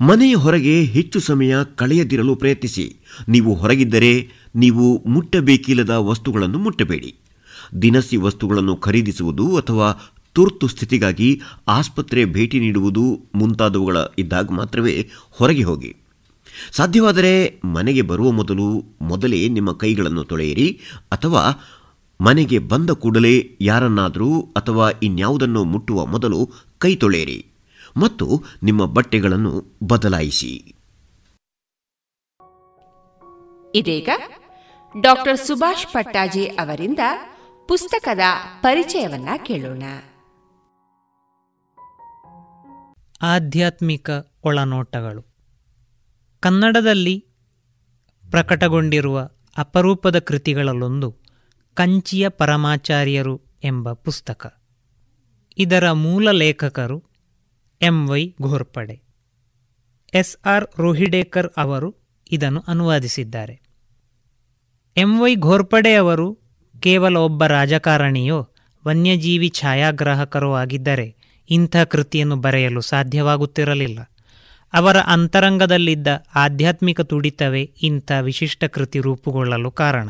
[0.00, 2.96] ಮನೆಯ ಹೊರಗೆ ಹೆಚ್ಚು ಸಮಯ ಕಳೆಯದಿರಲು ಪ್ರಯತ್ನಿಸಿ.
[3.28, 7.16] ನೀವು ಹೊರಗಿದ್ದರೆ ನೀವು ಮುಟ್ಟಬೇಕಿಲ್ಲದ ವಸ್ತುಗಳನ್ನು ಮುಟ್ಟಬೇಡಿ.
[7.82, 15.96] ದಿನಸಿ ವಸ್ತುಗಳನ್ನು ಖರೀದಿಸುವುದು ಅಥವಾ ತುರ್ತು ಸ್ಥಿತಿಗಾಗಿ ಆಸ್ಪತ್ರೆ ಭೇಟಿ ನೀಡುವುದು ಮುಂತಾದವುಗಳ ಇದ್ದಾಗ ಮಾತ್ರವೇ ಹೊರಗೆ ಹೋಗಿ.
[16.72, 20.80] ಸಾಧ್ಯವಾದರೆ ಮನೆಗೆ ಬರುವ ಮೊದಲು ಮೊದಲೇ ನಿಮ್ಮ ಕೈಗಳನ್ನು ತೊಳೆಯಿರಿ
[21.12, 21.42] ಅಥವಾ
[22.20, 27.46] ಮನೆಗೆ ಬಂದ ಕೂಡಲೇ ಯಾರನ್ನಾದರೂ ಅಥವಾ ಇನ್ಯಾವುದನ್ನು ಮುಟ್ಟುವ ಮೊದಲು ಕೈ ತೊಳೆಯಿರಿ
[27.96, 30.74] ಮತ್ತು ನಿಮ್ಮ ಬಟ್ಟೆಗಳನ್ನು ಬದಲಾಯಿಸಿ.
[33.74, 34.08] ಇದೀಗ
[35.00, 36.98] ಡಾಕ್ಟರ್ ಸುಭಾಷ್ ಪಟ್ಟಾಜಿ ಅವರಿಂದ
[37.68, 38.20] ಪುಸ್ತಕದ
[38.60, 39.82] ಪರಿಚಯವನ್ನ ಕೇಳೋಣ.
[43.22, 44.10] ಆಧ್ಯಾತ್ಮಿಕ
[44.44, 45.27] ಒಳನೋಟಗಳು.
[46.40, 47.24] ಕನ್ನಡದಲ್ಲಿ
[48.30, 51.16] ಪ್ರಕಟಗೊಂಡಿರುವ ಅಪರೂಪದ ಕೃತಿಗಳಲ್ಲೊಂದು
[51.74, 54.62] ಕಂಚಿಯ ಪರಮಾಚಾರ್ಯರು ಎಂಬ ಪುಸ್ತಕ.
[55.58, 57.04] ಇದರ ಮೂಲ ಲೇಖಕರು
[57.82, 59.02] M Y Ghorpade.
[60.14, 61.94] S R Rohidekar ಅವರು
[62.30, 63.60] ಇದನ್ನು ಅನುವಾದಿಸಿದ್ದಾರೆ.
[64.96, 66.38] ಎಂ ವೈ ಘೋರ್ಪಡೆ ಅವರು
[66.80, 68.48] ಕೇವಲ ಒಬ್ಬ ರಾಜಕಾರಣಿಯೋ
[68.86, 71.16] ವನ್ಯಜೀವಿ ಛಾಯಾಗ್ರಾಹಕರೋ ಆಗಿದ್ದರೆ
[71.50, 73.98] ಇಂಥ ಕೃತಿಯನ್ನು ಬರೆಯಲು ಸಾಧ್ಯವಾಗುತ್ತಿರಲಿಲ್ಲ.
[74.72, 80.08] ಅವರ ಅಂತರಂಗದಲ್ಲಿದ್ದ ಆಧ್ಯಾತ್ಮಿಕ ತುಡಿತವೇ ಇಂಥ ವಿಶಿಷ್ಟ ಕೃತಿ ರೂಪುಗೊಳ್ಳಲು ಕಾರಣ.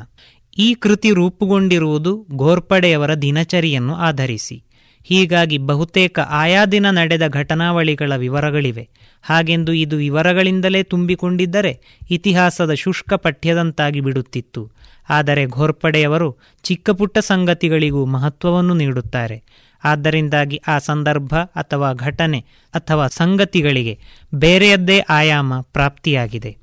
[0.59, 4.63] ಈ ಕೃತಿ ರೂಪುಗೊಂಡಿರುವುದು ಘೋರ್ಪಡೆಯವರ ದಿನಚರಿಯನ್ನು ಆಧರಿಸಿ.
[5.05, 8.89] ಹೀಗಾಗಿ ಬಹುತೇಕ ಆಯಾ ದಿನ ನಡೆದ ಘಟನಾವಳಿಗಳ ವಿವರಗಳಿವೆ.
[9.23, 14.71] ಹಾಗೆಂದು ಇದು ವಿವರಗಳಿಂದಲೇ ತುಂಬಿಕೊಂಡಿದ್ದರೆ ಇತಿಹಾಸದ ಶುಷ್ಕ ಪಠ್ಯದಂತಾಗಿ ಬಿಡುತ್ತಿತ್ತು.
[15.09, 19.68] ಆದರೆ ಘೋರ್ಪಡೆಯವರು ಚಿಕ್ಕಪುಟ್ಟ ಸಂಗತಿಗಳಿಗೂ ಮಹತ್ವವನ್ನು ನೀಡುತ್ತಾರೆ.
[19.85, 22.45] ಆದ್ದರಿಂದಾಗಿ ಆ ಸಂದರ್ಭ ಅಥವಾ ಘಟನೆ
[22.75, 23.99] ಅಥವಾ ಸಂಗತಿಗಳಿಗೆ
[24.35, 26.57] ಬೇರೆಯದ್ದೇ ಆಯಾಮ ಪ್ರಾಪ್ತಿಯಾಗಿದೆ.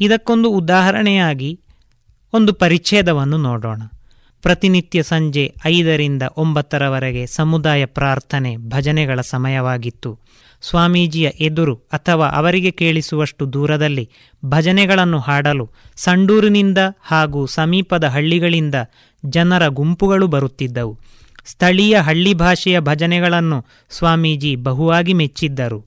[0.00, 1.60] ಇದಕ್ಕೊಂದು ಉದಾಹರಣೆಯಾಗಿ
[2.32, 3.82] ಒಂದು ಪರಿಚ್ಛೇದವನ್ನು ನೋಡೋಣ.
[4.42, 10.18] ಪ್ರತಿನಿತ್ಯ ಸಂಜೆ ಐದರಿಂದ ಒಂಬತ್ತರವರೆಗೆ ಸಮುದಾಯ ಪ್ರಾರ್ಥನೆ ಭಜನೆಗಳ ಸಮಯವಾಗಿತ್ತು.
[10.62, 14.10] ಸ್ವಾಮೀಜಿಯ ಎದುರು ಅಥವಾ ಅವರಿಗೆ ಕೇಳಿಸುವಷ್ಟು ದೂರದಲ್ಲಿ
[14.44, 18.74] ಭಜನೆಗಳನ್ನು ಹಾಡಲು ಸಂಡೂರಿನಿಂದ ಹಾಗೂ ಸಮೀಪದ ಹಳ್ಳಿಗಳಿಂದ
[19.26, 20.98] ಜನರ ಗುಂಪುಗಳು ಬರುತ್ತಿದ್ದವು.
[21.44, 25.80] ಸ್ಥಳೀಯ ಹಳ್ಳಿ ಭಾಷೆಯ ಭಜನೆಗಳನ್ನು ಸ್ವಾಮೀಜಿ ಬಹುವಾಗಿ ಮೆಚ್ಚಿದ್ದರು.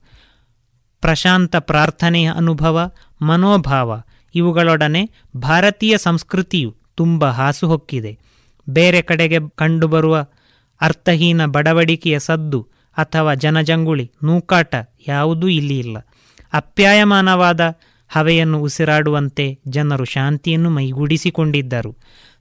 [1.01, 2.91] ಪ್ರಶಾಂತ ಪ್ರಾರ್ಥನೆಯ ಅನುಭವ,
[3.21, 4.01] ಮನೋಭಾವ,
[4.35, 8.19] ಇವುಗಳೊಡನೆ ಭಾರತೀಯ ಸಂಸ್ಕೃತಿಯು ತುಂಬ ಹಾಸುಹೊಕ್ಕಿದೆ
[8.69, 10.25] ಬೇರೆ ಕಡೆಗೆ ಕಂಡುಬರುವ
[10.81, 12.67] ಅರ್ಥಹೀನ ಬಡವಡಿಕೆಯ ಸದ್ದು
[12.97, 14.75] ಅಥವಾ ಜನಜಂಗುಳಿ, ನೂಕಾಟ
[15.07, 15.97] ಯಾವುದೂ ಇಲ್ಲಿ ಇಲ್ಲ.
[16.53, 17.61] ಅಪ್ಯಾಯಮಾನವಾದ
[18.09, 21.95] ಹವೆಯನ್ನು ಉಸಿರಾಡುವಂತೆ ಜನರು ಶಾಂತಿಯನ್ನು ಮೈಗೂಡಿಸಿಕೊಂಡಿದ್ದರು.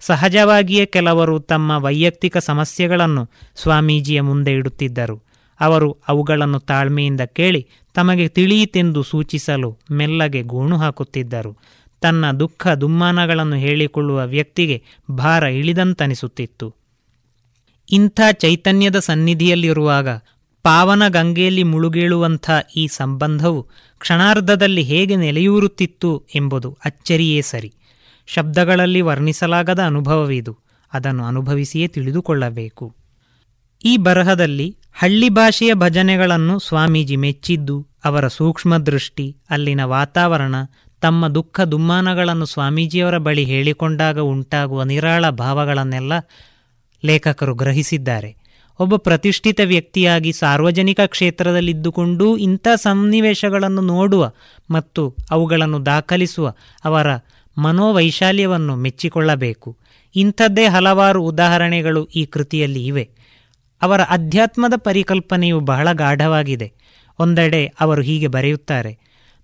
[0.06, 5.22] ಸಹಜವಾಗಿಯೇ ಕೆಲವರು ತಮ್ಮ ವೈಯಕ್ತಿಕ ಸಮಸ್ಯೆಗಳನ್ನು ಸ್ವಾಮೀಜಿಯ ಮುಂದೆ ಇಡುತ್ತಿದ್ದರು.
[5.60, 11.58] ಅವರು ಅವುಗಳನ್ನು ತಾಳ್ಮೆಯಿಂದ ಕೇಳಿ ತಮಗೆ ತಿಳಿಯಿತೆಂದು ಸೂಚಿಸಲು ಮೆಲ್ಲಗೆ ಗೋಣು ಹಾಕುತ್ತಿದ್ದರು.
[12.00, 16.74] ತನ್ನ ದುಃಖ ದುಮ್ಮಾನಗಳನ್ನು ಹೇಳಿಕೊಳ್ಳುವ ವ್ಯಕ್ತಿಗೆ ಭಾರ ಇಳಿದಂತನಿಸುತ್ತಿತ್ತು.
[17.90, 20.08] ಇಂಥ ಚೈತನ್ಯದ ಸನ್ನಿಧಿಯಲ್ಲಿರುವಾಗ
[20.62, 23.62] ಪಾವನ ಗಂಗೆಯಲ್ಲಿ ಮುಳುಗೇಳುವಂಥ ಈ ಸಂಬಂಧವು
[23.98, 27.72] ಕ್ಷಣಾರ್ಧದಲ್ಲಿ ಹೇಗೆ ನೆಲೆಯೂರುತ್ತಿತ್ತು ಎಂಬುದು ಅಚ್ಚರಿಯೇ ಸರಿ.
[28.26, 30.58] ಶಬ್ದಗಳಲ್ಲಿ ವರ್ಣಿಸಲಾಗದ ಅನುಭವವಿದು.
[30.92, 32.94] ಅದನ್ನು ಅನುಭವಿಸಿಯೇ ತಿಳಿದುಕೊಳ್ಳಬೇಕು.
[33.84, 40.54] ಈ ಬರಹದಲ್ಲಿ ಹಳ್ಳಿ ಭಾಷೆಯ ಭಜನೆಗಳನ್ನು ಸ್ವಾಮೀಜಿ ಮೆಚ್ಚಿದ್ದು, ಅವರ ಸೂಕ್ಷ್ಮ ದೃಷ್ಟಿ ಅಲ್ಲಿನ ವಾತಾವರಣ,
[41.00, 46.12] ತಮ್ಮ ದುಃಖ ದುಮ್ಮಾನಗಳನ್ನು ಸ್ವಾಮೀಜಿಯವರ ಬಳಿ ಹೇಳಿಕೊಂಡಾಗ ಉಂಟಾಗುವ ನಿರಾಳ ಭಾವಗಳನ್ನೆಲ್ಲ
[47.04, 48.44] ಲೇಖಕರು ಗ್ರಹಿಸಿದ್ದಾರೆ.
[48.78, 54.32] ಒಬ್ಬ ಪ್ರತಿಷ್ಠಿತ ವ್ಯಕ್ತಿಯಾಗಿ ಸಾರ್ವಜನಿಕ ಕ್ಷೇತ್ರದಲ್ಲಿದ್ದುಕೊಂಡೂ ಇಂಥ ಸನ್ನಿವೇಶಗಳನ್ನು ನೋಡುವ
[54.70, 57.06] ಮತ್ತು ಅವುಗಳನ್ನು ದಾಖಲಿಸುವ ಅವರ
[57.58, 59.78] ಮನೋವೈಶಾಲ್ಯವನ್ನು ಮೆಚ್ಚಿಕೊಳ್ಳಬೇಕು.
[60.16, 63.10] ಇಂಥದ್ದೇ ಹಲವಾರು ಉದಾಹರಣೆಗಳು ಈ ಕೃತಿಯಲ್ಲಿ ಇವೆ.
[63.82, 66.72] ಅವರ ಅಧ್ಯಾತ್ಮದ ಪರಿಕಲ್ಪನೆಯು ಬಹಳ ಗಾಢವಾಗಿದೆ.
[67.18, 68.98] ಒಂದೆಡೆ ಅವರು ಹೀಗೆ ಬರೆಯುತ್ತಾರೆ,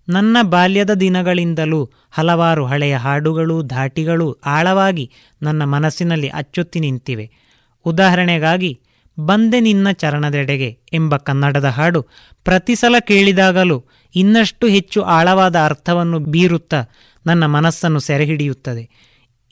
[0.09, 5.11] ನನ್ನ ಬಾಲ್ಯದ ದಿನಗಳಿಂದಲೂ ಹಲವಾರು ಹಳೆಯ ಹಾಡುಗಳು, ಧಾಟಿಗಳು ಆಳವಾಗಿ
[5.43, 7.31] ನನ್ನ ಮನಸ್ಸಿನಲ್ಲಿ ಅಚ್ಚೊತ್ತಿ ನಿಂತಿವೆ.
[7.85, 8.81] ಉದಾಹರಣೆಗಾಗಿ,
[9.21, 12.03] ಬಂದೆ ನಿನ್ನ ಚರಣದೆಡೆಗೆ ಎಂಬ ಕನ್ನಡದ ಹಾಡು
[12.45, 13.85] ಪ್ರತಿ ಸಲ ಕೇಳಿದಾಗಲೂ
[14.15, 16.83] ಇನ್ನಷ್ಟು ಹೆಚ್ಚು ಆಳವಾದ ಅರ್ಥವನ್ನು ಬೀರುತ್ತಾ
[17.27, 18.91] ನನ್ನ ಮನಸ್ಸನ್ನು ಸೆರೆಹಿಡಿಯುತ್ತದೆ.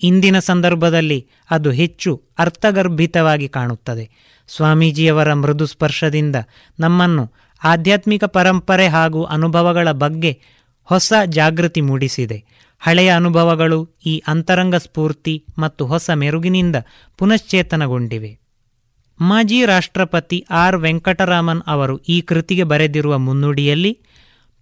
[0.03, 4.11] ಇಂದಿನ ಸಂದರ್ಭದಲ್ಲಿ ಅದು ಹೆಚ್ಚು ಅರ್ಥಗರ್ಭಿತವಾಗಿ ಕಾಣುತ್ತದೆ.
[4.49, 6.37] ಸ್ವಾಮೀಜಿಯವರ ಮೃದು ಸ್ಪರ್ಶದಿಂದ
[6.81, 7.33] ನಮ್ಮನ್ನು
[7.65, 10.41] ಆಧ್ಯಾತ್ಮಿಕ ಪರಂಪರೆ ಹಾಗೂ ಅನುಭವಗಳ ಬಗ್ಗೆ
[10.85, 12.45] ಹೊಸ ಜಾಗೃತಿ ಮೂಡಿಸಿದೆ.
[12.79, 16.77] ಹಳೆಯ ಅನುಭವಗಳು ಈ ಅಂತರಂಗ ಸ್ಫೂರ್ತಿ ಮತ್ತು ಹೊಸ ಮೆರುಗಿನಿಂದ
[17.19, 18.39] ಪುನಶ್ಚೇತನಗೊಂಡಿವೆ.
[19.21, 23.99] ಮಾಜಿ ರಾಷ್ಟ್ರಪತಿ ಆರ್ ವೆಂಕಟರಾಮನ್ ಅವರು ಈ ಕೃತಿಗೆ ಬರೆದಿರುವ ಮುನ್ನುಡಿಯಲ್ಲಿ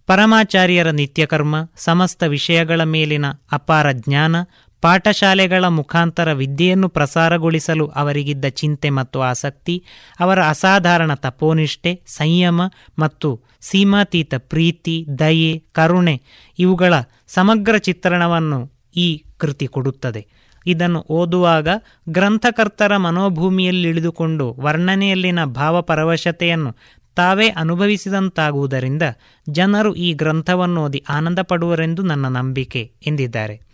[0.07, 4.35] ಪರಮಾಚಾರ್ಯರ ನಿತ್ಯಕರ್ಮ, ಸಮಸ್ತ ವಿಷಯಗಳ ಮೇಲಿನ ಅಪಾರ ಜ್ಞಾನ,
[4.81, 9.75] ಪಾಠಶಾಲೆಗಳ ಮುಖಾಂತರ ವಿದ್ಯೆಯನ್ನು ಪ್ರಸಾರಗೊಳಿಸಲು ಅವರಿಗಿದ್ದ ಚಿಂತೆ ಮತ್ತು ಆಸಕ್ತಿ,
[10.19, 12.61] ಅವರ ಅಸಾಧಾರಣ ತಪೋನಿಷ್ಠೆ, ಸಂಯಮ
[12.99, 13.29] ಮತ್ತು
[13.61, 16.21] ಸೀಮಾತೀತ ಪ್ರೀತಿ, ದಯೆ, ಕರುಣೆ
[16.59, 16.93] ಇವುಗಳ
[17.27, 18.59] ಸಮಗ್ರ ಚಿತ್ರಣವನ್ನು
[18.95, 20.21] ಈ ಕೃತಿ ಕೊಡುತ್ತದೆ.
[20.65, 21.67] ಇದನ್ನು ಓದುವಾಗ
[22.09, 26.71] ಗ್ರಂಥಕರ್ತರ ಮನೋಭೂಮಿಯಲ್ಲಿಳಿದುಕೊಂಡು ವರ್ಣನೆಯಲ್ಲಿನ ಭಾವಪರವಶತೆಯನ್ನು
[27.17, 29.01] ತಾವೇ ಅನುಭವಿಸಿದಂತಾಗುವುದರಿಂದ
[29.49, 33.67] ಜನರು ಈ ಗ್ರಂಥವನ್ನು ಓದಿ ಆನಂದ ಪಡುವರೆಂದು ನನ್ನ ನಂಬಿಕೆ ಎಂದಿದ್ದಾರೆ.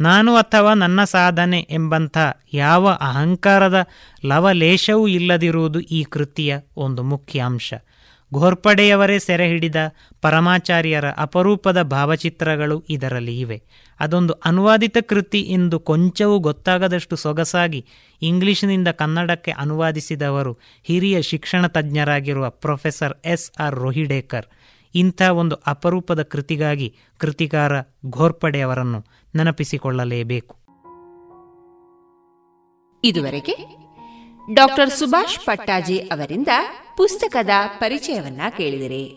[0.00, 2.18] ನಾನು ಅಥವಾ ನನ್ನ ಸಾಧನೆ ಎಂಬಂಥ
[2.52, 3.78] ಯಾವ ಅಹಂಕಾರದ
[4.26, 7.74] ಲವಲೇಶವೂ ಇಲ್ಲದಿರುವುದು ಈ ಕೃತಿಯ ಒಂದು ಮುಖ್ಯ ಅಂಶ
[8.34, 9.76] ಘೋರ್ಪಡೆಯವರೇ ಸೆರೆ ಹಿಡಿದ
[10.20, 13.62] ಪರಮಾಚಾರ್ಯರ ಅಪರೂಪದ ಭಾವಚಿತ್ರಗಳು ಇದರಲ್ಲಿ ಇವೆ.
[14.00, 17.86] ಅದೊಂದು ಅನುವಾದಿತ ಕೃತಿ ಎಂದು ಕೊಂಚವೂ ಗೊತ್ತಾಗದಷ್ಟು ಸೊಗಸಾಗಿ
[18.22, 24.46] ಇಂಗ್ಲಿಷ್ನಿಂದ ಕನ್ನಡಕ್ಕೆ ಅನುವಾದಿಸಿದವರು ಹಿರಿಯ ಶಿಕ್ಷಣ ತಜ್ಞರಾಗಿರುವ ಪ್ರೊಫೆಸರ್ ಎಸ್ ಆರ್ ರೋಹಿಡೇಕರ್.
[24.94, 27.72] ಇಂಥ ಒಂದು ಅಪರೂಪದ ಕೃತಿಗಾಗಿ ಕೃತಿಕಾರ
[28.10, 29.04] ಘೋರ್ಪಡೆಯವರನ್ನು
[29.34, 30.56] ನೆನಪಿಸಿಕೊಳ್ಳಲೇಬೇಕು.
[33.04, 33.56] ಇದುವರೆಗೆ
[34.54, 36.48] ಡಾಕ್ಟರ್ ಸುಭಾಷ್ ಪಟ್ಟಾಜಿ ಅವರಿಂದ
[36.96, 39.16] ಪುಸ್ತಕದ ಪರಿಚಯವನ್ನ ಕೇಳಿದಿರಿ.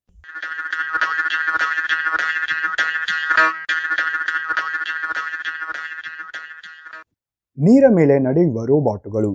[7.57, 9.31] ನೀರ ಮೇಲೆ ನಡೆಯುವ ರೋಬಾಟುಗಳು.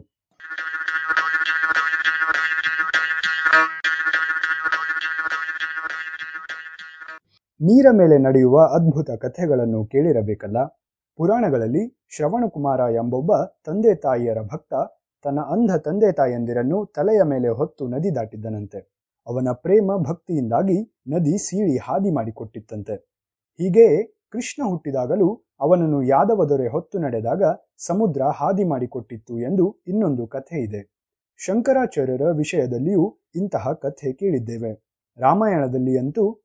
[7.60, 10.64] ನೀರ ಮೇಲೆ ನಡೆಯುವ ಅದ್ಭುತ ಕಥೆಗಳನ್ನು ಕೇಳಿರಬೇಕಲ್ಲ?
[11.16, 14.74] ಪುರಾಣಗಳಲ್ಲಿ ಶ್ರವಣಕುಮಾರ ಎಂಬೊಬ್ಬ ತಂದೆ ತಾಯಿಯರ ಭಕ್ತ
[15.22, 18.78] ತನ್ನ ಅಂಧ ತಂದೆ ತಾಯಿಯಂದಿರನ್ನು ತಲೆಯ ಮೇಲೆ ಹೊತ್ತು ನದಿ ದಾಟಿದ್ದನಂತೆ.
[19.26, 22.94] ಅವನ ಪ್ರೇಮ ಭಕ್ತಿಯಿಂದಾಗಿ ನದಿ ಸೀಳಿ ಹಾದಿ ಮಾಡಿಕೊಟ್ಟಿತ್ತಂತೆ.
[23.58, 27.42] ಹೀಗೆಯೇ ಕೃಷ್ಣ ಹುಟ್ಟಿದಾಗಲೂ ಅವನನ್ನು ಯಾದವ ದೊರೆ ಹೊತ್ತು ನಡೆದಾಗ
[27.78, 30.96] ಸಮುದ್ರ ಹಾದಿ ಮಾಡಿಕೊಟ್ಟಿತ್ತು ಎಂದು ಇನ್ನೊಂದು ಕಥೆ ಇದೆ.
[31.36, 34.72] ಶಂಕರಾಚಾರ್ಯರ ವಿಷಯದಲ್ಲಿಯೂ ಇಂತಹ ಕಥೆ ಕೇಳಿದ್ದೇವೆ.
[35.18, 36.42] ರಾಮಾಯಣದಲ್ಲಿ ಅಂತೂ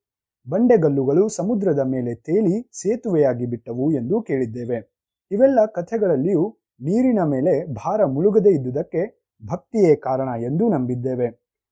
[0.50, 4.92] ಬಂಡೆಗಲ್ಲುಗಳು ಸಮುದ್ರದ ಮೇಲೆ ತೇಲಿ ಸೇತುವೆಯಾಗಿ ಬಿಟ್ಟವು ಎಂದು ಕೇಳಿದ್ದೇವೆ.
[5.32, 9.02] ಇವೆಲ್ಲ ಕಥೆಗಳಲ್ಲಿಯೂ ನೀರಿನ ಮೇಲೆ ಭಾರ ಮುಳುಗದೇ ಇದ್ದುದಕ್ಕೆ
[9.46, 11.28] ಭಕ್ತಿಯೇ ಕಾರಣ ಎಂದು ನಂಬಿದ್ದೇವೆ.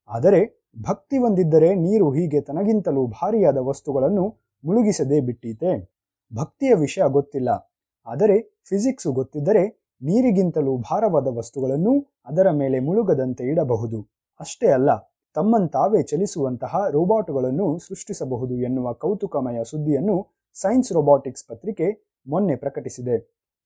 [0.07, 0.41] ಆದರೆ
[0.81, 4.25] ಭಕ್ತಿ ಹೊಂದಿದ್ದರೆ ನೀರು ಹೀಗೆ ತನಗಿಂತಲೂ ಭಾರಿಯಾದ ವಸ್ತುಗಳನ್ನು
[4.65, 5.98] ಮುಳುಗಿಸದೇ ಬಿಟ್ಟೀತೆ.
[6.31, 7.49] ಭಕ್ತಿಯ ವಿಷಯ ಗೊತ್ತಿಲ್ಲ.
[8.07, 8.37] ಆದರೆ
[8.69, 9.63] ಫಿಸಿಕ್ಸು ಗೊತ್ತಿದ್ದರೆ
[10.01, 11.93] ನೀರಿಗಿಂತಲೂ ಭಾರವಾದ ವಸ್ತುಗಳನ್ನು
[12.25, 13.99] ಅದರ ಮೇಲೆ ಮುಳುಗದಂತೆ ಇಡಬಹುದು.
[14.39, 14.89] ಅಷ್ಟೇ ಅಲ್ಲ,
[15.35, 20.15] ತಮ್ಮಂತಾವೇ ಚಲಿಸುವಂತಹ ರೋಬೋಟ್ಗಳನ್ನು ಸೃಷ್ಟಿಸಬಹುದು ಎನ್ನುವ ಕೌತುಕಮಯ ಸುದ್ದಿಯನ್ನು
[20.55, 21.87] ಸೈನ್ಸ್ ರೊಬಾಟಿಕ್ಸ್ ಪತ್ರಿಕೆ
[22.27, 23.17] ಮೊನ್ನೆ ಪ್ರಕಟಿಸಿದೆ.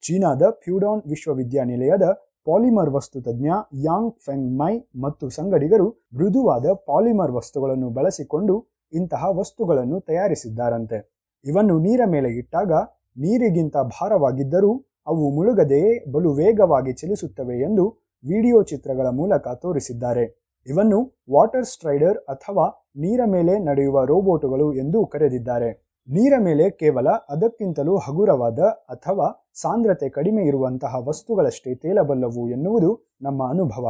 [0.04, 2.08] ಚೀನಾದ ಫ್ಯೂಡಾನ್ ವಿಶ್ವವಿದ್ಯಾನಿಲಯದ
[2.46, 3.50] ಪಾಲಿಮರ್ ವಸ್ತು ತಜ್ಞ
[3.86, 8.56] ಯಾಂಗ್ ಫೆಂಗ್ ಮೈ ಮತ್ತು ಸಂಗಡಿಗರು ಮೃದುವಾದ ಪಾಲಿಮರ್ ವಸ್ತುಗಳನ್ನು ಬಳಸಿಕೊಂಡು
[8.94, 11.13] ಇಂತಹ ವಸ್ತುಗಳನ್ನು ತಯಾರಿಸಿದ್ದಾರಂತೆ.
[11.46, 12.72] ಇವನ್ನು ನೀರ ಮೇಲೆ ಇಟ್ಟಾಗ
[13.18, 14.72] ನೀರಿಗಿಂತ ಭಾರವಾಗಿದ್ದರೂ
[15.08, 17.86] ಅವು ಮುಳುಗದೆಯೇ ಬಲು ವೇಗವಾಗಿ ಚಲಿಸುತ್ತವೆ ಎಂದು
[18.26, 20.26] ವಿಡಿಯೋ ಚಿತ್ರಗಳ ಮೂಲಕ ತೋರಿಸಿದ್ದಾರೆ.
[20.68, 21.00] ಇವನ್ನು
[21.32, 25.70] ವಾಟರ್ ಸ್ಟ್ರೈಡರ್ ಅಥವಾ ನೀರ ಮೇಲೆ ನಡೆಯುವ ರೋಬೋಟುಗಳು ಎಂದು ಕರೆದಿದ್ದಾರೆ.
[26.08, 28.60] ನೀರ ಮೇಲೆ ಕೇವಲ ಅದಕ್ಕಿಂತಲೂ ಹಗುರವಾದ
[28.90, 33.86] ಅಥವಾ ಸಾಂದ್ರತೆ ಕಡಿಮೆ ಇರುವಂತಹ ವಸ್ತುಗಳಷ್ಟೇ ತೇಲಬಲ್ಲವು ಎನ್ನುವುದು ನಮ್ಮ ಅನುಭವ.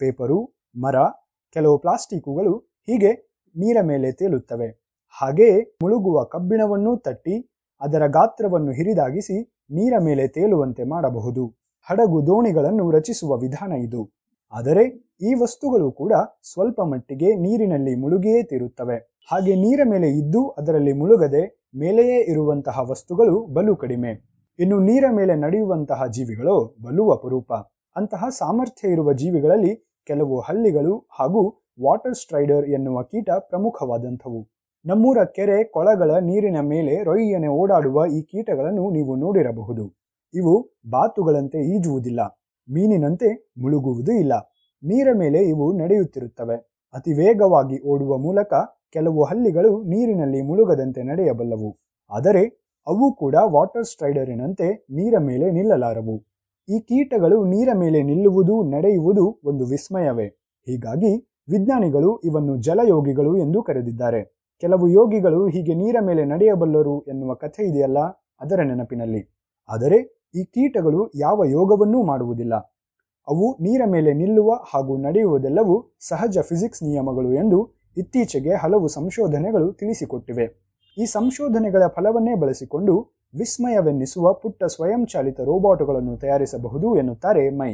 [0.00, 0.38] ಪೇಪರು,
[0.76, 0.96] ಮರ,
[1.56, 3.12] ಕೆಲವು ಪ್ಲಾಸ್ಟಿಕ್ಕುಗಳು ಹೀಗೆ
[3.56, 4.85] ನೀರ ಮೇಲೆ ತೇಲುತ್ತವೆ.
[5.08, 7.50] ಹಾಗೆಯೇ ಮುಳುಗುವ ಕಬ್ಬಿಣವನ್ನೂ ತಟ್ಟಿ
[7.80, 11.54] ಅದರ ಗಾತ್ರವನ್ನು ಹಿರಿದಾಗಿಸಿ ನೀರ ಮೇಲೆ ತೇಲುವಂತೆ ಮಾಡಬಹುದು.
[11.90, 14.10] ಹಡಗು ದೋಣಿಗಳನ್ನು ರಚಿಸುವ ವಿಧಾನ ಇದು.
[14.52, 14.84] ಆದರೆ
[15.20, 16.12] ಈ ವಸ್ತುಗಳು ಕೂಡ
[16.42, 19.16] ಸ್ವಲ್ಪ ಮಟ್ಟಿಗೆ ನೀರಿನಲ್ಲಿ ಮುಳುಗಿಯೇ ತೀರುತ್ತವೆ.
[19.32, 24.12] ಹಾಗೆ ನೀರ ಮೇಲೆ ಇದ್ದು ಅದರಲ್ಲಿ ಮುಳುಗದೆ ಮೇಲೆಯೇ ಇರುವಂತಹ ವಸ್ತುಗಳು ಬಲು ಕಡಿಮೆ.
[24.58, 27.52] ಇನ್ನು ನೀರ ಮೇಲೆ ನಡೆಯುವಂತಹ ಜೀವಿಗಳು ಬಲು ಅಪರೂಪ.
[27.96, 34.55] ಅಂತಹ ಸಾಮರ್ಥ್ಯ ಇರುವ ಜೀವಿಗಳಲ್ಲಿ ಕೆಲವು ಹಳ್ಳಿಗಳು ಹಾಗೂ ವಾಟರ್ ಸ್ಟ್ರೈಡರ್ ಎನ್ನುವ ಕೀಟ ಪ್ರಮುಖವಾದಂಥವು.
[34.86, 39.84] ನಮ್ಮೂರ ಕೆರೆ ಕೊಳಗಳ ನೀರಿನ ಮೇಲೆ ರೊಯ್ಯನೆ ಓಡಾಡುವ ಈ ಕೀಟಗಳನ್ನು ನೀವು ನೋಡಿರಬಹುದು.
[40.34, 40.52] ಇವು
[40.90, 42.20] ಬಾತುಗಳಂತೆ ಈಜುವುದಿಲ್ಲ,
[42.68, 44.34] ಮೀನಿನಂತೆ ಮುಳುಗುವುದೂ ಇಲ್ಲ.
[44.82, 46.56] ನೀರ ಮೇಲೆ ಇವು ನಡೆಯುತ್ತಿರುತ್ತವೆ.
[46.94, 48.54] ಅತಿ ವೇಗವಾಗಿ ಓಡುವ ಮೂಲಕ
[48.92, 51.70] ಕೆಲವು ಹಲ್ಲಿಗಳು ನೀರಿನಲ್ಲಿ ಮುಳುಗದಂತೆ ನಡೆಯಬಲ್ಲವು.
[52.10, 52.44] ಆದರೆ
[52.86, 56.16] ಅವು ಕೂಡ ವಾಟರ್ ಸ್ಟ್ರೈಡರಿನಂತೆ ನೀರ ಮೇಲೆ ನಿಲ್ಲಲಾರವು.
[56.68, 60.28] ಈ ಕೀಟಗಳು ನೀರ ಮೇಲೆ ನಿಲ್ಲುವುದು ನಡೆಯುವುದು ಒಂದು ವಿಸ್ಮಯವೇ.
[60.66, 61.12] ಹೀಗಾಗಿ
[61.48, 64.35] ವಿಜ್ಞಾನಿಗಳು ಇವನ್ನು ಜಲಯೋಗಿಗಳು ಎಂದು ಕರೆದಿದ್ದಾರೆ.
[64.60, 67.98] ಕೆಲವು ಯೋಗಿಗಳು ಹೀಗೆ ನೀರ ಮೇಲೆ ನಡೆಯಬಲ್ಲರು ಎನ್ನುವ ಕಥೆ ಇದೆಯಲ್ಲ,
[68.40, 69.22] ಅದರ ನೆನಪಿನಲ್ಲಿ.
[69.68, 69.98] ಆದರೆ
[70.34, 72.54] ಈ ಕೀಟಗಳು ಯಾವ ಯೋಗವನ್ನೂ ಮಾಡುವುದಿಲ್ಲ.
[73.28, 77.58] ಅವು ನೀರ ಮೇಲೆ ನಿಲ್ಲುವ ಹಾಗೂ ನಡೆಯುವುದೆಲ್ಲವೂ ಸಹಜ ಫಿಸಿಕ್ಸ್ ನಿಯಮಗಳು ಎಂದು
[77.96, 80.46] ಇತ್ತೀಚೆಗೆ ಹಲವು ಸಂಶೋಧನೆಗಳು ತಿಳಿಸಿಕೊಟ್ಟಿವೆ.
[80.98, 82.94] ಈ ಸಂಶೋಧನೆಗಳ ಫಲವನ್ನೇ ಬಳಸಿಕೊಂಡು
[83.34, 87.72] ವಿಸ್ಮಯವೆನ್ನಿಸುವ ಪುಟ್ಟ ಸ್ವಯಂಚಾಲಿತ ರೋಬೋಟುಗಳನ್ನು ತಯಾರಿಸಬಹುದು ಎನ್ನುತ್ತಾರೆ ಮೈ.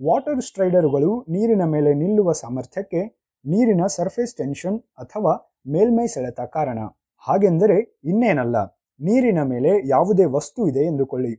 [0.00, 3.00] ವಾಟರ್ ಸ್ಟ್ರೈಡರುಗಳು ನೀರಿನ ಮೇಲೆ ನಿಲ್ಲುವ ಸಾಮರ್ಥ್ಯಕ್ಕೆ
[3.44, 5.32] ನೀರಿನ ಸರ್ಫೇಸ್ ಟೆನ್ಷನ್ ಅಥವಾ
[5.72, 6.78] ಮೇಲ್ಮೈ ಸೆಳೆತ ಕಾರಣ.
[7.24, 7.76] ಹಾಗೆಂದರೆ
[8.10, 8.56] ಇನ್ನೇನಲ್ಲ,
[9.00, 11.32] ನೀರಿನ ಮೇಲೆ ಯಾವುದೇ ವಸ್ತು ಇದೆ ಎಂದುಕೊಳ್ಳಿ.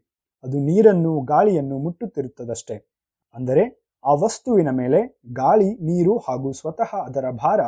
[0.43, 2.75] ಅದು ನೀರನ್ನು, ಗಾಳಿಯನ್ನು ಮುಟ್ಟುತ್ತಿರುತ್ತದಷ್ಟೆ.
[3.35, 3.63] ಅಂದರೆ
[4.03, 4.99] ಆ ವಸ್ತುವಿನ ಮೇಲೆ
[5.41, 7.59] ಗಾಳಿ, ನೀರು ಹಾಗೂ ಸ್ವತಃ ಅದರ ಭಾರ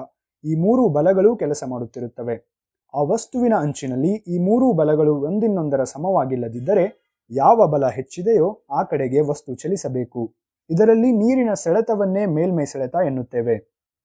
[0.43, 2.37] ಈ ಮೂರು ಬಲಗಳು ಕೆಲಸ ಮಾಡುತ್ತಿರುತ್ತವೆ.
[2.93, 6.85] ಆ ವಸ್ತುವಿನ ಅಂಚಿನಲ್ಲಿ ಈ ಮೂರು ಬಲಗಳು ಒಂದಿನ್ನೊಂದರ ಸಮವಾಗಿಲ್ಲದಿದ್ದರೆ
[7.31, 10.23] ಯಾವ ಬಲ ಹೆಚ್ಚಿದೆಯೋ ಆ ಕಡೆಗೆ ವಸ್ತು ಚಲಿಸಬೇಕು.
[10.69, 13.55] ಇದರಲ್ಲಿ ನೀರಿನ ಸೆಳೆತವನ್ನೇ ಮೇಲ್ಮೈ ಸೆಳೆತ ಎನ್ನುತ್ತೇವೆ.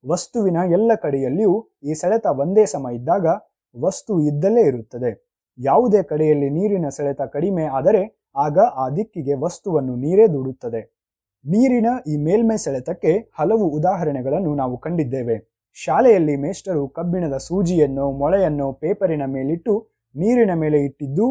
[0.04, 1.54] ವಸ್ತುವಿನ ಎಲ್ಲ ಕಡೆಯಲ್ಲಿಯೂ
[1.84, 3.26] ಈ ಸೆಳೆತ ಒಂದೇ ಸಮ ಇದ್ದಾಗ
[3.76, 5.10] ವಸ್ತು ಇದ್ದಲ್ಲೇ ಇರುತ್ತದೆ.
[5.58, 8.02] ಯಾವುದೇ ಕಡೆಯಲ್ಲಿ ನೀರಿನ ಸೆಳೆತ ಕಡಿಮೆ ಆದರೆ
[8.36, 10.80] ಆಗ ಆ ದಿಕ್ಕಿಗೆ ವಸ್ತುವನ್ನು ನೀರೇ ದೂಡುತ್ತದೆ.
[11.44, 15.36] ನೀರಿನ ಈ ಮೇಲ್ಮೈ ಸೆಳೆತಕ್ಕೆ ಹಲವು ಉದಾಹರಣೆಗಳನ್ನು ನಾವು ಕಂಡಿದ್ದೇವೆ.
[15.74, 19.74] ಶಾಲೆಯಲ್ಲಿ ಮೇಷ್ಟರು ಕಬ್ಬಿಣದ ಸೂಜಿಯನ್ನು, ಮೊಳೆಯನ್ನು ಪೇಪರಿನ ಮೇಲಿಟ್ಟು
[20.14, 21.26] ನೀರಿನ ಮೇಲೆ ಇಟ್ಟಿದ್ದು,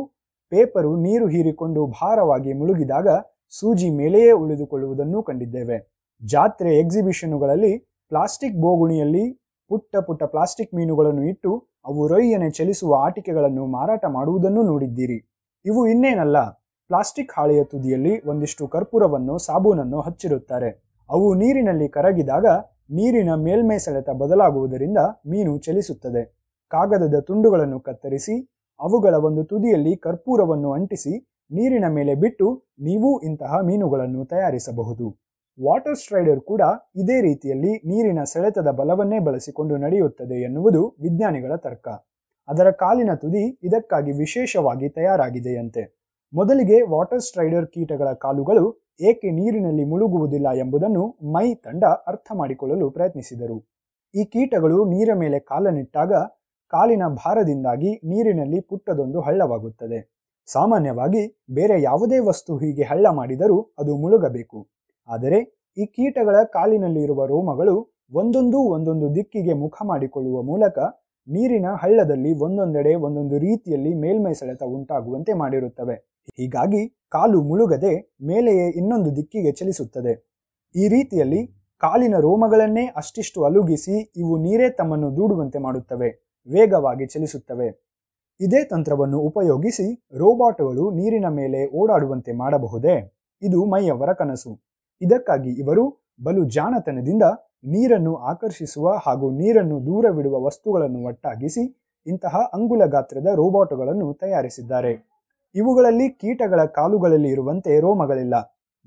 [0.49, 3.07] ಪೇಪರು ನೀರು ಹೀರಿಕೊಂಡು ಭಾರವಾಗಿ ಮುಳುಗಿದಾಗ
[3.49, 5.77] ಸೂಜಿ ಮೇಲೆಯೇ ಉಳಿದುಕೊಳ್ಳುವುದನ್ನು ಕಂಡಿದ್ದೇವೆ.
[6.21, 7.77] ಜಾತ್ರೆ ಎಕ್ಸಿಬಿಷನ್ನುಗಳಲ್ಲಿ
[8.09, 9.25] ಪ್ಲಾಸ್ಟಿಕ್ ಬೋಗುಣಿಯಲ್ಲಿ
[9.69, 15.17] ಪುಟ್ಟ ಪುಟ್ಟ ಪ್ಲಾಸ್ಟಿಕ್ ಮೀನುಗಳನ್ನು ಇಟ್ಟು ಅವು ರೊಯ್ಯನೆ ಚಲಿಸುವ ಆಟಿಕೆಗಳನ್ನು ಮಾರಾಟ ಮಾಡುವುದನ್ನು ನೋಡಿದ್ದೀರಿ.
[15.65, 16.37] ಇವು ಇನ್ನೇನಲ್ಲ
[16.89, 20.69] ಪ್ಲಾಸ್ಟಿಕ್ ಹಾಳೆಯ ತುದಿಯಲ್ಲಿ ಒಂದಿಷ್ಟು ಕರ್ಪೂರವನ್ನು ಸಾಬೂನನ್ನು ಹಚ್ಚಿರುತ್ತಾರೆ.
[21.09, 22.45] ಅವು ನೀರಿನಲ್ಲಿ ಕರಗಿದಾಗ
[22.91, 26.23] ನೀರಿನ ಮೇಲ್ಮೈ ಸೆಳೆತ ಬದಲಾಗುವುದರಿಂದ ಮೀನು ಚಲಿಸುತ್ತದೆ.
[26.69, 28.35] ಕಾಗದದ ತುಂಡುಗಳನ್ನು ಕತ್ತರಿಸಿ,
[28.79, 35.17] ಅವುಗಳ ಒಂದು ತುದಿಯಲ್ಲಿ ಕರ್ಪೂರವನ್ನು ಅಂಟಿಸಿ ನೀರಿನ ಮೇಲೆ ಬಿಟ್ಟು ನೀವು ಇಂತಹ ಮೀನುಗಳನ್ನು ತಯಾರಿಸಬಹುದು.
[35.63, 36.61] ವಾಟರ್ ಸ್ಟ್ರೈಡರ್ ಕೂಡ
[36.95, 41.87] ಇದೇ ರೀತಿಯಲ್ಲಿ ನೀರಿನ ಸೆಳೆತದ ಬಲವನ್ನೇ ಬಳಸಿಕೊಂಡು ನಡೆಯುತ್ತದೆ ಎನ್ನುವುದು ವಿಜ್ಞಾನಿಗಳ ತರ್ಕ.
[42.47, 46.13] ಅದರ ಕಾಲಿನ ತುದಿ ಇದಕ್ಕಾಗಿ ವಿಶೇಷವಾಗಿ ತಯಾರಾಗಿದೆಯಂತೆ.
[46.33, 53.67] ಮೊದಲಿಗೆ ವಾಟರ್ ಸ್ಟ್ರೈಡರ್ ಕೀಟಗಳ ಕಾಲುಗಳು ಏಕೆ ನೀರಿನಲ್ಲಿ ಮುಳುಗುವುದಿಲ್ಲ ಎಂಬುದನ್ನು ಮೈ ತಂಡ ಅರ್ಥ ಮಾಡಿಕೊಳ್ಳಲು ಪ್ರಯತ್ನಿಸಿದರು.
[54.15, 56.13] ಈ ಕೀಟಗಳು ನೀರ ಮೇಲೆ ಕಾಲನಿಟ್ಟಾಗ
[56.67, 60.16] ಕಾಲಿನ ಭಾರದಿಂದಾಗಿ ನೀರಿನಲ್ಲಿ ಪುಟ್ಟದೊಂದು ಹಳ್ಳವಾಗುತ್ತದೆ.
[60.47, 64.59] ಸಾಮಾನ್ಯವಾಗಿ ಬೇರೆ ಯಾವುದೇ ವಸ್ತು ಹೀಗೆ ಹಳ್ಳ ಮಾಡಿದರೂ ಅದು ಮುಳುಗಬೇಕು.
[65.09, 65.39] ಆದರೆ
[65.77, 67.75] ಈ ಕೀಟಗಳ ಕಾಲಿನಲ್ಲಿರುವ ರೋಮಗಳು
[68.13, 70.79] ಒಂದೊಂದು ಒಂದೊಂದು ದಿಕ್ಕಿಗೆ ಮುಖ ಮಾಡಿಕೊಳ್ಳುವ ಮೂಲಕ
[71.27, 75.95] ನೀರಿನ ಹಳ್ಳದಲ್ಲಿ ಒಂದೊಂದೆಡೆ ಒಂದೊಂದು ರೀತಿಯಲ್ಲಿ ಮೇಲ್ಮೈ ಸೆಳೆತ ಉಂಟಾಗುವಂತೆ ಮಾಡಿರುತ್ತವೆ.
[76.37, 80.13] ಹೀಗಾಗಿ ಕಾಲು ಮುಳುಗದೆ ಮೇಲೆಯೇ ಇನ್ನೊಂದು ದಿಕ್ಕಿಗೆ ಚಲಿಸುತ್ತದೆ.
[80.75, 81.41] ಈ ರೀತಿಯಲ್ಲಿ
[81.83, 86.09] ಕಾಲಿನ ರೋಮಗಳನ್ನೇ ಅಷ್ಟಿಷ್ಟು ಅಲುಗಿಸಿ ಇವು ನೀರೇ ತಮ್ಮನ್ನು ದೂಡುವಂತೆ ಮಾಡುತ್ತವೆ.
[86.47, 87.86] ವೇಗವಾಗಿ ಚಲಿಸುತ್ತವೆ.
[88.39, 92.95] ಇದೇ ತಂತ್ರವನ್ನು ಉಪಯೋಗಿಸಿ ರೋಬೋಟ್ಗಳು ನೀರಿನ ಮೇಲೆ ಓಡಾಡುವಂತೆ ಮಾಡಬಹುದೇ?
[93.41, 94.51] ಇದು ಮೈಯವರ ಕನಸು.
[95.01, 95.83] ಇದಕ್ಕಾಗಿ ಇವರು
[96.23, 97.23] ಬಲು ಜಾಣತನದಿಂದ
[97.65, 101.63] ನೀರನ್ನು ಆಕರ್ಷಿಸುವ ಹಾಗೂ ನೀರನ್ನು ದೂರವಿಡುವ ವಸ್ತುಗಳನ್ನು ಒಟ್ಟಾಗಿಸಿ
[102.07, 104.93] ಇಂತಹ ಅಂಗುಲ ಗಾತ್ರದ ರೋಬೋಟ್ಗಳನ್ನು ತಯಾರಿಸಿದ್ದಾರೆ.
[105.55, 108.35] ಇವುಗಳಲ್ಲಿ ಕೀಟಗಳ ಕಾಲುಗಳಲ್ಲಿ ಇರುವಂತೆ ರೋಮಗಳಿಲ್ಲ.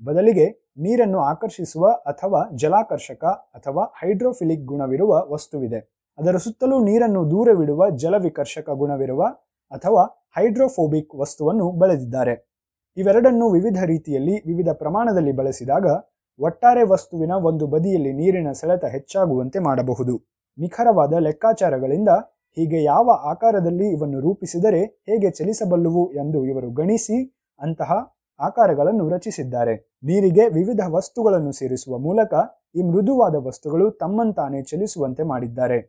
[0.01, 0.45] ಬದಲಿಗೆ
[0.77, 6.00] ನೀರನ್ನು ಆಕರ್ಷಿಸುವ ಅಥವಾ ಜಲಾಕರ್ಷಕ ಅಥವಾ ಹೈಡ್ರೋಫಿಲಿಕ್ ಗುಣವಿರುವ ವಸ್ತುವಿದೆ.
[6.17, 9.23] ಅದರ ಸುತ್ತಲೂ ನೀರನ್ನು ದೂರವಿಡುವ ಜಲವಿಕರ್ಷಕ ಗುಣವಿರುವ
[9.71, 10.03] ಅಥವಾ
[10.37, 12.33] ಹೈಡ್ರೋಫೋಬಿಕ್ ವಸ್ತುವನ್ನು ಬಳಸಿದ್ದಾರೆ
[12.97, 15.85] ಇವೆರಡನ್ನು ವಿವಿಧ ರೀತಿಯಲ್ಲಿ ವಿವಿಧ ಪ್ರಮಾಣದಲ್ಲಿ ಬಳಸಿದಾಗ
[16.39, 20.13] ಒಟ್ಟಾರೆ ವಸ್ತುವಿನ ಒಂದು ಬದಿಯಲ್ಲಿ ನೀರಿನ ಸೆಳೆತ ಹೆಚ್ಚಾಗುವಂತೆ ಮಾಡಬಹುದು.
[20.57, 22.09] ನಿಖರವಾದ ಲೆಕ್ಕಾಚಾರಗಳಿಂದ
[22.57, 27.17] ಹೀಗೆ ಯಾವ ಆಕಾರದಲ್ಲಿ ಇವನ್ನು ರೂಪಿಸಿದರೆ ಹೇಗೆ ಚಲಿಸಬಲ್ಲುವು ಎಂದು ಇವರು ಗಣಿಸಿ
[27.59, 27.91] ಅಂತಹ
[28.39, 29.75] ಆಕಾರಗಳನ್ನು ರಚಿಸಿದ್ದಾರೆ.
[30.03, 32.33] ನೀರಿಗೆ ವಿವಿಧ ವಸ್ತುಗಳನ್ನು ಸೇರಿಸುವ ಮೂಲಕ
[32.75, 35.79] ಈ ಮೃದುವಾದ ವಸ್ತುಗಳು ತಮ್ಮಂತಾನೆ ಚಲಿಸುವಂತೆ ಮಾಡಿದ್ದಾರೆ.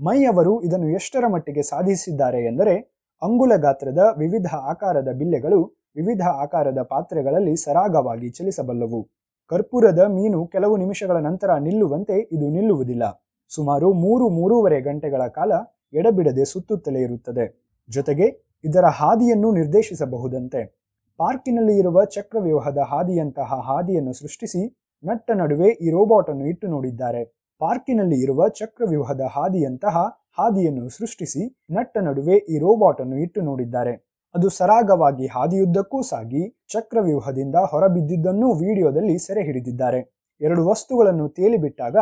[0.00, 2.74] ಮೈ ಅವರು ಇದನ್ನು ಎಷ್ಟರ ಮಟ್ಟಿಗೆ ಸಾಧಿಸಿದ್ದಾರೆ ಎಂದರೆ
[3.22, 9.10] ಅಂಗುಲ ಗಾತ್ರದ ವಿವಿಧ ಆಕಾರದ ಬಿಲ್ಲೆಗಳು ವಿವಿಧ ಆಕಾರದ ಪಾತ್ರೆಗಳಲ್ಲಿ ಸರಾಗವಾಗಿ ಚಲಿಸಬಲ್ಲವು.
[9.48, 13.28] ಕರ್ಪೂರದ ಮೀನು ಕೆಲವು ನಿಮಿಷಗಳ ನಂತರ ನಿಲ್ಲುವಂತೆ ಇದು ನಿಲ್ಲುವುದಿಲ್ಲ.
[13.48, 15.52] ಸುಮಾರು ಮೂರು ಮೂರೂವರೆ ಗಂಟೆಗಳ ಕಾಲ
[15.94, 17.74] ಎಡಬಿಡದೆ ಸುತ್ತುತ್ತಲೇ ಇರುತ್ತದೆ.
[17.88, 18.26] ಜೊತೆಗೆ
[18.64, 20.85] ಇದರ ಹಾದಿಯನ್ನು ನಿರ್ದೇಶಿಸಬಹುದಂತೆ.
[21.20, 24.62] ಪಾರ್ಕಿನಲ್ಲಿ ಇರುವ ಚಕ್ರವ್ಯೂಹದ ಹಾದಿಯಂತಹ ಹಾದಿಯನ್ನು ಸೃಷ್ಟಿಸಿ
[25.04, 27.22] ನಟ್ಟ ನಡುವೆ ಈ ರೋಬೋಟ್ ಅನ್ನು ಇಟ್ಟು ನೋಡಿದ್ದಾರೆ.
[27.60, 29.96] ಪಾರ್ಕಿನಲ್ಲಿ ಇರುವ ಚಕ್ರವ್ಯೂಹದ ಹಾದಿಯಂತಹ
[30.38, 33.94] ಹಾದಿಯನ್ನು ಸೃಷ್ಟಿಸಿ ನಟ್ಟ ನಡುವೆ ಈ ರೋಬೋಟ್ ಅನ್ನು ಇಟ್ಟು ನೋಡಿದ್ದಾರೆ.
[34.34, 40.00] ಅದು ಸರಾಗವಾಗಿ ಹಾದಿಯುದ್ದಕ್ಕೂ ಸಾಗಿ ಚಕ್ರವ್ಯೂಹದಿಂದ ಹೊರಬಿದ್ದಿದ್ದನ್ನೂ ವಿಡಿಯೋದಲ್ಲಿ ಸೆರೆ ಹಿಡಿದಿದ್ದಾರೆ.
[40.40, 41.96] ಎರಡು ವಸ್ತುಗಳನ್ನು ತೇಲಿಬಿಟ್ಟಾಗ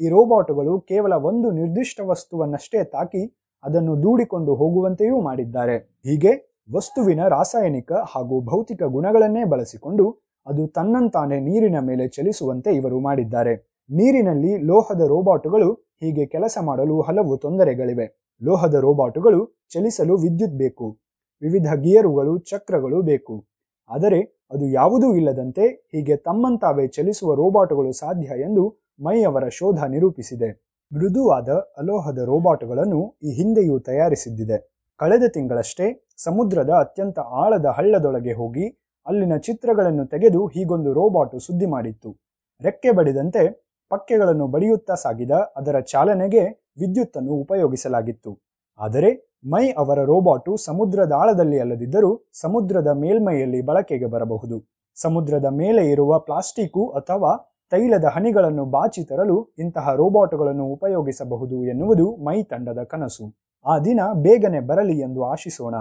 [0.00, 3.22] ಈ ರೋಬೋಟ್ಗಳು ಕೇವಲ ಒಂದು ನಿರ್ದಿಷ್ಟ ವಸ್ತುವನ್ನಷ್ಟೇ ತಾಕಿ
[3.64, 5.76] ಅದನ್ನು ದೂಡಿಕೊಂಡು ಹೋಗುವಂತೆಯೂ ಮಾಡಿದ್ದಾರೆ.
[6.04, 6.32] ಹೀಗೆ
[6.74, 13.54] ವಸ್ತುವಿನ ರಾಸಾಯನಿಕ ಹಾಗೂ ಭೌತಿಕ ಗುಣಗಳನ್ನೇ ಬಳಸಿಕೊಂಡು ಅದು ತನ್ನಂತಾನೆ ನೀರಿನ ಮೇಲೆ ಚಲಿಸುವಂತೆ ಇವರು ಮಾಡಿದ್ದಾರೆ.
[13.90, 18.30] ನೀರಿನಲ್ಲಿ ಲೋಹದ ರೋಬಾಟುಗಳು ಹೀಗೆ ಕೆಲಸ ಮಾಡಲು ಹಲವು ತೊಂದರೆಗಳಿವೆ.
[18.42, 20.98] ಲೋಹದ ರೋಬಾಟುಗಳು ಚಲಿಸಲು ವಿದ್ಯುತ್ ಬೇಕು.
[21.42, 23.46] ವಿವಿಧ ಗಿಯರುಗಳು ಚಕ್ರಗಳು ಬೇಕು.
[23.88, 30.66] ಆದರೆ ಅದು ಯಾವುದೂ ಇಲ್ಲದಂತೆ ಹೀಗೆ ತಮ್ಮಂತಾವೇ ಚಲಿಸುವ ರೋಬಾಟುಗಳು ಸಾಧ್ಯ ಎಂದು ಮೈ ಅವರ ಶೋಧ ನಿರೂಪಿಸಿದೆ.
[30.92, 31.48] ಮೃದುವಾದ
[31.78, 34.76] ಅಲೋಹದ ರೋಬೋಟ್ಗಳನ್ನು ಈ ಹಿಂದೆಯೂ ತಯಾರಿಸಿದ್ದಿದೆ.
[35.00, 38.66] ಕಳೆದ ತಿಂಗಳಷ್ಟೇ ಸಮುದ್ರದ ಅತ್ಯಂತ ಆಳದ ಹಳ್ಳದೊಳಗೆ ಹೋಗಿ
[39.06, 42.10] ಅಲ್ಲಿನ ಚಿತ್ರಗಳನ್ನು ತೆಗೆದು ಹೀಗೊಂದು ರೋಬಾಟು ಸುದ್ದಿ ಮಾಡಿತ್ತು.
[42.60, 43.42] ರೆಕ್ಕೆ ಬಡಿದಂತೆ
[43.90, 46.42] ಪಕ್ಕೆಗಳನ್ನು ಬಡಿಯುತ್ತಾ ಸಾಗಿದ ಅದರ ಚಾಲನೆಗೆ
[46.80, 48.32] ವಿದ್ಯುತ್ತನ್ನು ಉಪಯೋಗಿಸಲಾಗಿತ್ತು.
[48.78, 49.10] ಆದರೆ
[49.52, 54.56] ಮೈ ಅವರ ರೋಬಾಟು ಸಮುದ್ರದ ಆಳದಲ್ಲಿ ಅಲ್ಲದಿದ್ದರೂ ಸಮುದ್ರದ ಮೇಲ್ಮೈಯಲ್ಲಿ ಬಳಕೆಗೆ ಬರಬಹುದು.
[54.96, 57.30] ಸಮುದ್ರದ ಮೇಲೆ ಇರುವ ಪ್ಲಾಸ್ಟಿಕು ಅಥವಾ
[57.70, 63.26] ತೈಲದ ಹನಿಗಳನ್ನು ಬಾಚಿ ತರಲು ಇಂತಹ ರೋಬಾಟುಗಳನ್ನು ಉಪಯೋಗಿಸಬಹುದು ಎನ್ನುವುದು ಮೈ ತಂಡದ ಕನಸು.
[63.66, 65.74] ಆ ದಿನ ಬೇಗನೆ ಬರಲಿ ಎಂದು ಆಶಿಸೋಣ.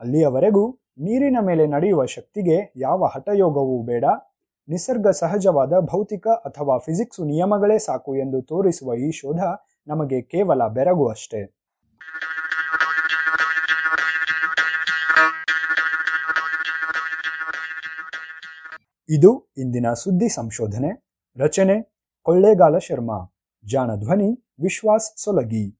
[0.00, 4.04] ಅಲ್ಲಿಯವರೆಗೂ ನೀರಿನ ಮೇಲೆ ನಡೆಯುವ ಶಕ್ತಿಗೆ ಯಾವ ಹಠಯೋಗವೂ ಬೇಡ.
[4.68, 9.40] ನಿಸರ್ಗ ಸಹಜವಾದ ಭೌತಿಕ ಅಥವಾ ಫಿಸಿಕ್ಸ್ ನಿಯಮಗಳೇ ಸಾಕು ಎಂದು ತೋರಿಸುವ ಈ ಶೋಧ
[9.88, 11.56] ನಮಗೆ ಕೇವಲ ಬೆರಗು ಅಷ್ಟೇ.
[19.08, 21.10] ಇದು ಇಂದಿನ ಸುದ್ದಿ ಸಂಶೋಧನೆ.
[21.38, 23.34] ರಚನೆ ಕೊಳ್ಳೇಗಾಲ ಶರ್ಮಾ.
[23.64, 25.79] ಜಾಣ ಧ್ವನಿ ವಿಶ್ವಾಸ್ ಸೊಲಗಿ.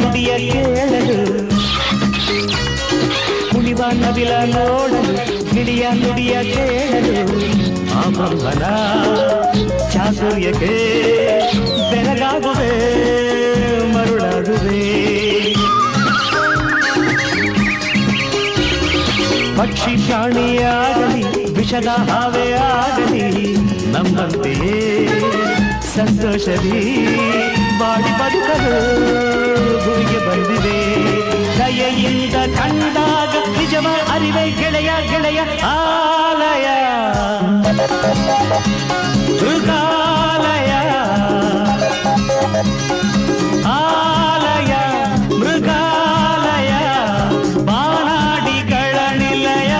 [0.00, 1.50] ನುಡಿಯ ಕೇಳಲು.
[3.50, 7.36] ಕುಣಿವ ನವಿಲ ನೋಡಲು ಗಿಳಿಯ ನುಡಿಯ ಕೇಳಲು.
[7.98, 8.02] ಆ
[9.92, 10.74] ಚಾತುರ್ಯಕ್ಕೆ
[11.90, 12.72] ಬೆಳಗಾಗುವೆ
[13.94, 14.96] ಮರುಳಾಗುವೆ.
[19.56, 23.56] ಪಕ್ಷಿ ಪ್ರಾಣಿಯಾಗಲಿ, ವಿಷದ ಹಾವೆ ಆಗಲಿ,
[23.92, 25.08] ನಮ್ಮಂತೆಯೇ
[25.96, 27.06] ಸಂತೋಷದಿ
[27.79, 28.75] ಬಾಡಿ ಬದುಕಲು
[29.83, 30.77] ಭೂಮಿಗೆ ಬಂದಿದೆ
[31.59, 35.39] ದಯೆಯಿಂದ ಕಂಡಾಗ ನಿಜವ ಅರಿವೆ ಗೆಳೆಯ ಗೆಳೆಯ
[35.71, 36.67] ಆಲಯ
[39.41, 40.71] ಮೃಗಾಲಯ
[43.73, 44.73] ಆಲಯ
[45.41, 46.71] ಮೃಗಾಲಯ
[47.69, 49.73] ಬಾನಾಡಿಗಳ ನಿಲಯ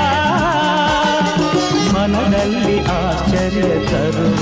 [1.95, 4.41] ಮನದಲ್ಲಿ ಆಶ್ಚರ್ಯ ತರುವ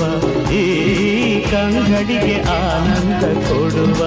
[1.65, 4.01] ಈ ಕಂಗಡಿಗೆ ಆನಂದ ಕೊಡುವ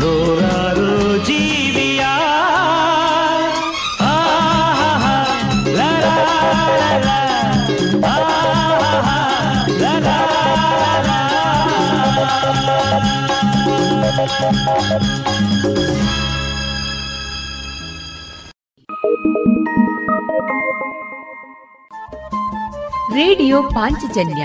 [0.00, 0.90] ನೂರಾರು
[1.26, 2.02] ಜೀವಿಯ
[4.00, 5.14] ಆಹಾಹಾ,
[5.72, 6.14] ಲಲಾ,
[6.80, 7.18] ಲಲಾ,
[8.06, 9.18] ಆಹಾಹಾ,
[9.80, 10.18] ಲಲಾ,
[23.14, 24.44] ರೇಡಿಯೋ ಪಾಂಚಜನ್ಯ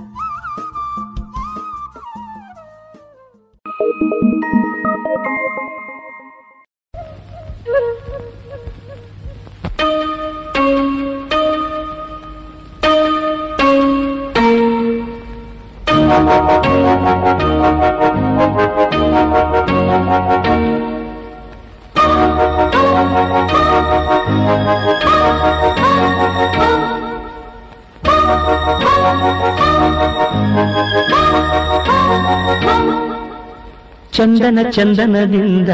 [34.71, 35.69] ಚಂದನದಿಂದ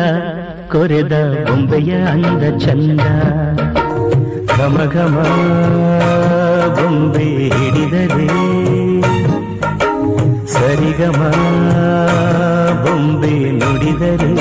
[0.72, 1.14] ಕೊರೆದ
[1.48, 3.02] ಬೊಂಬೆಯ ಅಂದ ಚಂದ.
[4.58, 5.16] ಘಮ ಘಮ
[6.78, 8.28] ಬೊಂಬೆ ಹಿಡಿದರೆ
[10.48, 11.22] ಸರಿಗಮ
[12.84, 14.34] ಬೊಂಬೆ ನುಡಿದರೆ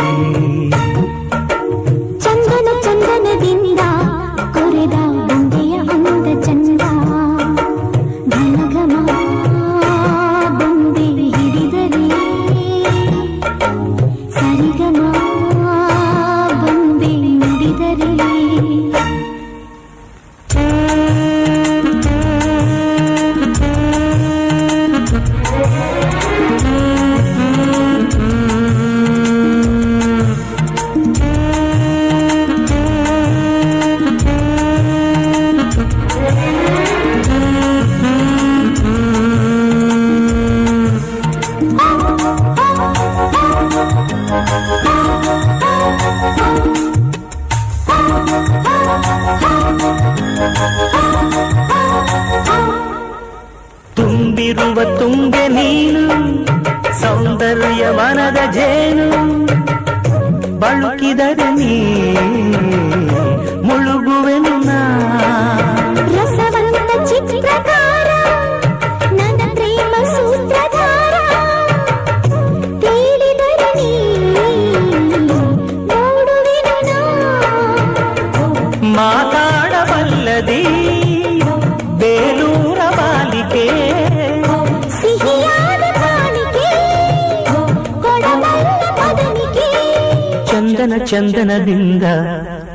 [91.17, 92.03] ಚಂದನದಿಂದ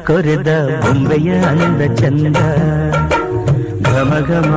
[0.07, 2.38] ಕೊರೆದ ಬೊಂಬೆಯ ಅಂದ ಚಂದ.
[3.84, 4.51] ಘಮ ಘಮ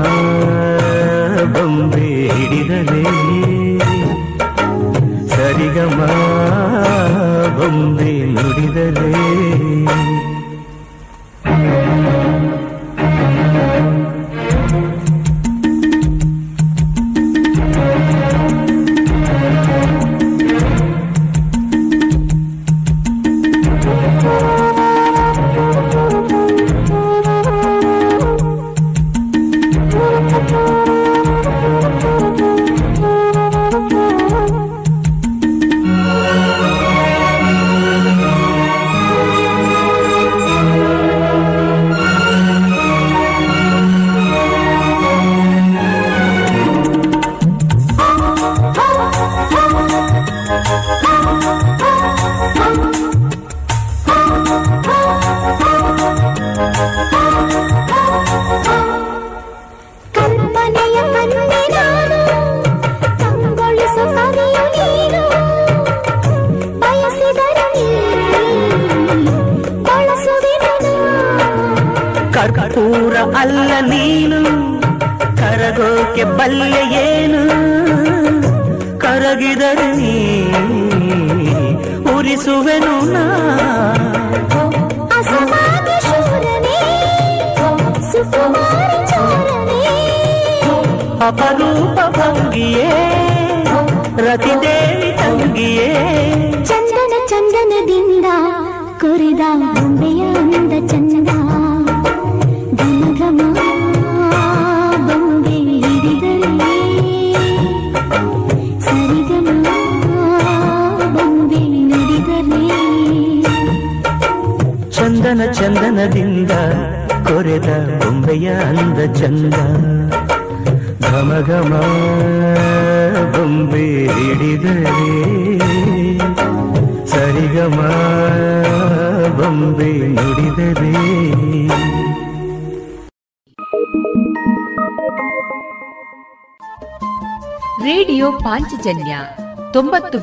[1.52, 3.05] ಬೊಂಬೆ ಹಿಡಿದಲೇ.
[5.28, 6.01] ಸರಿಗಮ
[7.59, 9.15] ಬೊಂಬೆ ನುಡಿದಲೇ.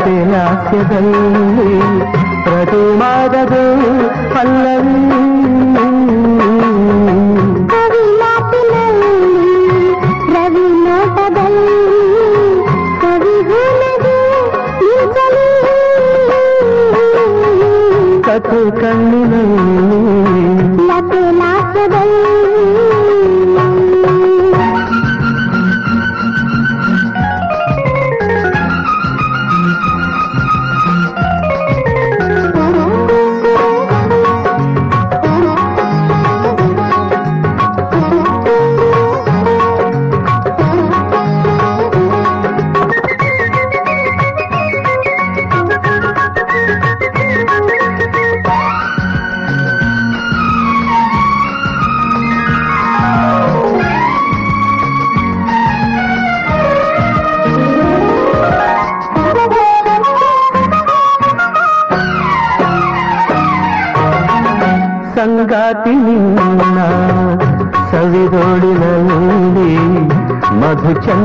[0.00, 1.72] ಕತೆ ಹಾಸ್ಯದಲ್ಲಿ
[2.44, 3.64] ಪ್ರತಿ ಮಾದದು
[4.32, 4.96] ಪಲ್ಲವಿ
[18.26, 19.19] ಕಥೆ ಕಣ್ಣಿ
[70.90, 71.19] ಹುಚ್ಚನ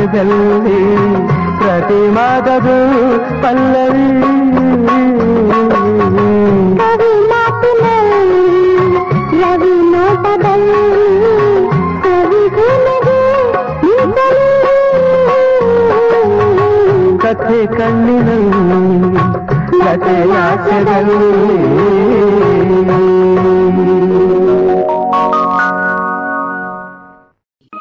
[0.00, 0.80] ರಾಜ್ಯದಲ್ಲಿ
[1.58, 2.76] ಪ್ರತಿ ಮಾದದು
[3.42, 4.27] ಪಲ್ಲವಿ